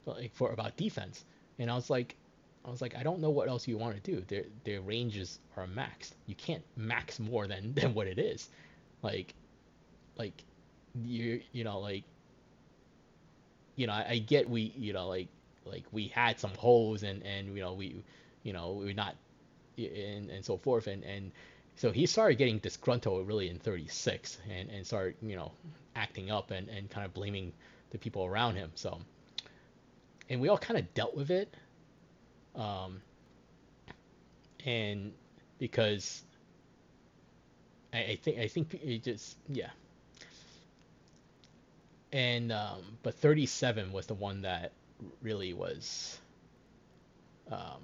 [0.06, 1.24] like for about defense,
[1.58, 2.16] and I was like.
[2.64, 4.24] I was like, I don't know what else you want to do.
[4.26, 6.14] Their their ranges are maxed.
[6.26, 8.50] You can't max more than than what it is.
[9.02, 9.34] Like,
[10.18, 10.44] like,
[11.04, 12.04] you you know like,
[13.76, 15.28] you know I, I get we you know like
[15.64, 18.02] like we had some holes and and you know we
[18.42, 19.16] you know we're not
[19.78, 21.32] and and so forth and and
[21.76, 25.52] so he started getting disgruntled really in 36 and and started you know
[25.94, 27.52] acting up and and kind of blaming
[27.90, 28.70] the people around him.
[28.74, 28.98] So
[30.28, 31.54] and we all kind of dealt with it
[32.56, 33.00] um
[34.64, 35.12] and
[35.58, 36.22] because
[37.92, 39.70] I, I think I think it just yeah.
[42.12, 44.72] And um but 37 was the one that
[45.22, 46.18] really was
[47.50, 47.82] um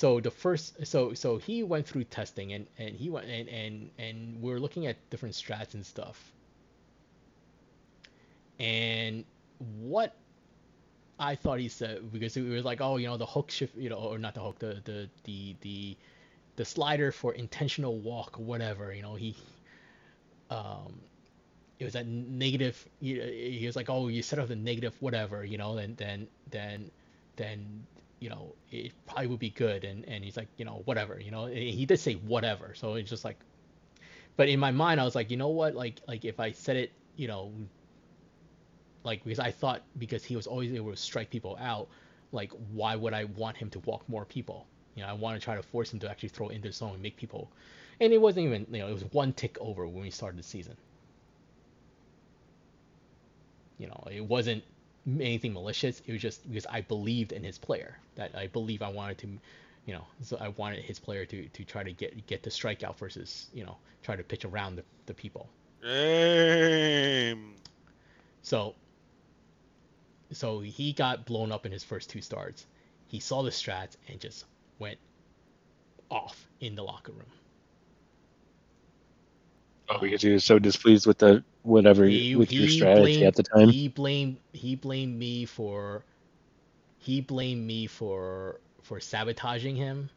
[0.00, 3.90] so the first so so he went through testing and and he went and and
[3.98, 6.32] and we are looking at different strats and stuff.
[8.58, 9.26] And
[9.58, 10.16] what
[11.18, 13.90] I thought he said because it was like oh you know the hook shift you
[13.90, 15.96] know or not the hook the the the the
[16.56, 19.36] the slider for intentional walk whatever you know he
[20.48, 20.98] um
[21.78, 23.20] it was at negative he,
[23.58, 26.90] he was like oh you set up the negative whatever you know then then then
[27.36, 27.86] then
[28.20, 31.30] you know it probably would be good and and he's like you know whatever you
[31.30, 33.38] know he did say whatever so it's just like
[34.36, 36.76] but in my mind i was like you know what like like if i said
[36.76, 37.50] it you know
[39.04, 41.88] like because i thought because he was always able to strike people out
[42.32, 44.66] like why would i want him to walk more people?
[44.94, 46.94] You know i want to try to force him to actually throw into the zone
[46.94, 47.50] and make people
[48.00, 50.42] and it wasn't even you know it was one tick over when we started the
[50.42, 50.76] season.
[53.78, 54.62] You know, it wasn't
[55.06, 56.00] anything malicious.
[56.06, 57.98] It was just because I believed in his player.
[58.16, 59.28] That I believe I wanted to,
[59.86, 62.96] you know, so I wanted his player to to try to get get the strikeout
[62.96, 65.48] versus you know try to pitch around the, the people.
[65.82, 67.54] Game.
[68.42, 68.74] So.
[70.32, 72.64] So he got blown up in his first two starts.
[73.08, 74.44] He saw the strats and just
[74.78, 74.98] went
[76.08, 77.26] off in the locker room.
[79.88, 83.36] Oh, because he was so displeased with the whatever He, with your strategy blamed, at
[83.36, 83.70] the time.
[83.70, 86.04] He blamed he blamed me for
[86.98, 90.10] he blamed me for for sabotaging him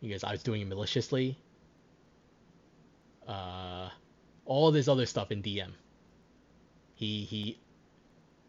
[0.00, 1.38] because I was doing it maliciously.
[3.26, 3.90] Uh,
[4.46, 5.72] all this other stuff in DM.
[6.94, 7.60] He he,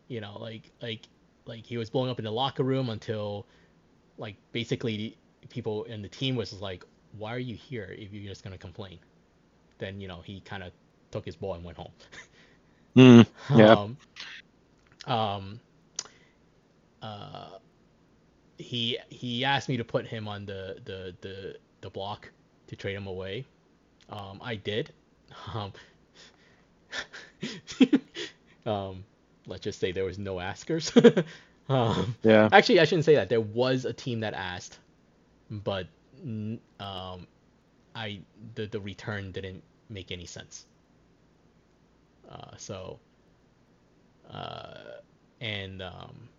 [0.08, 1.08] you know, like like
[1.46, 3.48] like he was blowing up in the locker room until,
[4.18, 5.18] like basically
[5.50, 6.84] people in the team was like,
[7.18, 9.00] why are you here if you're just gonna complain?
[9.80, 10.74] Then you know he kind of
[11.16, 11.92] took his ball and went home.
[12.98, 13.26] Mm,
[13.56, 13.72] yeah.
[13.72, 13.98] Um,
[15.08, 15.60] um,
[17.02, 17.58] uh,
[18.58, 22.30] he he asked me to put him on the the the, the block
[22.68, 23.46] to trade him away.
[24.10, 24.92] Um, I did.
[25.54, 25.74] Um,
[28.66, 29.04] um,
[29.48, 30.94] let's just say there was no askers.
[31.68, 32.48] um, yeah.
[32.54, 33.28] actually, I shouldn't say that.
[33.28, 34.80] There was a team that asked,
[35.52, 35.88] but
[36.24, 37.28] um,
[37.94, 38.22] I
[38.56, 40.66] the the return didn't make any sense.
[42.30, 42.99] Uh, so,
[44.30, 44.99] uh,
[45.41, 46.30] and um,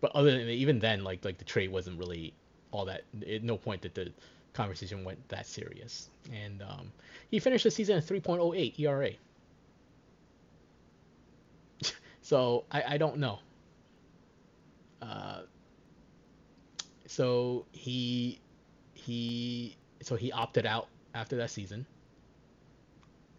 [0.00, 2.34] but other than even then, like like the trade wasn't really
[2.70, 3.02] all that.
[3.28, 4.12] At no point that the
[4.52, 6.10] conversation went that serious.
[6.32, 6.92] And um,
[7.30, 9.10] he finished the season at 3.08 ERA.
[12.22, 13.38] so I I don't know.
[15.00, 15.42] Uh,
[17.06, 18.40] so he
[18.94, 21.86] he so he opted out after that season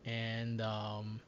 [0.06, 1.20] and um,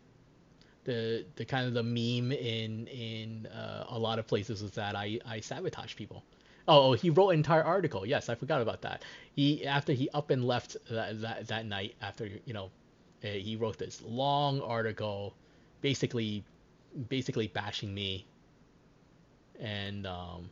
[0.83, 4.95] the the kind of the meme in in uh, a lot of places was that
[4.95, 6.23] I I sabotage people.
[6.67, 8.05] Oh, oh, he wrote an entire article.
[8.05, 9.03] Yes, I forgot about that.
[9.35, 12.69] He after he up and left that that, that night after you know,
[13.23, 15.33] uh, he wrote this long article,
[15.81, 16.43] basically
[17.09, 18.25] basically bashing me.
[19.59, 20.49] And um,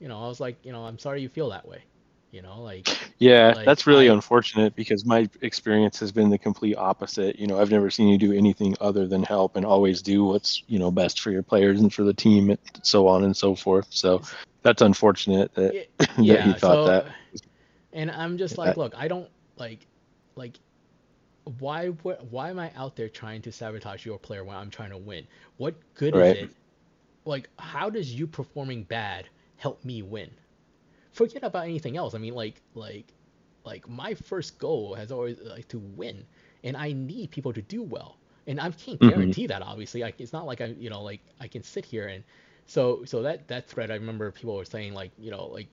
[0.00, 1.84] you know, I was like, you know, I'm sorry you feel that way.
[2.32, 2.88] You know, like
[3.18, 7.38] Yeah, like, that's really I- unfortunate because my experience has been the complete opposite.
[7.38, 10.62] You know, I've never seen you do anything other than help and always do what's,
[10.68, 13.54] you know, best for your players and for the team and so on and so
[13.54, 13.88] forth.
[13.90, 14.22] So
[14.62, 15.82] that's unfortunate that, Yeah,
[16.26, 17.06] that yeah, he thought so, that.
[17.92, 19.86] And I'm just like, look, I don't like,
[20.36, 20.60] like,
[21.58, 24.98] why, why am I out there trying to sabotage your player when I'm trying to
[24.98, 25.26] win?
[25.58, 26.36] What good Right.
[26.36, 26.56] is it?
[27.24, 30.30] Like, how does you performing bad help me win?
[31.12, 32.14] Forget about anything else.
[32.14, 33.14] I mean, like, like,
[33.64, 36.26] like my first goal has always like to win,
[36.64, 38.18] and I need people to do well.
[38.46, 39.34] And I can't Mhm.
[39.34, 40.02] guarantee that, obviously.
[40.02, 42.24] Like, it's not like I, you know, like I can sit here and
[42.66, 45.68] so so that that thread I remember people were saying like you know like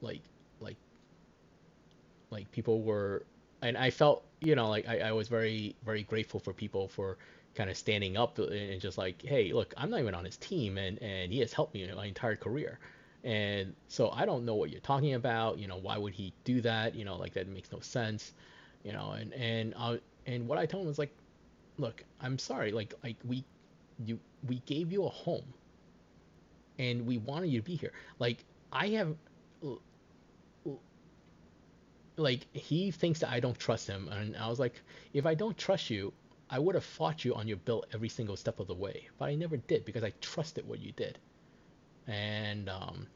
[0.00, 0.22] like
[0.60, 0.78] like
[2.30, 3.26] like people were
[3.62, 7.18] and I felt you know like I, I was very very grateful for people for
[7.54, 10.78] kind of standing up and just like hey look I'm not even on his team
[10.78, 12.78] and and he has helped me my entire career
[13.24, 16.60] and so I don't know what you're talking about you know why would he do
[16.62, 16.94] that?
[16.94, 18.32] You know like that makes no sense
[18.84, 19.96] you know and and uh,
[20.26, 21.14] and what I told him was like
[21.78, 23.44] look I'm sorry like like we
[24.04, 25.54] you we gave you a home
[26.78, 27.92] and we wanted you to be here.
[28.18, 29.16] Like I have
[32.16, 34.80] like he thinks that I don't trust him, and I was like,
[35.12, 36.12] if I don't trust you,
[36.50, 39.26] I would have fought you on your bill every single step of the way, but
[39.28, 41.18] I never did because I trusted what you did.
[42.06, 43.06] And um,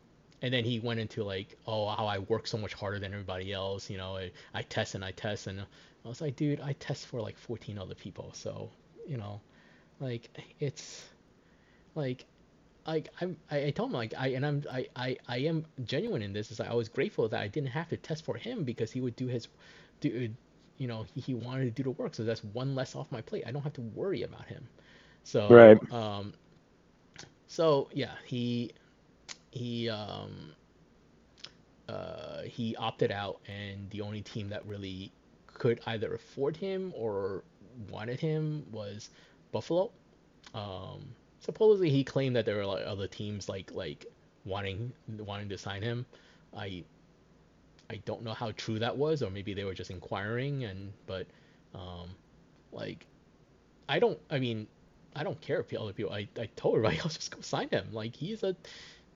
[0.43, 3.53] and then he went into like, oh, how I work so much harder than everybody
[3.53, 3.91] else.
[3.91, 7.07] You know, I, I test and I test, and I was like, dude, I test
[7.07, 8.71] for like 14 other people, so
[9.07, 9.41] you know,
[10.01, 10.29] like
[10.61, 11.09] it's
[11.95, 12.25] like
[12.87, 16.23] like I'm, I, I told him like I and I'm I, I, I am genuine
[16.23, 18.91] in this is I was grateful that I didn't have to test for him because
[18.91, 19.49] he would do his
[20.01, 20.31] do
[20.79, 22.15] you know he, he wanted to do the work.
[22.15, 23.45] So that's one less off my plate.
[23.47, 24.67] I don't have to worry about him.
[25.25, 25.93] So right.
[25.93, 26.33] um
[27.47, 28.73] so yeah he
[29.59, 30.53] he um
[31.89, 35.11] uh he opted out and the only team that really
[35.47, 37.43] could either afford him or
[37.91, 39.11] wanted him was
[39.53, 39.91] Buffalo
[40.55, 41.01] um
[41.41, 44.07] supposedly he claimed that there were like other teams like like
[44.45, 46.07] wanting wanting to sign him.
[46.57, 46.83] I
[47.91, 50.65] I don't know how true that was, or maybe they were just inquiring.
[50.65, 51.27] And but
[51.75, 52.09] um,
[52.73, 53.07] like
[53.89, 54.19] I don't.
[54.31, 54.67] I mean,
[55.15, 56.13] I don't care if other people.
[56.13, 57.89] I I told everybody else just go sign him.
[57.93, 58.57] Like he's a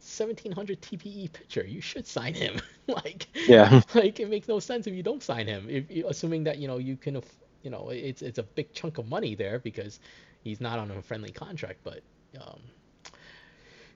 [0.02, 1.64] 1700 TPE pitcher.
[1.64, 2.60] You should sign him.
[2.88, 3.80] like yeah.
[3.94, 5.66] Like it makes no sense if you don't sign him.
[5.68, 7.22] If assuming that you know you can,
[7.62, 10.00] you know, it's it's a big chunk of money there because
[10.42, 11.80] he's not on a friendly contract.
[11.84, 12.02] But
[12.40, 12.60] um,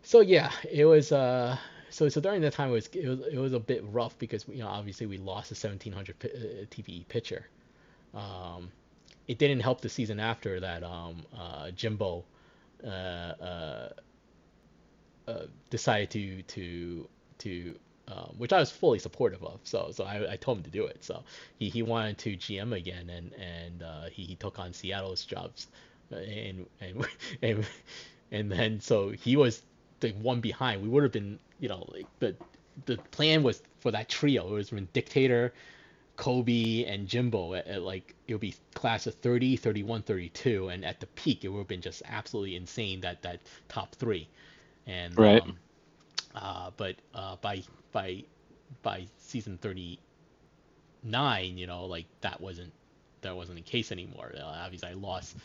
[0.03, 1.13] so yeah, it was.
[1.13, 1.57] Uh,
[1.91, 4.45] so so during that time it was it was it was a bit rough because
[4.49, 7.49] you know obviously we lost a 1700 p- uh, TPE pitcher.
[8.15, 8.71] Um,
[9.29, 10.85] it didn't help the season after that.
[10.85, 12.25] Um, uh, Jimbo
[12.85, 13.89] uh, uh,
[15.29, 17.09] uh, decided to to
[17.39, 17.75] to
[18.09, 19.61] um, which I was fully supportive of.
[19.65, 21.05] So so I, I told him to do it.
[21.05, 21.23] So
[21.59, 25.69] he, he wanted to GM again and and uh, he, he took on Seattle's jobs
[26.11, 27.07] and and
[27.43, 27.67] and
[28.31, 29.63] and then so he was
[30.01, 30.83] the one behind.
[30.83, 32.37] We would have been, you know, like the
[32.85, 34.47] the plan was for that trio.
[34.49, 35.53] It was when Dictator,
[36.17, 37.55] Kobe, and Jimbo.
[37.55, 41.45] At, at like it would be class of 30, 31, 32, and at the peak
[41.45, 44.29] it would have been just absolutely insane that that top three.
[44.87, 45.43] And right.
[45.43, 45.59] Um,
[46.35, 48.25] uh, but uh, by by
[48.83, 52.73] by season 39, you know, like that wasn't
[53.23, 54.33] that wasn't the case anymore.
[54.37, 55.37] Uh, obviously, I lost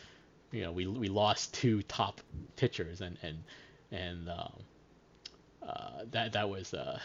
[0.51, 2.21] you know we we lost two top
[2.55, 3.43] pitchers and and
[3.91, 4.53] and um,
[5.67, 6.99] uh, that that was uh,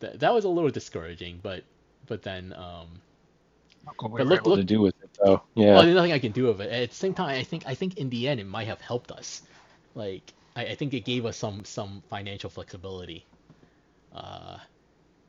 [0.00, 1.64] that that was a little discouraging, but
[2.06, 2.88] but then um,
[3.84, 5.42] but look, look to do with it though.
[5.54, 5.74] Yeah.
[5.74, 6.72] Well, there's nothing I can do with it.
[6.72, 9.12] At the same time, I think I think in the end it might have helped
[9.12, 9.42] us.
[9.94, 13.24] Like I, I think it gave us some some financial flexibility.
[14.14, 14.56] Uh,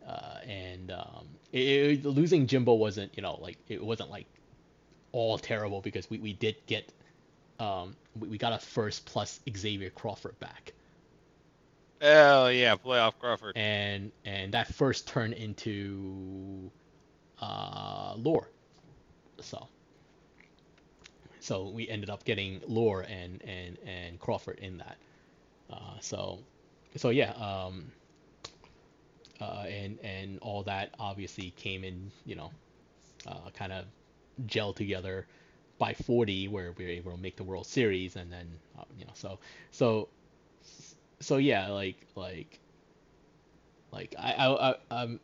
[0.08, 4.26] uh, and um, it, it, losing Jimbo wasn't you know like it wasn't like
[5.12, 6.92] all terrible because we, we did get
[7.60, 10.74] um, we, we got a first plus Xavier Crawford back.
[12.02, 13.58] Hell yeah, playoff Crawford.
[13.58, 16.72] And and that first turned into
[17.42, 18.50] uh, Lore.
[19.42, 19.68] So
[21.40, 24.98] so we ended up getting Lore and and and Crawford in that.
[25.72, 26.40] Uh, so
[26.96, 27.92] so yeah, um,
[29.42, 32.52] uh, and and all that obviously came in, you know,
[33.28, 33.86] uh, kind of
[34.46, 35.26] gel together
[35.78, 39.06] by 40 where we were able to make the World Series and then uh, you
[39.06, 39.40] know so
[39.72, 40.10] so
[41.20, 42.60] so yeah like like
[43.92, 45.20] like I I, I um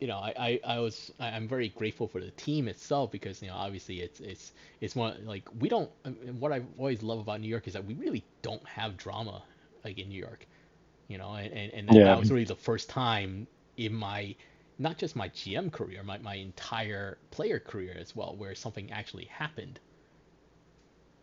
[0.00, 3.48] you know I, I, I was I'm very grateful for the team itself because you
[3.48, 5.90] know obviously it's it's it's one like we don't
[6.38, 9.42] what I always love about New York is that we really don't have drama
[9.84, 10.46] like in New York
[11.08, 12.04] you know and and, and that, yeah.
[12.04, 13.46] that was really the first time
[13.76, 14.34] in my
[14.78, 19.26] not just my GM career, my, my entire player career as well, where something actually
[19.26, 19.78] happened.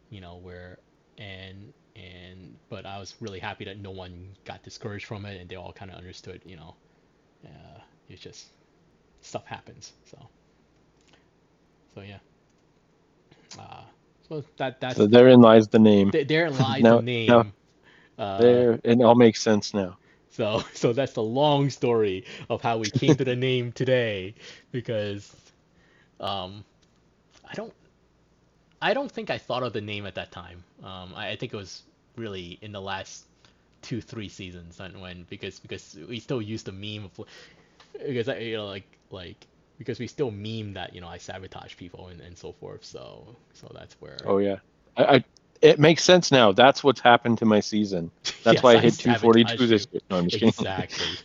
[0.10, 0.80] You know, where
[1.18, 5.50] and and but I was really happy that no one got discouraged from it and
[5.50, 6.76] they all kind of understood, you know,
[7.46, 8.48] uh, it's just
[9.22, 9.94] stuff happens.
[10.06, 10.18] So
[11.94, 12.18] so yeah.
[13.60, 13.82] Uh,
[14.28, 16.12] so that that's so therein lies the name.
[16.12, 17.28] Th- therein lies now, the name.
[17.28, 17.46] Now,
[18.20, 19.98] uh, there it all makes sense now.
[20.30, 24.36] So so that's the long story of how we came to the name today
[24.72, 25.36] because
[26.20, 26.66] um
[27.50, 27.74] I don't
[28.82, 30.66] I don't think I thought of the name at that time.
[30.84, 31.84] Um I, I think it was
[32.18, 33.26] really in the last
[33.82, 37.28] two three seasons and when because because we still use the meme of
[38.06, 39.48] because I, you know like like
[39.78, 43.38] because we still meme that you know I sabotage people and, and so forth so
[43.54, 44.58] so that's where Oh yeah,
[44.98, 45.24] I, I
[45.62, 46.52] it makes sense now.
[46.52, 48.12] That's what's happened to my season.
[48.44, 50.02] That's Yes, why I I hit 242 this year.
[50.10, 50.54] No, I'm just kidding.
[50.58, 51.20] exactly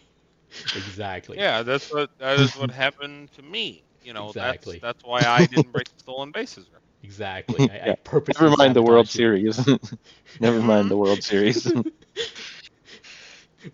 [0.74, 3.84] exactly Yeah, that's what that is what happened to me.
[4.02, 4.78] You know, Exactly.
[4.78, 6.84] that's that's why I didn't break the stolen bases record.
[7.02, 7.94] exactly I, I Yeah.
[8.04, 9.22] purposely Never mind the World you.
[9.34, 9.68] Series.
[10.40, 11.70] Never mind the World Series.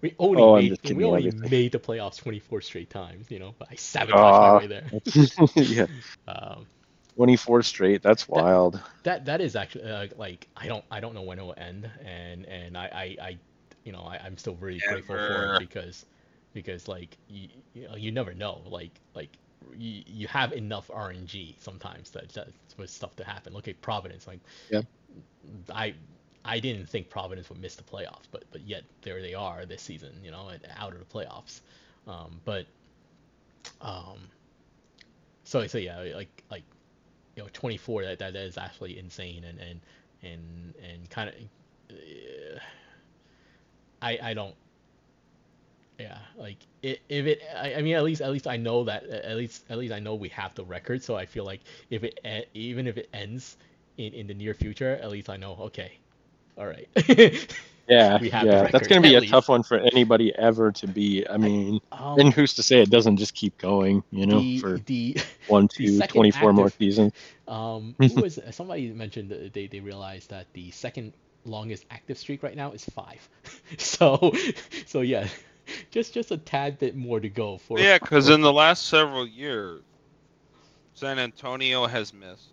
[0.02, 1.48] We only Oh, made we only obviously.
[1.50, 4.50] made the playoffs 24 straight times, you know, but I sabotaged Ah.
[4.52, 4.92] my way there.
[5.56, 5.86] yeah,
[6.28, 6.68] Um,
[7.20, 8.02] 24 straight.
[8.02, 8.80] That's wild.
[9.02, 11.90] that that is actually uh, like I don't I don't know when it will end,
[12.02, 12.84] and and I
[13.20, 13.38] I, I
[13.84, 16.06] you know I, I'm still really grateful for it because
[16.54, 19.36] because like you you, know, you never know like like
[19.76, 23.52] you, you have enough RNG sometimes that that for stuff to happen.
[23.52, 24.40] Look at Providence, like
[24.70, 24.80] Yeah.
[25.70, 25.92] I
[26.42, 29.82] I didn't think Providence would miss the playoffs, but but yet there they are this
[29.82, 30.48] season, you know,
[30.78, 31.60] out of the playoffs.
[32.08, 32.64] Um, but
[33.82, 34.20] um,
[35.44, 36.62] so so yeah, like like
[37.36, 39.80] you know 24 that that is actually insane and and
[40.22, 41.34] and and kind of
[41.90, 42.58] uh,
[44.02, 44.54] I I don't
[45.98, 49.36] yeah like if it I, I mean at least at least I know that at
[49.36, 52.18] least at least I know we have the record so I feel like if it
[52.54, 53.56] even if it ends
[53.98, 55.98] in in the near future at least I know okay
[56.56, 56.88] all right
[57.90, 58.68] Yeah, We have the yeah.
[58.70, 61.26] That's going to be at a tough one for anybody ever to be.
[61.28, 64.58] I mean, um, and who's to say it doesn't just keep going, you know, the
[64.60, 65.16] for the
[65.48, 67.12] one, the two, second 24 more seasons.
[67.48, 71.14] Um, who was somebody mentioned that they they realized that the second
[71.44, 73.28] longest active streak right now is five.
[73.78, 74.32] so
[74.86, 75.26] so yeah,
[75.90, 77.80] just just a tad bit more to go for.
[77.80, 79.82] Yeah, because in the last several years,
[80.94, 82.52] San Antonio has missed.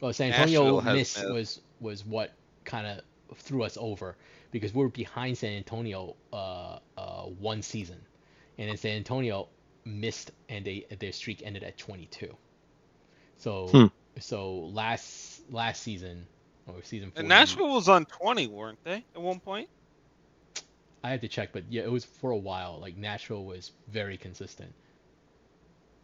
[0.00, 1.30] well, San Antonio miss missed.
[1.30, 2.32] was was what
[2.64, 3.02] kind of
[3.36, 4.16] threw us over
[4.52, 8.00] because we're behind San Antonio uh uh one season,
[8.58, 9.48] and then San Antonio
[9.84, 12.36] missed and they their streak ended at 22.
[13.38, 13.88] So Hmm.
[14.20, 16.28] so last last season
[16.68, 17.12] or season.
[17.16, 19.70] And Nashville was on 20, weren't they, at one point?
[21.04, 22.78] I had to check, but yeah, it was for a while.
[22.80, 24.74] Like Nashville was very consistent,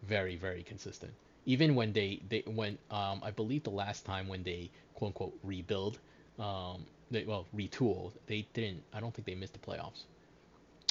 [0.03, 1.15] very very consistent.
[1.47, 5.39] Even when they they when um I believe the last time when they quote unquote
[5.43, 5.99] rebuild,
[6.39, 8.85] um they well retool they didn't.
[8.93, 10.05] I don't think they missed the playoffs.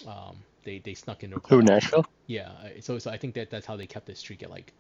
[0.08, 1.62] Um they they snuck into Who.
[1.62, 2.06] Nashville?
[2.28, 4.74] Yeah, so so I think that that's how they kept the streak at like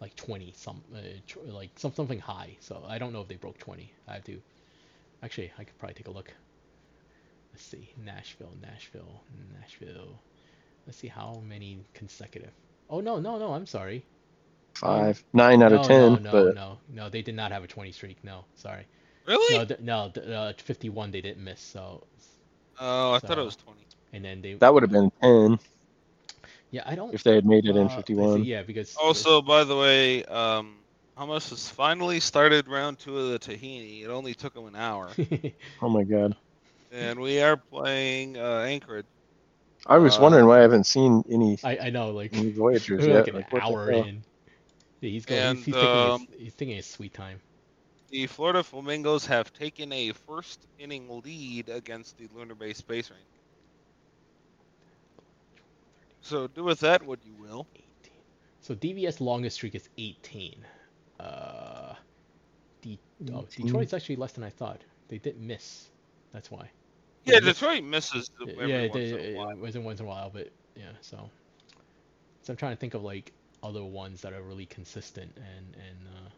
[0.00, 2.56] like 20 some uh, tw- like some something high.
[2.60, 3.92] So I don't know if they broke 20.
[4.08, 4.40] I have to
[5.22, 6.32] actually I could probably take a look.
[7.52, 9.22] Let's see, Nashville, Nashville,
[9.60, 10.20] Nashville.
[10.86, 12.52] Let's see how many consecutive.
[12.90, 13.52] Oh no, no, no.
[13.54, 14.04] I'm sorry.
[14.74, 16.12] Five, nine out no, of 10.
[16.14, 17.08] No, no, but no, no.
[17.10, 18.22] They did not have a 20 streak.
[18.24, 18.86] No, sorry.
[19.26, 19.58] Really?
[19.58, 20.10] No, th- no.
[20.14, 21.60] th- Uh, 51 they didn't miss.
[21.60, 22.02] So,
[22.80, 23.86] oh, I thought it was 20.
[24.12, 24.54] and then they.
[24.54, 25.58] that would have been 10
[26.70, 27.12] yeah, I don't.
[27.14, 28.44] if they had made it uh, in 51.
[28.44, 28.94] Yeah, because.
[28.96, 30.76] Also, by the way, um,
[31.16, 34.02] hummus has finally started round two of the Tahini.
[34.02, 35.10] It only took them an hour.
[35.82, 36.36] Oh my god.
[36.92, 39.06] and we are playing uh, Anchorage.
[39.86, 42.34] I was Uh, wondering why I haven't seen any, I I know like.
[42.34, 43.18] any Voyagers We're yet.
[43.18, 44.22] like an Like, what hour in.
[45.00, 45.40] Yeah, he's going.
[45.40, 47.40] And, he's, he's, taking um, his, he's taking his sweet time.
[48.12, 53.26] The Florida Flamingos have taken a first inning lead against the Luna Base Space Range.
[56.22, 57.68] So do with that what you will.
[57.74, 58.24] 18.
[58.60, 60.66] So DVS longest streak is 18.
[61.20, 61.94] Uh,
[62.82, 63.00] D-
[63.32, 64.84] oh, Detroit's actually less than I thought.
[65.08, 65.90] They didn't miss.
[66.32, 66.70] That's why.
[67.24, 69.56] Yeah, miss- Detroit misses every yeah, once they, in a it while.
[69.56, 70.92] wasn't once in a while, but yeah.
[71.00, 71.30] So,
[72.42, 73.32] so I'm trying to think of like
[73.62, 76.30] other ones that are really consistent and and uh,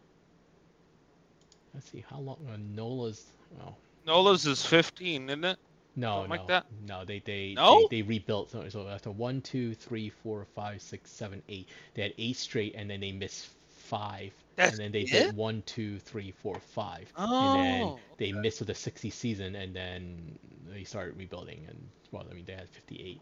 [1.74, 3.24] let's see how long uh, Nola's.
[3.60, 3.74] Oh
[4.06, 5.59] Nola's is 15, isn't it?
[5.96, 6.66] no, Something no, like that?
[6.86, 7.05] no.
[7.05, 7.86] They they, No?
[7.90, 8.51] they they rebuilt.
[8.51, 12.74] So, so after one, two, three, four, five, six, seven, eight, they had eight straight,
[12.74, 15.10] and then they missed five, That's and then they it?
[15.10, 17.46] did one, two, three, four, five, Oh.
[17.46, 18.40] and then they okay.
[18.40, 20.38] missed with the 60 season, and then
[20.70, 23.20] they started rebuilding, and well, I mean they had 58.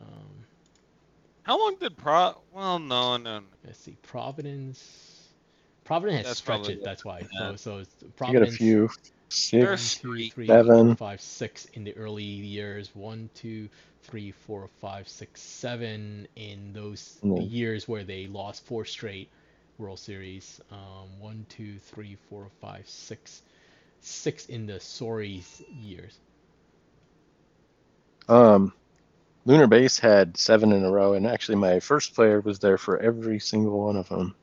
[0.00, 0.46] Um,
[1.42, 2.40] How long did Pro?
[2.52, 3.40] Well, no, no.
[3.40, 3.46] no.
[3.64, 5.09] let's see, Providence.
[5.84, 6.80] Providence has That's stretched probably it.
[6.80, 6.84] it.
[6.84, 7.26] That's why.
[7.32, 7.54] Yeah.
[7.54, 7.94] So so it's
[8.26, 8.90] You got a few.
[9.58, 9.96] There's Six.
[10.04, 10.96] One, two, three, three, seven.
[10.96, 12.94] four, five, six in the early years.
[12.94, 13.68] One, two,
[14.02, 19.30] three, four, five, six, seven in those And the years where they lost four straight
[19.78, 20.60] World Series.
[20.70, 23.42] Um, one, two, three, four, five, six,
[24.00, 26.18] six in the Sorry's years.
[28.28, 28.72] Um,
[29.44, 32.98] Luna Base had seven in a row, and actually, my first player was there for
[32.98, 34.34] every single one of them.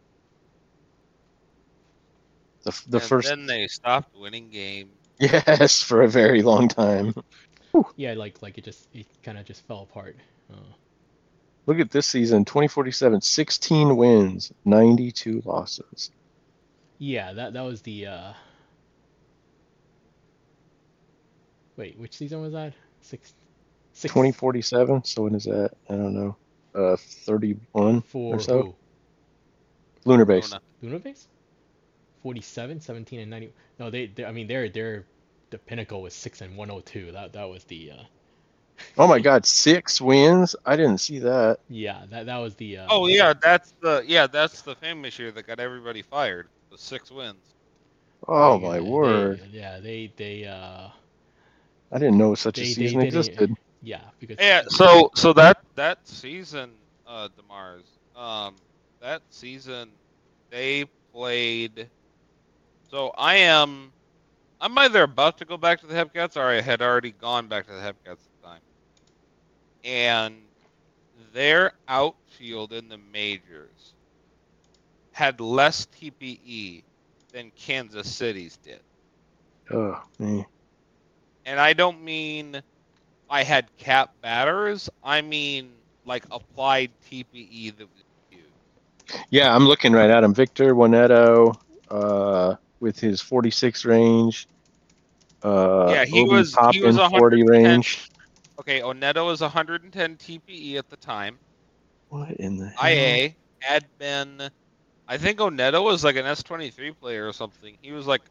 [2.68, 4.92] The, the and first, Then they stopped winning games.
[5.20, 7.14] yes, for a very long time.
[7.96, 10.18] Yeah, like like it just it kind of just fell apart.
[10.52, 10.74] Uh,
[11.66, 16.12] Look at this season 2047, 16 wins, 92 losses.
[16.98, 18.08] yeah, that that was the.
[18.08, 18.34] Uh...
[21.78, 22.74] Wait, which season was that?
[23.02, 23.34] Six.
[23.94, 24.14] Six.
[24.14, 25.72] 2047, so when is that?
[25.90, 26.36] I don't know.
[26.76, 28.62] Uh, 31 for or so.
[28.62, 28.76] who?
[30.04, 30.52] Lunar base.
[30.52, 30.62] Luna.
[30.82, 31.28] Luna base?
[32.24, 33.54] 47, 17, and 90.
[33.80, 35.06] No, they, they I mean, they're they're
[35.50, 37.12] the pinnacle was six and 102.
[37.14, 37.92] That that was the.
[37.92, 38.04] Uh,
[38.96, 40.56] Oh my God, six wins!
[40.64, 41.58] I didn't see that.
[41.68, 42.78] yeah, that that was the.
[42.78, 46.48] Uh, Oh yeah, that's the yeah that's the famous year that got everybody fired.
[46.72, 47.42] The six wins.
[48.28, 49.42] Oh they- my they- word!
[49.52, 50.90] yeah, they they uh
[51.92, 53.56] I didn't know such a they- they season didn't- existed.
[53.82, 54.62] yeah because Yeah.
[54.70, 56.70] So so that that season,
[57.08, 57.86] uh, Demars,
[58.16, 58.56] um,
[59.02, 59.90] that season
[60.52, 61.90] they played.
[62.90, 63.92] So I am,
[64.62, 67.68] I'm either about to go back to the Hepcats or I had already gone back
[67.68, 68.62] to the Hepcats at the time.
[69.84, 70.36] And
[71.34, 73.94] their outfield in the majors
[75.12, 76.84] had less TPE
[77.34, 78.80] than Kansas City's did.
[79.72, 80.46] Oh man.
[81.46, 82.62] And I don't mean
[83.30, 84.90] I had cap batters.
[85.04, 85.72] I mean
[86.06, 89.24] like applied TPE that was used.
[89.30, 90.34] Yeah, I'm looking right at him.
[90.34, 91.56] Victor Juanetto,
[91.90, 94.48] uh, with his 46 range.
[95.44, 97.64] Uh, Yeah, he Obi was- he Toppin, was 40 110.
[97.64, 98.10] range.
[98.60, 101.38] Okay, Oneto was 110 TPE at the time.
[102.10, 102.90] What in the hell?
[102.90, 104.50] IA had been,
[105.08, 107.78] I think Oneto was like an S23 player or something.
[107.82, 108.22] He was like,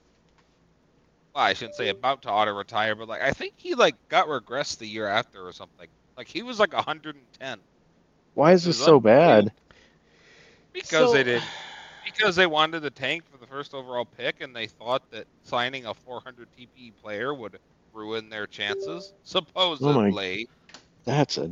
[1.34, 4.26] well, I shouldn't say about to auto retire, but like I think he like got
[4.26, 5.86] regressed the year after or something.
[6.16, 7.58] Like he was like 110
[8.34, 9.52] Why is this so bad?
[10.72, 11.42] because So- they did
[12.16, 15.86] because they wanted the tank for the first overall pick and they thought that signing
[15.86, 17.58] a 400 TPE player would
[17.92, 19.12] ruin their chances.
[19.14, 20.48] Oh supposedly.
[20.48, 21.50] Oh That's a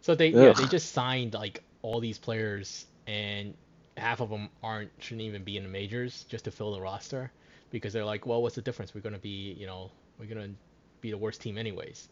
[0.00, 3.54] so they yeah, they just signed like all these players and
[3.96, 7.30] half of them aren't shouldn't even be in the majors just to fill the roster
[7.70, 10.48] because they're like well what's the difference we're gonna be you know we're gonna
[11.00, 12.08] be the worst team anyways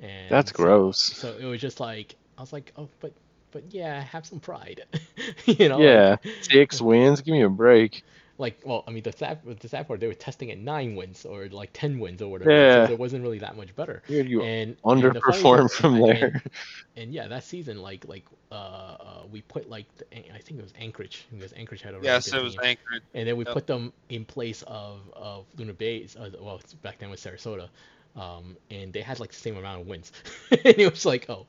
[0.00, 1.00] and that's so- gross.
[1.00, 3.12] So it was just like I was like, oh, but
[3.50, 4.82] but yeah, have some pride,
[5.46, 5.80] you know?
[5.82, 7.20] Yeah, six wins.
[7.20, 8.02] Give me a break.
[8.38, 11.24] Like, well, I mean, the sad the sad part they were testing at nine wins
[11.24, 12.50] or like ten wins or whatever.
[12.52, 12.86] Yeah.
[12.86, 14.02] So it wasn't really that much better.
[14.06, 16.32] Here you And and the funny underperform thing- from there.
[16.34, 16.42] And,
[16.96, 20.04] and yeah, that season, like like uh, uh we put like the,
[20.34, 22.62] I think it was Anchorage because Anchorage had a really Yes, good it was team.
[22.62, 23.02] anchored.
[23.14, 23.54] and then we Yep.
[23.54, 26.16] put them in place of of Luna Base.
[26.16, 27.68] Uh, well, back then with Sarasota,
[28.16, 30.12] um, and they had like the same amount of wins.
[30.50, 31.46] and it was like, oh,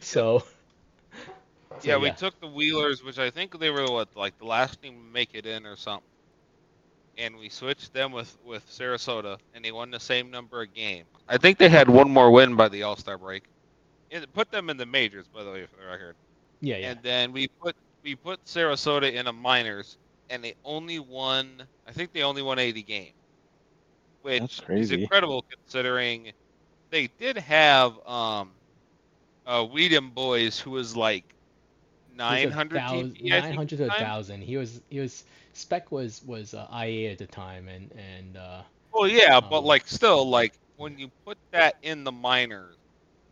[0.00, 0.42] so.
[1.78, 4.80] So, yeah, we took the Wheelers, which I think they were what like the last
[4.82, 6.04] team to make it in or something,
[7.16, 11.08] and we switched them with with Sarasota, and they won the same number of games.
[11.28, 13.44] I think they had one more win by the All Star break.
[14.10, 16.16] It put them in the majors, by the way, for the record.
[16.60, 16.92] yeah, yeah.
[16.92, 19.98] And then we put we put Sarasota in a minors,
[20.28, 21.68] and they only won.
[21.86, 23.14] I think they only won 80 games,
[24.22, 24.92] which That's is crazy.
[24.92, 26.32] incredible considering
[26.90, 28.56] they did have um,
[29.46, 31.33] uh, Weedham boys who was like He was a
[32.16, 34.42] 900 thousand- TP, 900 to a thousand.
[34.42, 38.62] He was he was spec was was uh, IA at the time, and and uh,
[38.92, 42.76] Well, yeah, but Um, like still, like when you put that in the minors,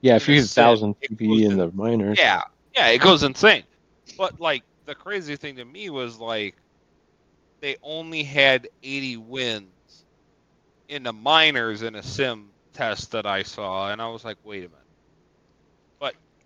[0.01, 2.19] Yeah, if you use a thousand set, it TPE goes in in- the minors.
[2.21, 2.43] yeah,
[2.75, 3.65] yeah, it goes insane.
[4.17, 6.57] But like the crazy thing to me was like
[7.61, 10.05] they only had 80 wins
[10.89, 14.65] in the minors in a sim test that I saw, and I was like, wait
[14.65, 14.82] a minute.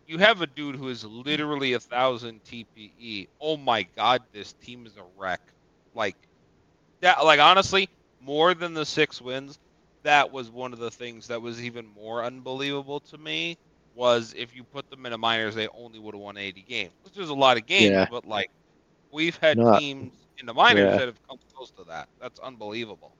[0.06, 3.28] You have a dude who is literally a thousand TPE.
[3.40, 5.40] Oh my god, this team is a wreck.
[5.94, 6.16] Like
[7.00, 7.24] that.
[7.24, 7.88] Like honestly,
[8.20, 9.58] more than the six wins,
[10.02, 13.56] that was one of the things that was even more unbelievable to me.
[13.94, 16.92] Was if you put them in a minors, they only would have won 80 games,
[17.02, 17.92] which is a lot of games.
[17.92, 18.06] Yeah.
[18.10, 18.50] But like,
[19.10, 20.98] we've had Not- teams in the minors yeah.
[20.98, 22.08] that have come close to that.
[22.20, 23.12] That's unbelievable.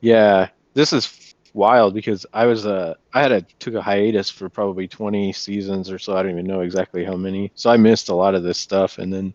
[0.00, 4.50] Yeah, this is wild because I was uh I had a took a hiatus for
[4.50, 6.16] probably 20 seasons or so.
[6.16, 7.52] I don't even know exactly how many.
[7.56, 9.34] So I missed a lot of this stuff and then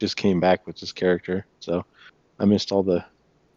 [0.00, 1.46] just came back with this character.
[1.60, 1.84] So
[2.38, 3.04] I missed all the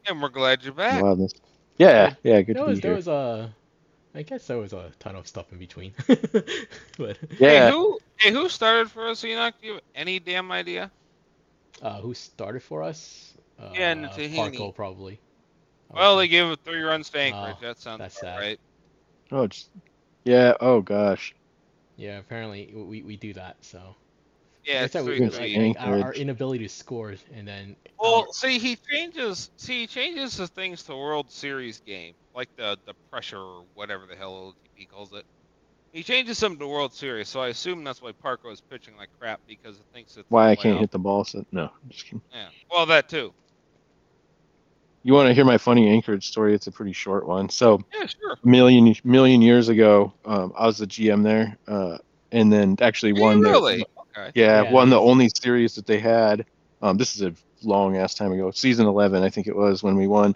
[0.07, 1.01] And we're glad you're back.
[1.01, 1.33] wildness.
[1.77, 2.97] Yeah, yeah, good there to was be there here.
[2.97, 3.55] was a,
[4.15, 5.93] I guess there was a ton of stuff in between,
[6.97, 9.55] but Yeah, Hey, who hey who started for us, Enoch?
[9.61, 10.91] Do you have any damn idea?
[11.81, 13.37] uh, who started for us?
[13.59, 14.73] Uh, Yeah, and Tahini.
[14.75, 15.22] Probably.
[15.93, 17.55] I would Well, they gave it three runs to Anchorage.
[17.59, 18.39] Oh, that sounds that's sad.
[18.39, 18.59] right.
[19.31, 19.69] oh, just,
[20.25, 20.53] yeah.
[20.59, 21.33] Oh gosh.
[21.97, 23.57] yeah, apparently we, we do that.
[23.61, 23.95] So
[24.65, 27.75] Yeah, Like it's said, we- three Against like, our, our inability to score and then
[27.99, 29.51] Well, see, he changes.
[29.57, 34.05] See, he changes the things to World Series game, like the the pressure or whatever
[34.07, 35.25] the hell he calls it.
[35.91, 39.09] He changes them to World Series, so I assume that's why Parker is pitching like
[39.19, 40.81] crap because it thinks it's Why I can't out.
[40.81, 41.23] hit the ball?
[41.23, 42.21] So, no, I'm just kidding.
[42.33, 42.49] Yeah.
[42.71, 43.31] Well, that too.
[45.03, 46.53] You want to hear my funny Anchorage story?
[46.53, 47.49] It's a pretty short one.
[47.49, 48.37] So Yeah, sure.
[48.41, 51.97] a million million years ago, um, I was the GM there, uh,
[52.31, 53.41] and then actually won.
[53.41, 53.85] the- really?
[54.15, 54.31] Okay.
[54.35, 54.71] yeah, Yeah.
[54.71, 56.45] won the only series that they had.
[56.81, 59.95] Um, this is a long ass time ago, season eleven, I think it was when
[59.95, 60.35] we won.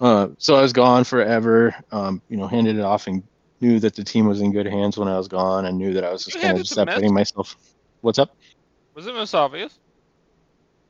[0.00, 1.74] Uh, so I was gone forever.
[1.92, 3.22] Um, you know, handed it off and
[3.60, 5.66] knew that the team was in good hands when I was gone.
[5.66, 6.90] I knew that I was just kind of handed the Mets?
[6.92, 7.56] separating myself.
[8.00, 8.36] What's up?
[8.94, 9.78] Was it most Obvious?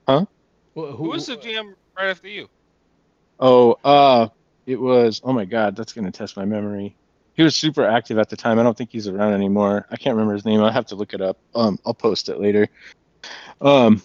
[0.06, 0.26] Who,
[0.74, 2.48] Who was the GM right after you?
[3.40, 4.28] Oh, uh,
[4.66, 5.20] it was.
[5.24, 6.96] Oh my God, that's gonna test my memory.
[7.34, 8.58] He was super active at the time.
[8.58, 9.86] I don't think he's around anymore.
[9.90, 10.60] I can't remember his name.
[10.62, 11.36] I'll have to look it up.
[11.54, 12.68] Um, I'll post it later.
[13.60, 14.00] Um,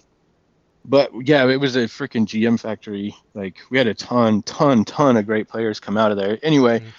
[0.84, 3.14] but yeah, it was a freaking GM factory.
[3.34, 6.38] Like we had a ton, ton, ton of great players come out of there.
[6.42, 6.92] Anyway, Mhm.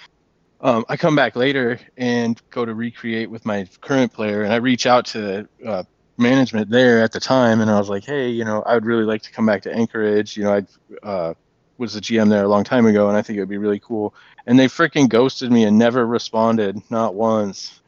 [0.62, 4.58] um, I come back later and go to recreate with my current player, and I
[4.58, 5.84] reach out to uh,
[6.18, 9.03] management there at the time, and I was like, hey, you know, I would really
[9.06, 10.38] like to come back to Anchorage.
[10.38, 11.34] You know, I uh,
[11.82, 13.80] was the GM there a long time ago, and I think it would be really
[13.80, 14.14] cool.
[14.48, 17.82] And they freaking ghosted me and never responded, not once.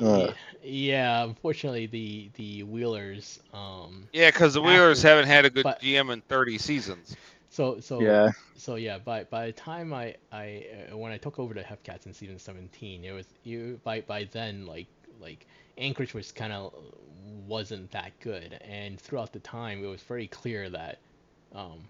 [0.00, 0.32] Uh.
[0.62, 3.40] yeah, unfortunately, the the Wheelers.
[3.52, 7.16] Um, Yeah, because the After- Wheelers haven't had a good but- GM in 30 seasons.
[7.48, 8.98] so so Yeah, so yeah.
[8.98, 12.38] By by the time I I uh, when I took over the Hepcats in season
[12.38, 14.86] 17, it was you by by then like
[15.20, 15.46] like
[15.76, 16.72] Anchorage was kind of
[17.48, 20.98] wasn't that good, and throughout the time it was very clear that
[21.54, 21.80] um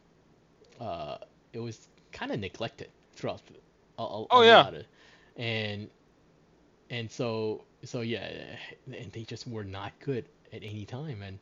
[0.80, 1.18] uh
[1.52, 3.54] it was kind of neglected throughout the,
[3.98, 4.64] a, a, Oh, a yeah.
[4.64, 4.86] lot of-
[5.36, 5.90] and
[6.90, 8.28] and so so yeah
[8.92, 11.38] and they just were not good at any time and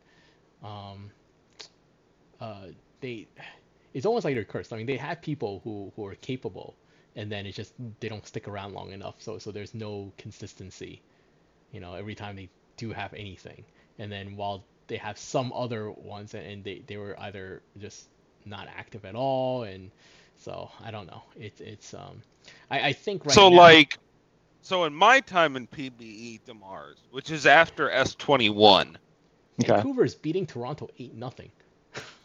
[0.62, 1.10] um
[2.40, 2.66] uh
[3.00, 3.28] they
[3.94, 6.76] it's almost like they're cursed i mean they have people who who are capable
[7.16, 11.02] and then it's just they don't stick around long enough so so there's no consistency
[11.72, 13.64] you know every time they do have anything
[13.98, 18.08] and then while they have some other ones and, and they, they were either just
[18.48, 19.90] not active at all and
[20.36, 22.22] so i don't know it's it's um
[22.70, 23.98] i i think right so, now, like,
[24.62, 28.96] so in my time in PBE Demars, which is after S21,
[29.60, 29.72] okay.
[29.72, 31.50] vancouver's beating toronto 8 nothing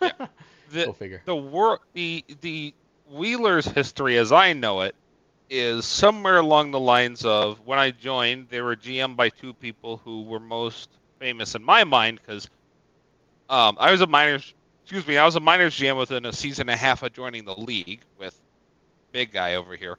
[0.01, 0.11] Yeah.
[0.71, 2.73] the, go figure the wor- the the
[3.09, 4.95] Wheelers history as I know it
[5.49, 10.01] is somewhere along the lines of when I joined they were GM by two people
[10.03, 10.89] who were most
[11.19, 12.49] famous in my mind because
[13.49, 14.53] um, I was a minors
[14.83, 17.45] excuse me I was a minors GM within a season and a half of joining
[17.45, 18.39] the league with
[19.11, 19.97] big guy over here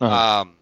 [0.00, 0.40] Uh-huh.
[0.42, 0.58] um,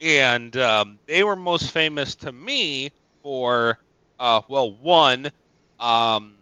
[0.00, 2.90] and um, they were most famous to me
[3.22, 3.78] for
[4.18, 5.30] uh, well one
[5.78, 6.38] um,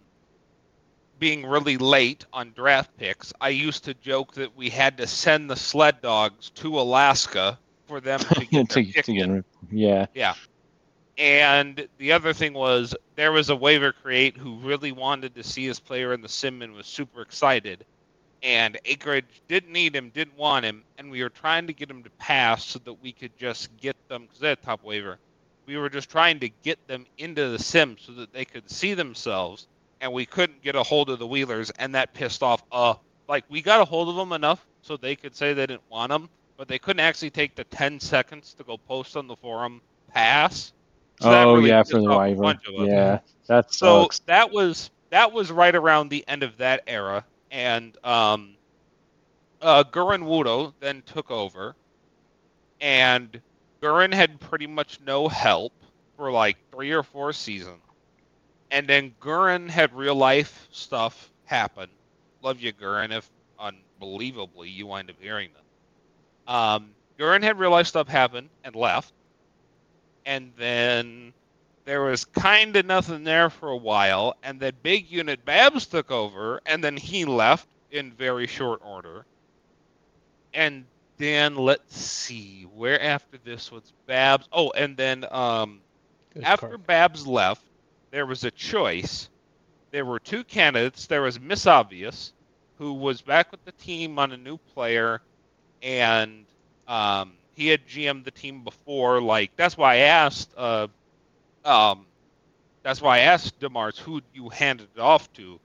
[1.19, 3.33] being really late on draft picks.
[3.41, 8.01] I used to joke that we had to send the sled dogs to Alaska for
[8.01, 9.45] them to get to, to get rid-
[10.15, 10.35] yeah.
[11.17, 15.65] And the other thing was there was a waiver create who really wanted to see
[15.65, 17.85] his player in the sim and was super excited.
[18.43, 22.03] And Anchorage didn't need him, didn't want him, and we were trying to get him
[22.03, 25.19] to pass so that we could just get them because they had top waiver.
[25.67, 28.93] We were just trying to get them into the sim so that they could see
[28.93, 29.67] themselves,
[30.01, 32.63] and we couldn't get a hold of the Wheelers, and that pissed off.
[32.71, 32.95] Uh,
[33.29, 36.11] like we got a hold of them enough so they could say they didn't want
[36.11, 36.29] them,
[36.59, 39.81] but they couldn't actually take the 10 seconds to go post on the forum
[40.13, 40.73] pass.
[41.25, 42.43] So oh really yeah, for the off a waiver.
[42.43, 42.91] bunch of us.
[42.91, 44.21] Yeah, that So sucks.
[44.27, 48.57] that was that was right around the end of that era, and um,
[49.61, 51.77] uh, Gurren Wudo then took over,
[52.81, 53.43] and
[53.83, 55.73] Gurren had pretty much no help
[56.17, 57.83] for like three or four seasons,
[58.71, 61.91] and then Gurren had real life stuff happen.
[62.41, 63.17] Love you, Gurren.
[63.17, 65.65] If unbelievably you wind up hearing them.
[66.47, 69.15] Um, Gurren had real life stuff happen and left,
[70.27, 71.33] and then
[71.85, 76.11] there was kind of nothing there for a while, and then Big Unit Babs took
[76.11, 79.27] over, and then he left in very short order.
[80.53, 80.85] And
[81.19, 84.49] then let's see, where after this was Babs?
[84.53, 85.81] Oh, and then um,
[86.43, 86.79] after.
[86.79, 87.63] Babs left,
[88.11, 89.29] there was a choice.
[89.91, 91.07] There were two candidates.
[91.07, 92.33] There was Miss Obvious,
[92.79, 95.21] who was back with the team on a new player,
[95.83, 96.47] and
[96.89, 99.21] um, he had GM'd the team before.
[99.21, 100.53] Like that's why I asked.
[100.57, 100.89] Uh,
[101.65, 102.07] um,
[102.83, 105.59] that's why I asked Demars who you handed it off to,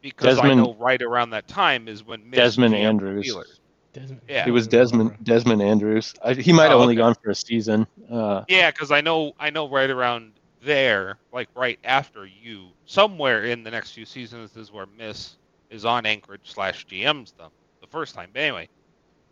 [0.00, 3.26] because I Desmond- know right around that time is when Miss Desmond GM'd Andrews.
[3.34, 3.58] Steelers.
[3.92, 4.44] Desmond, Yeah.
[4.46, 6.14] It was Desmond Desmond Andrews.
[6.24, 6.98] I, he might have Oh, only okay.
[7.00, 7.86] gone for a season.
[8.08, 13.46] Uh, Yeah, because I know I know right around there, like right after you, somewhere
[13.46, 15.36] in the next few seasons is where Miss
[15.70, 17.50] is on Anchorage slash GMs them
[17.80, 18.30] the first time.
[18.32, 18.68] But anyway,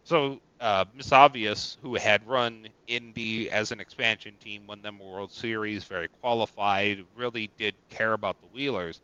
[0.03, 5.05] so uh, Miss Obvious, who had run Indy as an expansion team, won them a
[5.05, 9.01] World Series, very qualified, really did care about the Wheelers.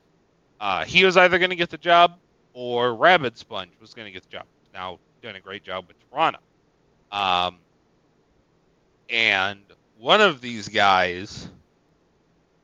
[0.60, 2.18] Uh, he was either going to get the job
[2.52, 4.47] or Rabbit Sponge was going to get the job.
[4.72, 6.39] Now doing a great job with Toronto.
[7.10, 7.59] Um,
[9.10, 9.60] and
[9.98, 11.48] one of these guys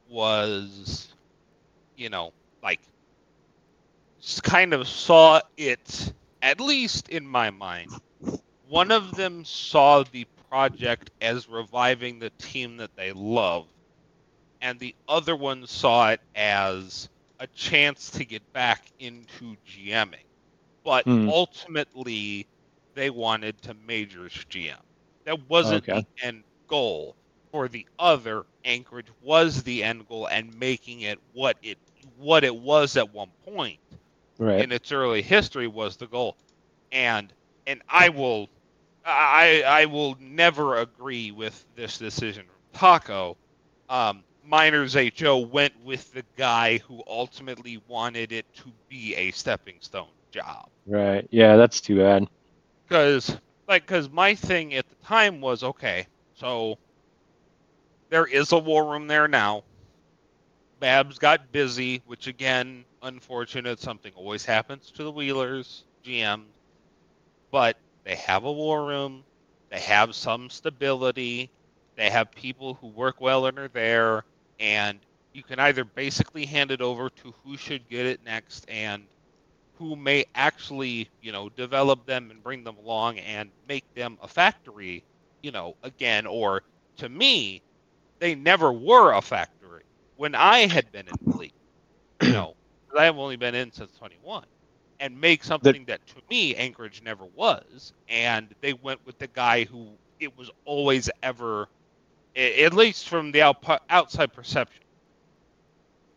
[0.09, 1.09] was,
[1.97, 2.81] you know, like
[4.43, 6.13] kind of saw it,
[6.43, 7.91] at least in my mind.
[8.71, 13.71] One of them saw the project as reviving the team that they love,
[14.61, 20.25] and the other one saw it as a chance to get back into GMing.
[20.85, 21.31] But Hmm.
[21.31, 22.49] ultimately,
[22.95, 24.83] they wanted to majors GM.
[25.27, 25.95] That wasn't Okay.
[25.95, 27.17] the end goal.
[27.53, 32.57] For the other, Anchorage was the end goal, and making it what it what it
[32.57, 33.81] was at one point
[34.39, 34.67] Right.
[34.67, 36.37] in its early history was the goal.
[36.93, 37.35] And
[37.67, 38.49] and I will
[39.05, 43.39] I I will never agree with this decision from Taco.
[43.89, 49.81] Um, Minors HO went with the guy who ultimately wanted it to be a stepping
[49.81, 50.69] stone job.
[50.87, 51.27] Right.
[51.31, 52.27] Yeah, that's too bad.
[52.89, 56.79] Because like because my thing at the time was okay, so
[58.11, 59.65] there is a war room there now.
[60.79, 63.79] Babs got busy, which again, unfortunate.
[63.81, 66.53] Something always happens to the Wheelers GM,
[67.51, 69.25] but they have a war room.
[69.71, 71.53] They have some stability.
[71.97, 74.25] They have people who work well and are there,
[74.59, 75.01] and
[75.33, 79.09] you can either basically hand it over to who should get it next and
[79.75, 84.29] who may actually, you know, develop them and bring them along and make them a
[84.29, 85.05] factory,
[85.43, 86.63] you know, again, or
[86.99, 87.63] to me,
[88.21, 89.85] they never were a factory
[90.17, 91.53] when I had been in league,
[92.23, 92.55] you know,
[92.99, 94.45] I have only been in since 21,
[95.01, 99.65] and make something that to me Anchorage never was, and they went with the guy
[99.65, 99.89] who
[100.21, 101.69] it was always ever,
[102.37, 104.85] at least from the out, outside perception,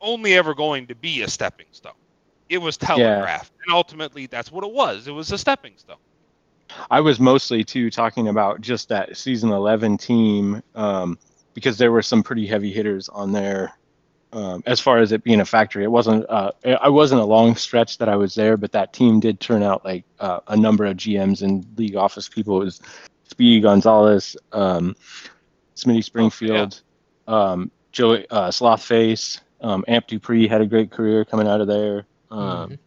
[0.01, 1.93] only ever going to be a stepping stone.
[2.49, 5.07] It was telegraphed, and ultimately that's what it was.
[5.07, 5.97] It was a stepping stone.
[6.91, 11.17] I was mostly too talking about just that season 11 team um,
[11.53, 13.77] because there were some pretty heavy hitters on there.
[14.33, 16.25] Um, as far as it being a factory, it wasn't.
[16.27, 16.51] Uh,
[16.81, 19.85] I wasn't a long stretch that I was there, but that team did turn out
[19.85, 22.61] like uh, a number of GMs and league office people.
[22.61, 22.81] It was
[23.29, 24.95] Speedy Gonzalez, um,
[25.75, 26.81] Smitty Springfield,
[27.27, 32.05] um, Joey uh, Slothface, um, Amp Dupree had a great career coming out of there.
[32.31, 32.77] Um, Mhm.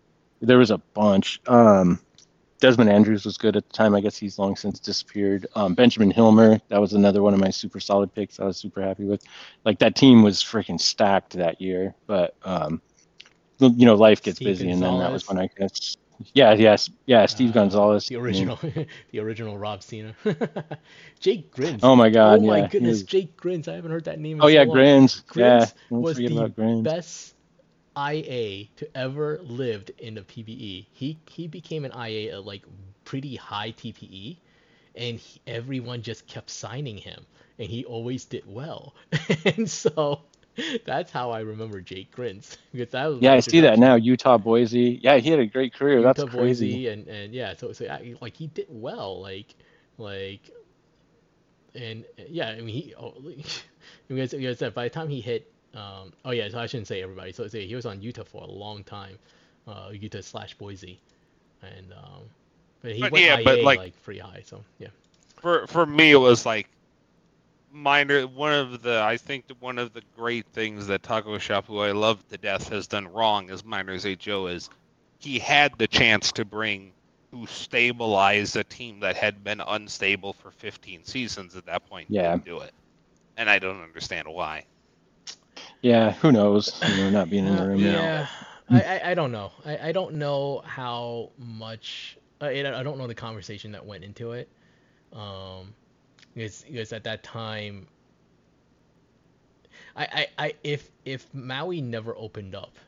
[0.43, 1.41] There was a bunch.
[1.47, 1.99] Um,
[2.61, 3.95] Desmond Andrews was good at the time.
[3.95, 5.47] I guess he's long since disappeared.
[5.55, 8.41] Um, Benjamin Hilmer, that was another one of my super solid picks.
[8.41, 9.23] I was super happy with.
[9.65, 11.95] Like that team was freaking stacked that year.
[12.07, 12.81] But um,
[13.59, 15.97] you know, life gets Steve busy, and then that was when I guess.
[16.35, 17.27] Yeah, yes, yeah.
[17.27, 18.59] Steve Uh, Gonzalez, the original,
[19.11, 20.15] the original Rob Cena.
[21.21, 21.91] Jake Grins.
[21.91, 22.41] Oh my God!
[22.41, 23.69] oh my yeah, he goodness, Jake Grins.
[23.69, 24.39] I haven't heard that name.
[24.39, 24.87] In Oh so yeah, long.
[24.87, 25.23] Grins.
[25.29, 26.83] Grins don't was the Grins.
[26.83, 27.36] best
[27.97, 30.89] IA to ever lived in the PBE.
[30.93, 32.65] He he became an IA at like
[33.05, 34.39] pretty high TPE,
[34.97, 37.27] and he, everyone just kept signing him,
[37.59, 38.95] and he always did well.
[39.45, 40.23] and so
[40.85, 43.95] that's how I remember Jake Grins because that was Yeah, I see that now.
[43.97, 44.99] Utah Boise.
[45.03, 46.03] Yeah, he had a great career.
[46.03, 46.81] That's Utah crazy.
[46.81, 49.55] Boise and and yeah, so so I, like he did well, like
[49.99, 50.51] like,
[51.75, 53.15] and yeah, I mean he, oh,
[54.09, 57.33] because because by the time he hit, um, oh yeah, so I shouldn't say everybody.
[57.33, 59.19] So, so he was on Utah for a long time,
[59.69, 60.99] uh, Utah slash Boise,
[61.63, 62.23] and um,
[62.83, 64.43] but he But went yeah, IA but, like, like- pretty high.
[64.45, 64.89] So yeah,
[65.41, 66.69] for for me it was like
[67.73, 71.81] minor one of the I think one of the great things that Taco Shop who
[71.81, 74.71] I love to death has done wrong as Minors HO is
[75.19, 76.95] he had the chance to bring
[77.33, 82.09] who stabilize a team that had been unstable for 15 seasons at that point point.
[82.09, 82.37] Yeah.
[82.37, 82.73] didn't do it.
[83.37, 84.65] And I don't understand why.
[85.83, 86.83] Yeah, who knows?
[86.87, 87.85] You know, not being in the Uh, room.
[87.85, 88.27] yeah,
[88.69, 89.53] I, I I don't know.
[89.65, 92.19] I, I don't know how much.
[92.41, 94.49] I I don't know the conversation that went into it.
[95.13, 95.75] Um,
[96.35, 97.89] because because at that time.
[99.97, 100.05] I,
[100.39, 102.79] I, I if if Maui never opened up,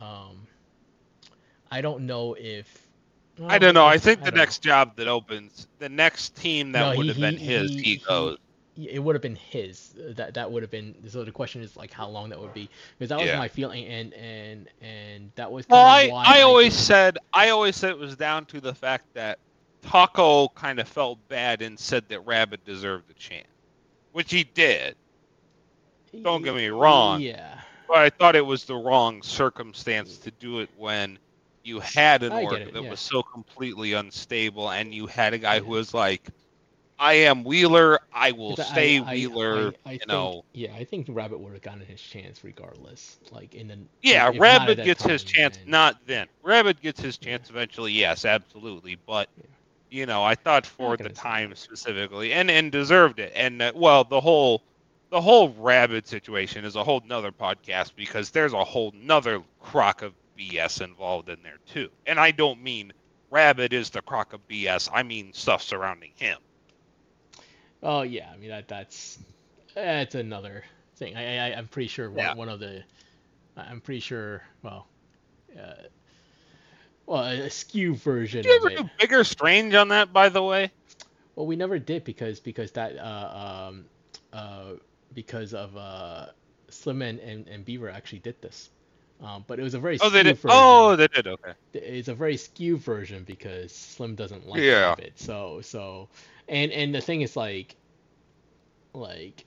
[0.00, 0.46] um,
[1.70, 2.88] I don't know if.
[3.48, 3.86] I don't know.
[3.86, 4.40] I well, think the don't know.
[4.40, 7.72] next job that opens, the next team that No, would he- have been he- his,
[7.78, 8.36] he- he, he- goes.
[8.76, 9.94] Yeah, it would have been his.
[9.98, 10.94] Uh, That that would have been.
[11.08, 13.38] So the question is like how long that would be, because that was Yeah.
[13.38, 15.66] my feeling, and and and that was.
[15.68, 18.60] Well, I, kind why I always didn't- said I always said it was down to
[18.60, 19.38] the fact that
[19.82, 23.46] Taco kind of felt bad and said that Rabbit deserved a chance,
[24.12, 24.96] which he did.
[26.22, 27.20] don't get me wrong.
[27.20, 27.60] Yeah.
[27.88, 31.18] But I thought it was the wrong circumstance to do it when
[31.62, 32.90] you had an I get it, that yeah.
[32.90, 36.28] was so completely unstable, and you had a guy who was like,
[36.98, 37.98] "I am Wheeler.
[38.12, 41.38] I will I- stay I- Wheeler." I, I you think, know, Yeah, I think Rabbit
[41.40, 43.18] would have gotten his chance regardless.
[43.30, 45.56] Like in the yeah, Rabbit that gets his chance.
[45.58, 46.26] then- Not then.
[46.42, 47.92] Rabbit gets his chance eventually.
[47.92, 48.96] Yes, absolutely.
[49.06, 49.44] But Yeah.
[49.90, 53.32] you know, I thought for the time specifically, and and deserved it.
[53.34, 54.62] And uh, well, the whole
[55.10, 60.02] the whole Rabbit situation is a whole nother podcast because there's a whole nother crock
[60.02, 61.88] of BS involved in there too.
[62.06, 62.92] And I don't mean
[63.30, 64.90] Rabbit is the crock of BS.
[64.92, 66.38] I mean stuff surrounding him.
[67.82, 69.18] Oh yeah, I mean that that's
[69.74, 70.64] that's another
[70.96, 71.16] thing.
[71.16, 72.34] I, I I'm pretty sure one, Yeah.
[72.34, 72.82] one of the
[73.56, 74.86] I'm pretty sure well,
[75.58, 75.74] uh,
[77.06, 78.82] well a skew version Did you ever it.
[78.84, 80.72] do bigger strange on that, by the way?
[81.34, 83.84] Well, we never did because because that uh um
[84.32, 84.72] uh
[85.14, 86.26] because of uh
[86.68, 88.70] Slim and, and, and Beaver actually did this.
[89.22, 90.36] Um, but it was a very Oh, they did.
[90.36, 90.48] version.
[90.48, 91.26] Oh, they did.
[91.26, 91.52] Okay.
[91.74, 94.72] it's a very skewed version because Slim doesn't like Yeah.
[94.72, 95.12] Rabbit.
[95.16, 96.08] So so
[96.48, 97.76] and and the thing is like
[98.92, 99.44] like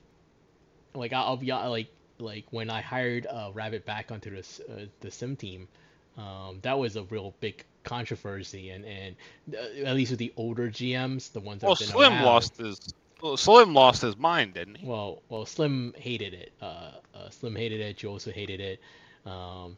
[0.94, 5.10] like I'll be like like when I hired uh, Rabbit back onto the uh, the
[5.10, 5.68] Sim team,
[6.16, 9.16] um, that was a real big controversy and and
[9.54, 12.56] uh, at least with the older GMs, the ones that Well, been Slim around, lost
[12.58, 12.94] his.
[13.22, 14.86] Well, Slim lost his mind, didn't he?
[14.86, 16.52] well, well, Slim hated it.
[16.60, 17.98] Uh, uh, Slim hated it.
[17.98, 18.80] Joe also hated it.
[19.26, 19.76] Um,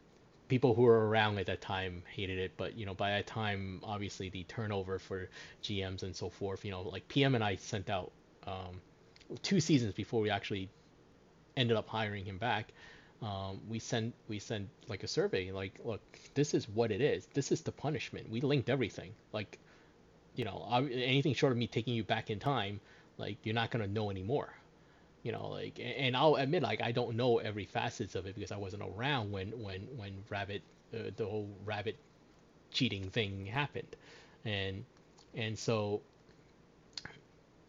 [0.53, 2.53] people who were around at that time hated it.
[2.59, 5.31] But you know, by that time, obviously the turnover for
[5.63, 6.63] GMs and so forth.
[6.63, 8.13] You know, like PM and I sent out
[8.47, 8.83] um,
[9.43, 10.69] two seasons before we actually
[11.57, 12.75] ended up hiring him back.
[13.23, 15.53] Um, we sent we sent like a survey.
[15.53, 16.03] Like, look,
[16.35, 17.29] this is what it is.
[17.33, 18.29] This is the punishment.
[18.29, 19.15] We linked everything.
[19.33, 19.59] Like,
[20.35, 22.79] you know, anything short of me taking you back in time,
[23.17, 24.53] like you're not gonna know anymore
[25.23, 28.51] you know like and i'll admit like i don't know every facets of it because
[28.53, 30.63] i wasn't around when when when rabbit
[30.95, 31.97] uh, the whole rabbit
[32.73, 33.97] cheating thing happened.
[34.45, 34.85] And
[35.35, 36.03] and so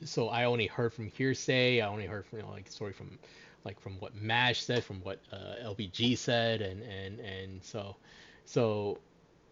[0.04, 1.82] so i only heard from hearsay.
[1.82, 3.20] I only heard from you know, like story from
[3.64, 7.96] like from what mash said from what uh, lbg said and and and so
[8.46, 8.98] so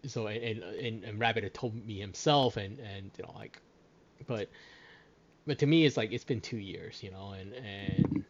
[0.06, 3.62] so and, and and rabbit had told me himself and and you know like
[4.28, 4.50] but
[5.48, 8.26] but to me it's like it's been two years you know and and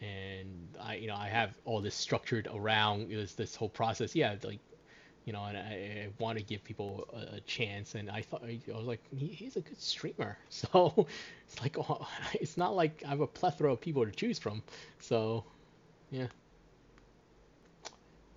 [0.00, 4.14] and i you know i have all this structured around this this whole process.
[4.14, 4.60] Yeah like
[5.24, 8.42] you know and i, I want to give people a, a chance and i thought
[8.44, 10.38] i was like he, he's a good streamer.
[10.50, 11.06] So
[11.46, 14.62] it's like oh, it's not like i have a plethora of people to choose from.
[15.00, 15.44] So
[16.10, 16.28] yeah.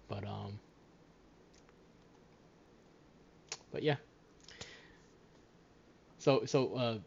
[0.07, 0.59] But um
[3.71, 3.95] but yeah.
[6.17, 6.97] So so uh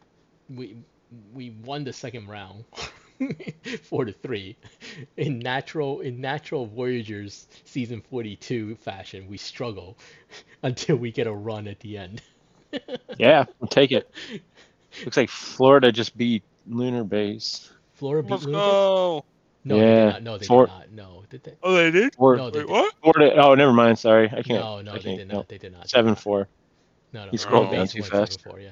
[0.49, 0.77] we
[1.33, 2.63] we won the second round
[3.83, 4.55] four to three
[5.17, 9.97] in natural in natural voyagers season 42 fashion we struggle
[10.63, 12.21] until we get a run at the end
[13.17, 14.09] Yeah, we'll take it.
[15.03, 17.71] Looks like Florida just beat Lunar Base.
[17.95, 18.59] florida beat Let's Lunar?
[18.59, 19.25] go.
[19.63, 21.91] no they Yeah, did not no they four- did not no did they Oh, they
[21.91, 22.15] did.
[22.15, 22.93] Four, no they Wait, did, what?
[23.01, 23.35] Florida.
[23.41, 23.97] Oh, never mind.
[23.99, 24.63] Sorry, I can't.
[24.63, 25.35] no no I they can't did no.
[25.37, 26.47] not they did not Seven four.
[27.11, 28.43] no no You scrolled Florida down too fast.
[28.45, 28.69] 7-4, yeah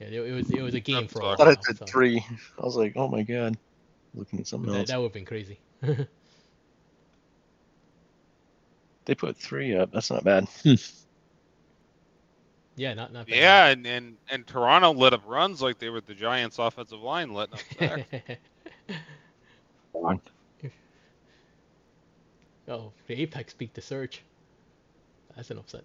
[0.00, 1.62] yeah it, it was it was a game for I all I thought it now,
[1.62, 2.24] said so three.
[2.58, 3.56] I was like, oh my god,
[4.14, 4.88] looking at something that, else.
[4.88, 5.60] that would have been crazy
[9.06, 9.92] They put three up.
[9.92, 10.46] That's not bad.
[12.76, 13.36] yeah not not bad.
[13.36, 17.32] Yeah, and, and and Toronto lit up runs like they were the Giants' offensive line
[17.32, 18.38] letting up sacks.
[22.68, 24.22] Oh, the Apex beat the Surge.
[25.34, 25.82] That's an upset.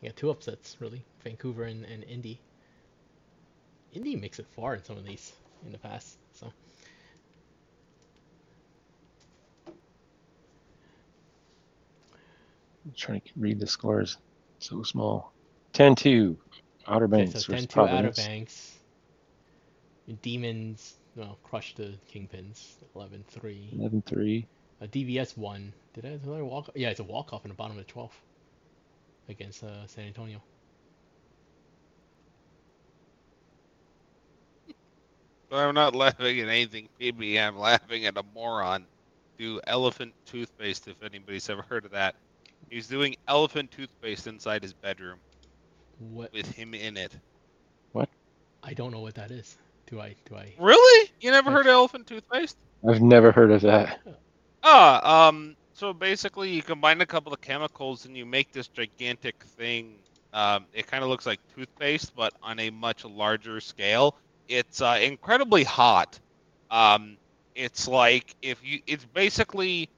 [0.00, 1.04] You got two upsets, really.
[1.22, 2.40] Vancouver and, and Indy.
[3.92, 5.32] Indy makes it far in some of these
[5.64, 6.52] in the past, so.
[12.84, 14.18] I'm trying to read the scores.
[14.58, 15.32] So small.
[15.74, 16.36] 10-2.
[16.88, 18.76] Outer Okay, Banks so 10 versus 2 Outer Banks.
[20.22, 23.70] Demons, well, crushed the Kingpins 11 3.
[23.76, 24.46] 11-3.
[24.80, 25.72] Uh, DVS one.
[25.94, 26.70] Did I, I walk?
[26.74, 28.10] Yeah, it's a walk off in the bottom of the 12th
[29.28, 30.40] against uh, San Antonio.
[35.50, 38.86] I'm not laughing at anything, maybe I'm laughing at a moron.
[39.38, 42.16] Do elephant toothpaste if anybody's ever heard of that.
[42.70, 45.20] He's doing elephant toothpaste inside his bedroom
[45.98, 46.32] What?
[46.32, 47.16] with him in it.
[47.92, 48.08] What?
[48.62, 49.56] I don't know what that is.
[49.86, 50.16] Do I?
[50.24, 50.54] Do I?
[50.58, 51.10] Really?
[51.20, 52.56] You never heard of elephant toothpaste?
[52.88, 54.00] I've never heard of that.
[54.62, 59.42] Ah, um, so basically you combine a couple of chemicals and you make this gigantic
[59.44, 59.98] thing.
[60.32, 64.16] Um, it kind of looks like toothpaste, but on a much larger scale.
[64.48, 66.18] It's uh, incredibly hot.
[66.70, 67.18] Um,
[67.54, 69.90] it's like if you, it's basically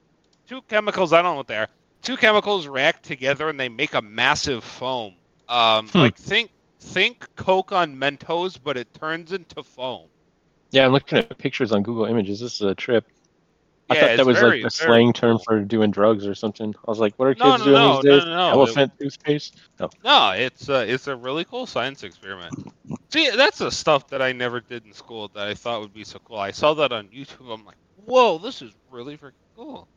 [0.47, 1.13] two chemicals.
[1.13, 1.67] I don't know what they are.
[2.01, 5.15] two chemicals react together and they make a massive foam.
[5.49, 5.99] Um, Hmm.
[5.99, 6.51] like think
[6.81, 10.09] think Coke on Mentos, but it turns into foam.
[10.71, 12.39] Yeah, I'm looking at pictures on Google Images.
[12.39, 13.05] This is a trip.
[13.89, 15.43] I Yeah, thought that was very- like a slang term cool.
[15.45, 16.75] for doing drugs or something.
[16.87, 18.25] I was like, what are kids No, no, doing no, these days?
[18.25, 18.49] no, no.
[18.51, 19.55] Elephant toothpaste?
[19.79, 19.89] No.
[20.03, 22.53] No, it's a, it's a really cool science experiment.
[23.11, 26.03] See, that's the stuff that I never did in school that I thought would be
[26.03, 26.37] so cool.
[26.37, 27.51] I saw that on YouTube.
[27.51, 29.87] I'm like, whoa, this is really freaking cool.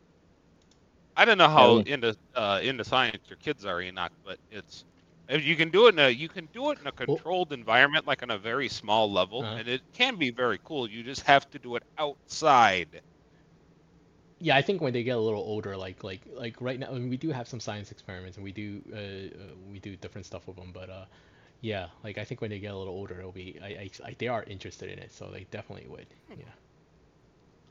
[1.15, 1.93] I don't know how Yeah.
[1.93, 4.83] into uh, into science your kids are, Enoch, but it's
[5.29, 8.07] if you can do it in a you can do it in a controlled environment,
[8.07, 9.57] like on a very small level, Uh-huh.
[9.57, 10.89] and it can be very cool.
[10.89, 13.01] You just have to do it outside.
[14.43, 16.95] Yeah, I think when they get a little older, like like like right now, I
[16.95, 20.25] mean, we do have some science experiments and we do uh, uh we do different
[20.25, 21.05] stuff with them, but uh,
[21.61, 24.15] yeah, like I think when they get a little older, it'll be I, I, I
[24.19, 26.07] they are interested in it, so they definitely would.
[26.29, 26.43] Yeah.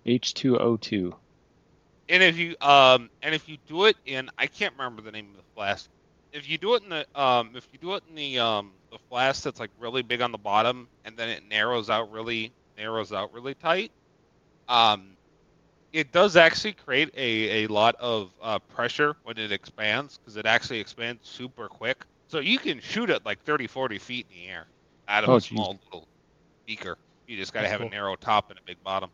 [0.07, 1.15] H2O2.
[2.09, 5.29] And if you um and if you do it in I can't remember the name
[5.29, 5.91] of the flask.
[6.33, 8.99] If you do it in the um if you do it in the um the
[9.11, 13.13] flask that's like really big on the bottom and then it narrows out really narrows
[13.13, 13.91] out really tight,
[14.69, 15.19] um
[15.93, 20.47] it does actually create a, a lot of uh, pressure when it expands because it
[20.47, 22.05] actually expands super quick.
[22.29, 24.69] So you can shoot it like 30, 40 feet in the air
[25.09, 25.71] out of Oh, a geez.
[25.71, 26.09] small little
[26.67, 26.99] beaker.
[27.27, 27.83] You just got to have cool.
[27.83, 29.11] a narrow top and a big bottom.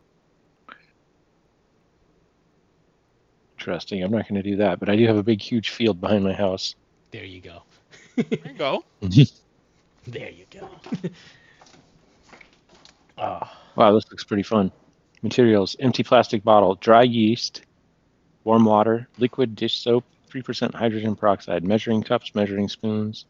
[3.59, 4.03] Interesting.
[4.03, 6.23] I'm not going to do that, but I do have a big, huge field behind
[6.23, 6.75] my house.
[7.11, 7.63] There you go.
[8.29, 8.83] There you go.
[10.07, 10.69] There you go.
[13.17, 14.71] Ah, Wow, this looks pretty fun.
[15.21, 17.61] Materials empty plastic bottle, dry yeast,
[18.45, 23.25] warm water, liquid dish soap, 3% hydrogen peroxide, measuring cups, measuring spoons,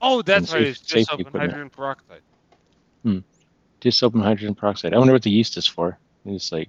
[0.00, 0.60] Oh, that's right.
[0.64, 1.50] safe- It's just open equipment.
[1.52, 2.20] hydrogen peroxide.
[3.02, 3.18] Hmm.
[3.80, 4.94] Dish soap, and hydrogen peroxide.
[4.94, 5.98] I wonder what the yeast is for.
[6.24, 6.68] It's like,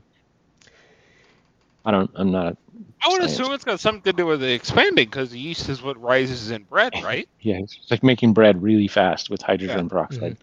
[1.86, 2.58] I don't, I'm not,
[3.04, 5.82] I would assume it's got something to do with the expanding because the yeast is
[5.82, 7.28] what rises in bread, right?
[7.42, 10.38] yeah, it's like making bread really fast with hydrogen peroxide.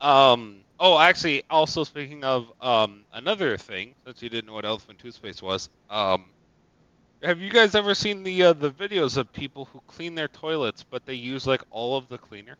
[0.00, 0.61] um.
[0.82, 5.42] Oh, actually, also speaking of um another thing, since you didn't know what elephant toothpaste
[5.42, 6.34] was, um,
[7.22, 10.84] have you guys ever seen the uh, the videos of people who clean their toilets
[10.84, 12.58] but they use like all of the cleaner?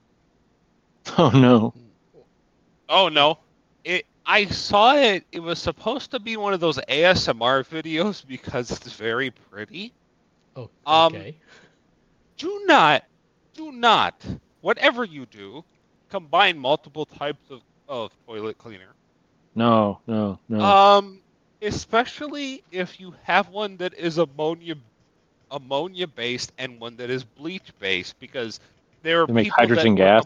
[1.18, 1.74] Oh no.
[2.88, 3.38] Oh no.
[3.84, 8.70] It I saw it it was supposed to be one of those ASMR videos because
[8.72, 9.94] it's very pretty.
[10.56, 11.40] oh, Um, okay.
[12.36, 13.04] Do not
[13.54, 14.24] do not
[14.60, 15.64] whatever you do
[16.10, 17.62] combine multiple types of,
[17.92, 18.96] of toilet cleaner.
[19.56, 20.78] No, no, no.
[20.80, 21.22] Um
[21.62, 24.76] especially if you have one that is ammonia
[25.50, 28.60] ammonia based and one that is bleach based because
[29.02, 30.24] there are they make people that hydrogen were gas.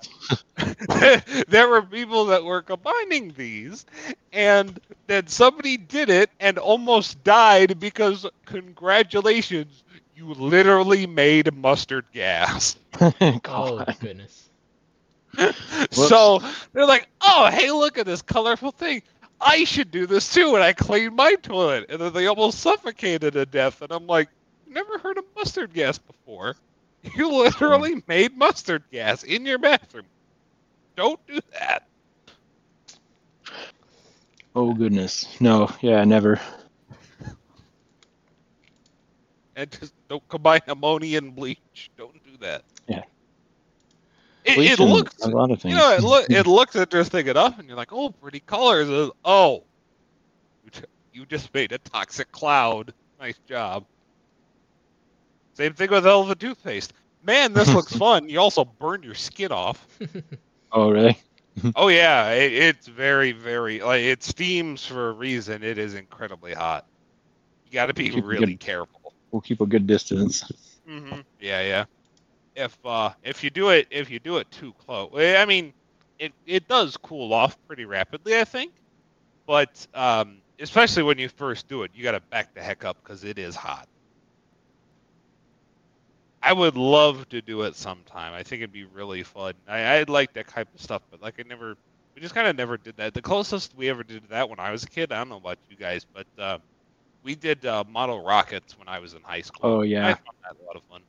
[1.48, 3.84] there were people that were combining these,
[4.32, 9.84] and then somebody did it and almost died because congratulations,
[10.14, 12.76] you literally made mustard gas.
[13.46, 13.96] Oh God.
[13.98, 14.45] goodness.
[15.90, 16.40] so
[16.72, 19.02] they're like, oh, hey, look at this colorful thing.
[19.40, 23.34] I should do this too, and I cleaned my toilet, and then they almost suffocated
[23.34, 23.82] to death.
[23.82, 24.28] And I'm like,
[24.66, 26.56] never heard of mustard gas before.
[27.14, 30.06] You literally made mustard gas in your bathroom.
[30.96, 31.86] Don't do that.
[34.54, 35.38] Oh goodness.
[35.38, 36.40] No, yeah, never.
[39.56, 41.90] and just don't combine ammonia and bleach.
[41.96, 42.64] Don't do that.
[42.86, 43.02] Yeah.
[44.46, 47.66] It, it looks, a lot of you know, it look it looks interesting enough, and
[47.68, 48.88] you're like, oh, pretty colors.
[48.88, 49.64] Uh, Oh,
[50.64, 50.82] you, ju-
[51.12, 52.92] you just made a toxic cloud.
[53.20, 53.84] Nice job.
[55.54, 56.92] Same thing with elephant toothpaste.
[57.24, 58.28] Man, this looks fun.
[58.28, 59.84] You also burned your skin off.
[60.72, 61.18] oh really?
[61.74, 65.62] Oh yeah, it, it's very, very like it steams for a reason.
[65.62, 66.86] It is incredibly hot.
[67.66, 69.14] You got to be a really good- careful.
[69.32, 70.44] We'll keep a good distance.
[70.86, 71.84] hmm Yeah, yeah.
[72.56, 75.74] If uh, if you do it, if you do it too close, I mean,
[76.18, 78.74] it it does cool off pretty rapidly, I think.
[79.46, 82.98] But um, especially when you first do it, you got to back the heck up
[83.02, 83.88] because it is hot.
[86.42, 88.32] I would love to do it sometime.
[88.34, 89.54] I think it'd be really fun.
[89.68, 91.76] I I'd like that type of stuff, but like I never,
[92.14, 93.14] we just kind of never did that.
[93.14, 95.36] The closest we ever did to that when I was a kid, I don't know
[95.36, 96.58] about you guys, but uh,
[97.22, 99.70] we did uh, model rockets when I was in high school.
[99.70, 101.02] Oh yeah, I found that a lot of fun.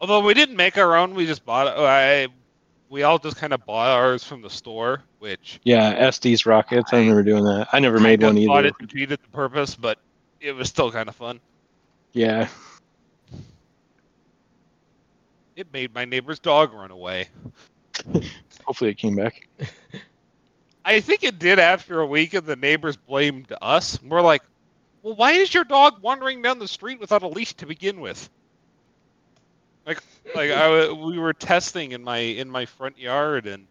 [0.00, 1.74] Although we didn't make our own, we just bought it.
[1.78, 2.28] I,
[2.88, 6.92] we all just kind of bought ours from the store, which Yeah, Estes rockets.
[6.92, 7.68] I remember doing that.
[7.72, 8.66] I never made one either.
[8.66, 9.98] it defeated the purpose, but
[10.40, 11.40] it was still kind of fun.
[12.12, 12.48] Yeah.
[15.56, 17.28] It made my neighbor's dog run away.
[18.64, 19.48] Hopefully it came back.
[20.84, 24.00] I think it did after a week, and the neighbors blamed us.
[24.02, 24.42] We're like,
[25.02, 28.28] well, why is your dog wandering down the street without a leash to begin with?
[29.86, 30.00] Like,
[30.34, 33.68] like I, we were testing in my in my front yard and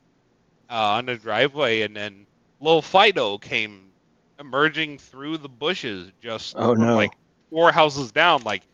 [0.69, 2.27] uh, on the driveway, and then
[2.59, 3.93] little Fido came
[4.39, 6.95] emerging through the bushes just Oh, no.
[6.95, 7.13] like
[7.49, 8.67] four houses down, like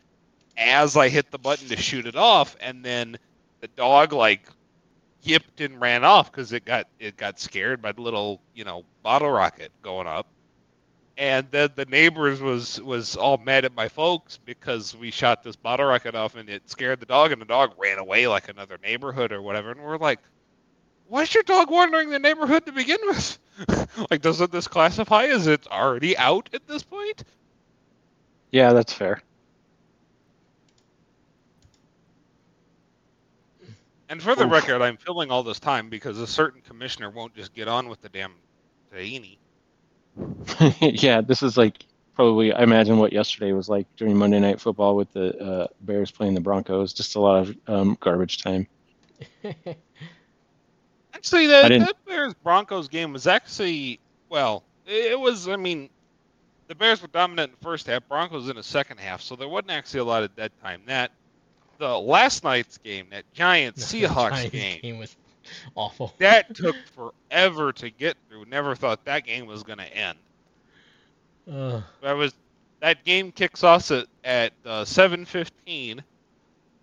[0.57, 3.17] as I hit the button to shoot it off, and then
[3.61, 4.49] the dog like
[5.23, 8.85] yipped and ran off because it got it got scared by the little you know
[9.03, 10.27] bottle rocket going up
[11.17, 15.55] and then the neighbors was was all mad at my folks because we shot this
[15.55, 18.77] bottle rocket off and it scared the dog and the dog ran away like another
[18.83, 20.19] neighborhood or whatever and we're like
[21.07, 23.39] why's your dog wandering the neighborhood to begin with
[24.11, 27.23] like doesn't this classify as it's already out at this point
[28.51, 29.21] Yeah, that's fair.
[34.09, 34.51] and for the Oof.
[34.51, 38.01] record i'm filling all this time because a certain commissioner won't just get on with
[38.01, 38.35] the damn
[38.93, 39.40] tahini
[40.79, 41.85] yeah, this is like
[42.15, 46.11] probably I imagine what yesterday was like during Monday Night Football with the uh, Bears
[46.11, 46.93] playing the Broncos.
[46.93, 48.67] Just a lot of um, garbage time.
[51.13, 54.63] Actually, that, that Bears Broncos game was actually well.
[54.87, 55.47] It was.
[55.47, 55.89] I mean,
[56.67, 58.07] the Bears were dominant in the first half.
[58.07, 60.81] Broncos in the second half, so there wasn't actually a lot of dead time.
[60.87, 61.11] That
[61.77, 65.15] the last night's game, that Giants Seahawks game, game was
[65.75, 66.13] awful.
[66.19, 68.45] that took forever to get through.
[68.45, 70.17] Never thought that game was going to end.
[71.51, 71.83] Ugh.
[72.03, 72.33] I was
[72.79, 76.03] that game kicks off at at uh, seven fifteen.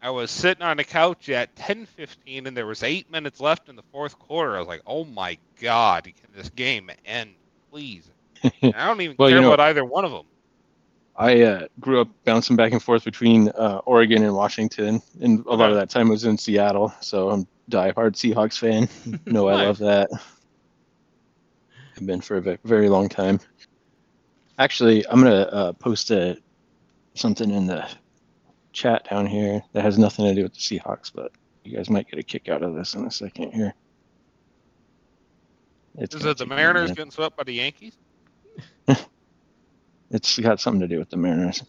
[0.00, 3.68] I was sitting on the couch at ten fifteen, and there was eight minutes left
[3.68, 4.56] in the fourth quarter.
[4.56, 7.34] I was like, "Oh my god, can this game end,
[7.70, 8.08] please?"
[8.62, 10.24] And I don't even Well, care you know- about either one of them.
[11.18, 15.54] I uh, grew up bouncing back and forth between uh, Oregon and Washington, and a
[15.54, 16.94] lot of that time was in Seattle.
[17.00, 18.88] So I'm a diehard Seahawks fan.
[19.26, 20.10] no, I love that.
[21.96, 23.40] I've been for a very long time.
[24.60, 26.38] Actually, I'm gonna uh, post a
[27.14, 27.88] something in the
[28.72, 31.32] chat down here that has nothing to do with the Seahawks, but
[31.64, 33.74] you guys might get a kick out of this in a second here.
[35.96, 37.96] It's Is it the take me a Mariners getting swept by the Yankees?
[40.10, 41.64] It's got something to do with the Mariners.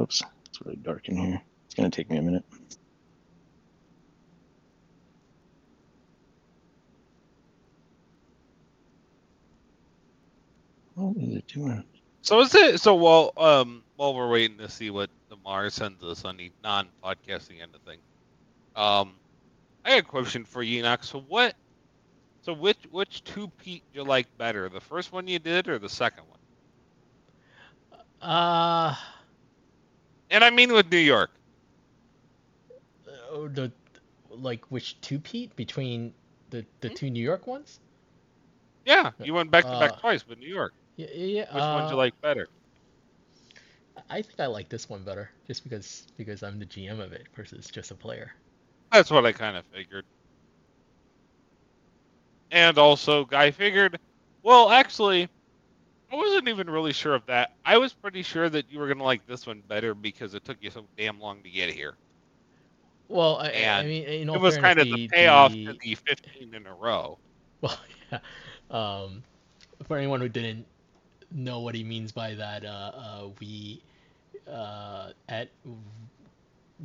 [0.00, 1.42] Oops, it's really dark in here.
[1.66, 2.44] It's gonna take me a minute.
[10.94, 11.84] What is it doing?
[12.22, 16.02] So is it so while um while we're waiting to see what the Mars sends
[16.04, 18.02] us on the non-podcasting end of things,
[18.76, 19.20] um,
[19.84, 21.04] I got a question for you, Enoch.
[21.04, 21.54] So what?
[22.42, 25.88] So which which two Pete you like better, the first one you did or the
[25.88, 26.38] second one?
[28.20, 28.94] Uh,
[30.30, 31.30] And I mean with New York.
[33.30, 33.72] oh, the
[34.30, 36.14] like which two Pete between
[36.50, 36.94] the the Hmm?
[36.94, 37.80] two New York ones?
[38.84, 40.74] Yeah, you went back to back Uh, twice with New York.
[40.96, 41.48] Yeah, yeah.
[41.50, 42.48] Which one do you uh, like better?
[44.08, 47.28] I think I like this one better, just because because I'm the GM of it
[47.34, 48.32] versus just a player.
[48.92, 50.04] That's what I kind of figured.
[52.52, 53.98] And also, I figured,
[54.42, 55.30] well, actually,
[56.12, 57.52] I wasn't even really sure of that.
[57.64, 60.44] I was pretty sure that you were going to like this one better because it
[60.44, 61.98] took you so damn long to get here.
[63.08, 65.94] Well, I, I mean, it was fairness, kind of the the, payoff the- to the
[65.96, 67.18] 15 in a row.
[67.60, 67.78] Well,
[68.12, 68.20] yeah.
[68.70, 69.24] Um,
[69.84, 70.66] for anyone who didn't
[71.30, 73.82] know what he means by that, uh, uh, we
[74.50, 75.50] uh, at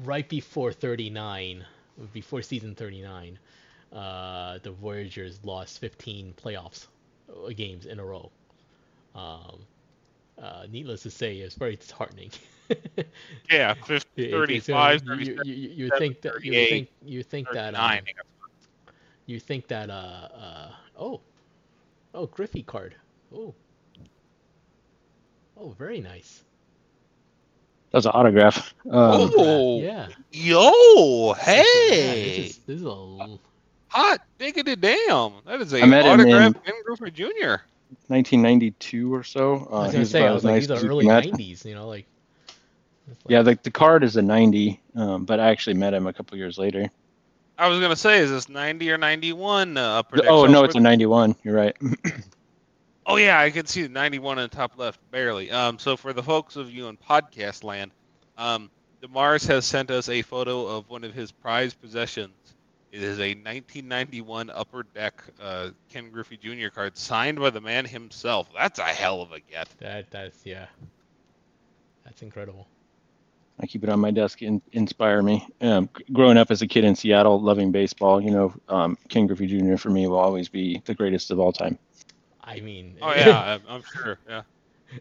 [0.03, 1.65] right before 39,
[2.13, 3.39] before season 39,
[3.93, 6.87] uh, the Voyagers lost 15 playoffs
[7.29, 8.31] uh, games in a row.
[9.15, 9.61] Um,
[10.41, 12.31] uh, needless to say, it's very disheartening.
[13.51, 16.61] Yeah, 50, It- it- it's, uh, 35, you, you, you, you think that you 38,
[16.61, 18.01] think you think that 39.
[18.01, 18.03] um,
[19.25, 21.21] you think that uh uh oh
[22.13, 22.95] oh Griffey card
[23.33, 23.53] oh
[25.57, 26.43] oh very nice
[27.91, 28.73] That was an autograph.
[28.91, 31.33] Um, Oh, yeah yo,
[31.91, 33.39] Yeah, hey, this is, this is a l-
[33.89, 35.33] hot diggity damn.
[35.45, 37.55] That is a I met him autograph in- Ken Griffey Jr.
[38.07, 39.67] 1992 or so.
[39.71, 41.31] I Uh, was gonna say I was like nice these as are early can imagine.
[41.33, 42.05] 90s you know like
[43.07, 46.13] like- Yeah, the, the card is a 90, um, but I actually met him a
[46.13, 46.89] couple years later.
[47.57, 50.03] I was gonna say, is this 90 or 91 uh.
[50.27, 51.35] Oh no, it's a 91.
[51.43, 51.75] You're right.
[53.09, 55.49] Oh yeah, I can see the 91 in the top left, barely.
[55.49, 57.91] Um, so for the folks of you in podcast land,
[58.37, 58.69] um,
[59.01, 62.33] Demars has sent us a photo of one of his prized possessions.
[62.91, 66.69] It is a 1991 Upper Deck uh, Ken Griffey Jr.
[66.69, 68.47] card signed by the man himself.
[68.53, 69.67] That's a hell of a get.
[69.79, 70.67] that that's yeah
[72.05, 72.67] that's incredible
[73.59, 75.47] I keep it on my desk and inspire me.
[75.61, 79.47] Um, growing up as a kid in Seattle, loving baseball, you know, um, Ken Griffey
[79.47, 79.77] Jr.
[79.77, 81.79] for me will always be the greatest of all time.
[82.43, 82.97] I mean.
[83.01, 84.19] Oh yeah, I'm, I'm sure.
[84.29, 84.43] Yeah.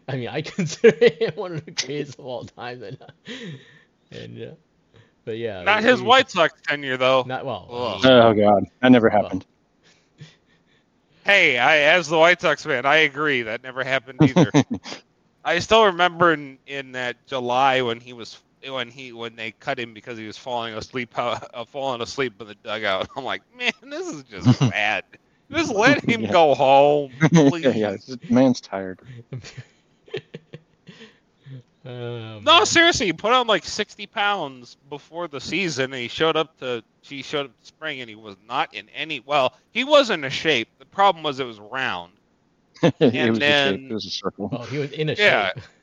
[0.07, 2.97] I mean, I consider him one of the greatest of all time, and
[4.11, 4.55] and uh,
[5.27, 5.61] but yeah.
[5.61, 7.23] Not his he- White Sox tenure though.
[7.27, 7.67] Not well.
[7.69, 8.01] Ugh.
[8.05, 9.45] Oh god, that never happened.
[11.25, 14.49] Hey, I as the White Sox fan, I agree that never happened either.
[15.43, 19.77] I still remember in, in that July when he was when he when they cut
[19.77, 23.09] him because he was falling asleep uh, falling asleep in the dugout.
[23.17, 25.03] I'm like, man, this is just bad.
[25.51, 26.31] Just let him Yeah.
[26.31, 27.65] go home, please.
[27.65, 29.01] yeah, yeah, this man's tired.
[31.87, 36.35] Oh, No, seriously, he put on like 60 pounds before the season, and he showed
[36.35, 39.21] up to he showed up to spring, and he was not in any.
[39.21, 40.67] Well, he was in a shape.
[40.79, 42.11] The problem was it was round.
[42.83, 43.91] it And was a then- shape.
[43.91, 44.49] It was a circle.
[44.51, 45.53] Oh, he was in a Yeah.
[45.53, 45.63] shape.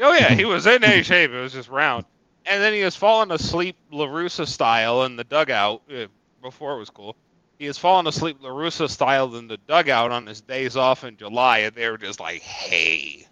[0.00, 1.30] Oh yeah, he was in a shape.
[1.30, 2.04] It was just round,
[2.44, 6.04] and then he was falling asleep La Russa style in the dugout uh,
[6.42, 7.16] before it was cool.
[7.58, 11.16] He was falling asleep La Russa style in the dugout on his days off in
[11.16, 13.26] July, and they were just like, "Hey,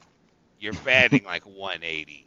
[0.58, 2.26] you're batting like 180.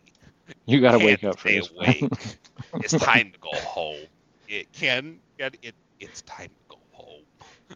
[0.66, 1.70] You gotta Can't wake up for stay this.
[1.70, 2.10] awake.
[2.80, 4.08] it's time to go home.
[4.48, 5.76] It can get it.
[6.00, 7.24] It's time to go home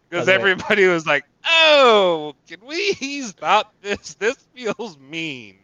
[0.09, 4.15] because By the everybody was like, "Oh, can we stop this?
[4.15, 5.59] This feels mean.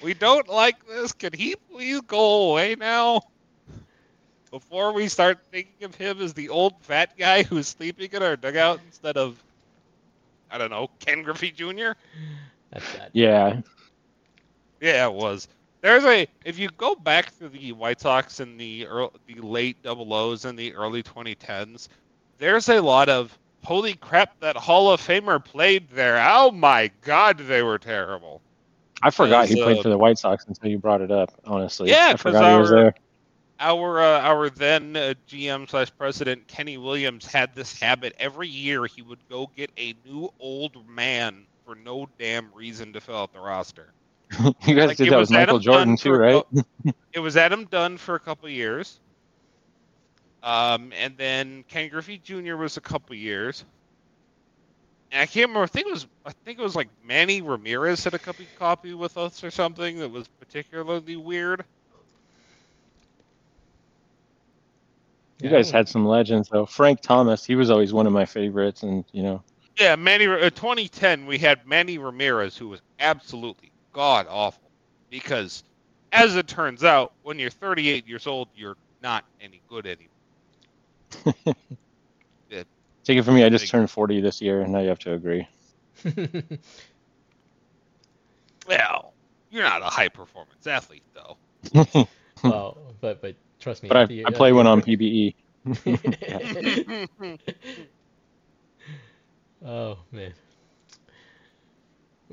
[0.00, 1.12] We don't like this.
[1.12, 3.20] Can he please go away now?"
[4.50, 8.36] Before we start thinking of him as the old fat guy who's sleeping in our
[8.36, 9.42] dugout instead of,
[10.50, 11.92] I don't know, Ken Griffey Jr.
[12.70, 12.96] That's.
[13.12, 13.60] Yeah,
[14.84, 15.48] Yeah, it was.
[15.80, 19.82] There's a if you go back through the White Sox in the early, the late
[19.82, 21.88] double O's and the early 2010s,
[22.38, 26.22] there's a lot of holy crap that Hall of Famer played there.
[26.30, 28.42] Oh my God, they were terrible.
[29.02, 31.32] I forgot he Because, played uh, for the White Sox until you brought it up.
[31.46, 32.94] Honestly, Yeah, I 'cause forgot he was our- there.
[33.60, 38.84] Our uh, our then uh, GM slash president Kenny Williams had this habit every year
[38.86, 43.32] he would go get a new old man for no damn reason to fill out
[43.32, 43.92] the roster.
[44.66, 46.42] you guys like, did that was with Michael Adam Jordan too, right?
[47.12, 49.00] it was Adam Dunn for a couple years.
[50.42, 52.56] Um, and then Ken Griffey Jr.
[52.56, 53.64] was a couple years.
[55.10, 55.62] And I can't remember.
[55.62, 56.06] I think it was.
[56.26, 59.98] I think it was like Manny Ramirez had a copy copy with us or something
[60.00, 61.64] that was particularly weird.
[65.40, 66.66] You guys had some legends though.
[66.66, 69.42] Frank Thomas, he was always one of my favorites, and you know,
[69.78, 70.26] Yeah, Manny.
[70.26, 74.70] Uh, 2010, we had Manny Ramirez, who was absolutely god awful.
[75.10, 75.62] Because,
[76.12, 81.54] as it turns out, when you're 38 years old, you're not any good anymore.
[83.04, 83.44] take it from me.
[83.44, 85.48] I just turned 40 this year, and now you have to agree.
[88.66, 89.12] Well,
[89.50, 91.36] you're not a high performance athlete, though.
[92.44, 93.88] well, but but trust me.
[93.88, 95.34] But I, at the- I at play the one on PBE.
[99.64, 100.32] oh man.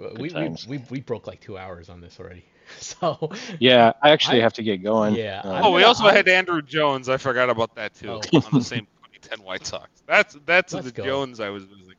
[0.02, 2.46] Well, We, we, we we broke like two hours on this already.
[2.80, 5.16] So Yeah, I actually I- have to get going.
[5.16, 7.10] Yeah, Uh, oh, we also I'm- had Andruw Jones.
[7.10, 8.10] I forgot about that too.
[8.10, 8.38] Oh.
[8.38, 9.90] On the same 2010 White Sox.
[10.08, 11.04] That's that's Let's the go.
[11.04, 11.96] Jones I was losing.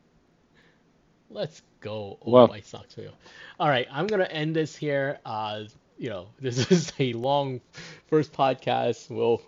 [1.31, 3.13] Let's go, old Well- White Sox feel.
[3.61, 5.19] All right, I'm gonna end this here.
[5.25, 5.65] Uh,
[5.99, 7.61] you know, this is a long
[8.09, 9.11] first podcast.
[9.11, 9.43] We'll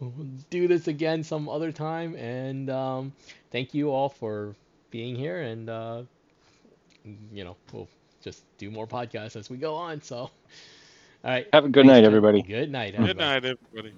[0.50, 3.12] do this again some other time, and um,
[3.50, 4.54] thank you all for
[4.90, 5.40] being here.
[5.40, 6.02] And uh,
[7.32, 7.88] you know, we'll
[8.24, 10.02] just do more podcasts as we go on.
[10.02, 10.30] So, all
[11.24, 12.42] right, Have a good thanks, night, everybody.
[12.42, 13.94] Good night, Good night, everybody.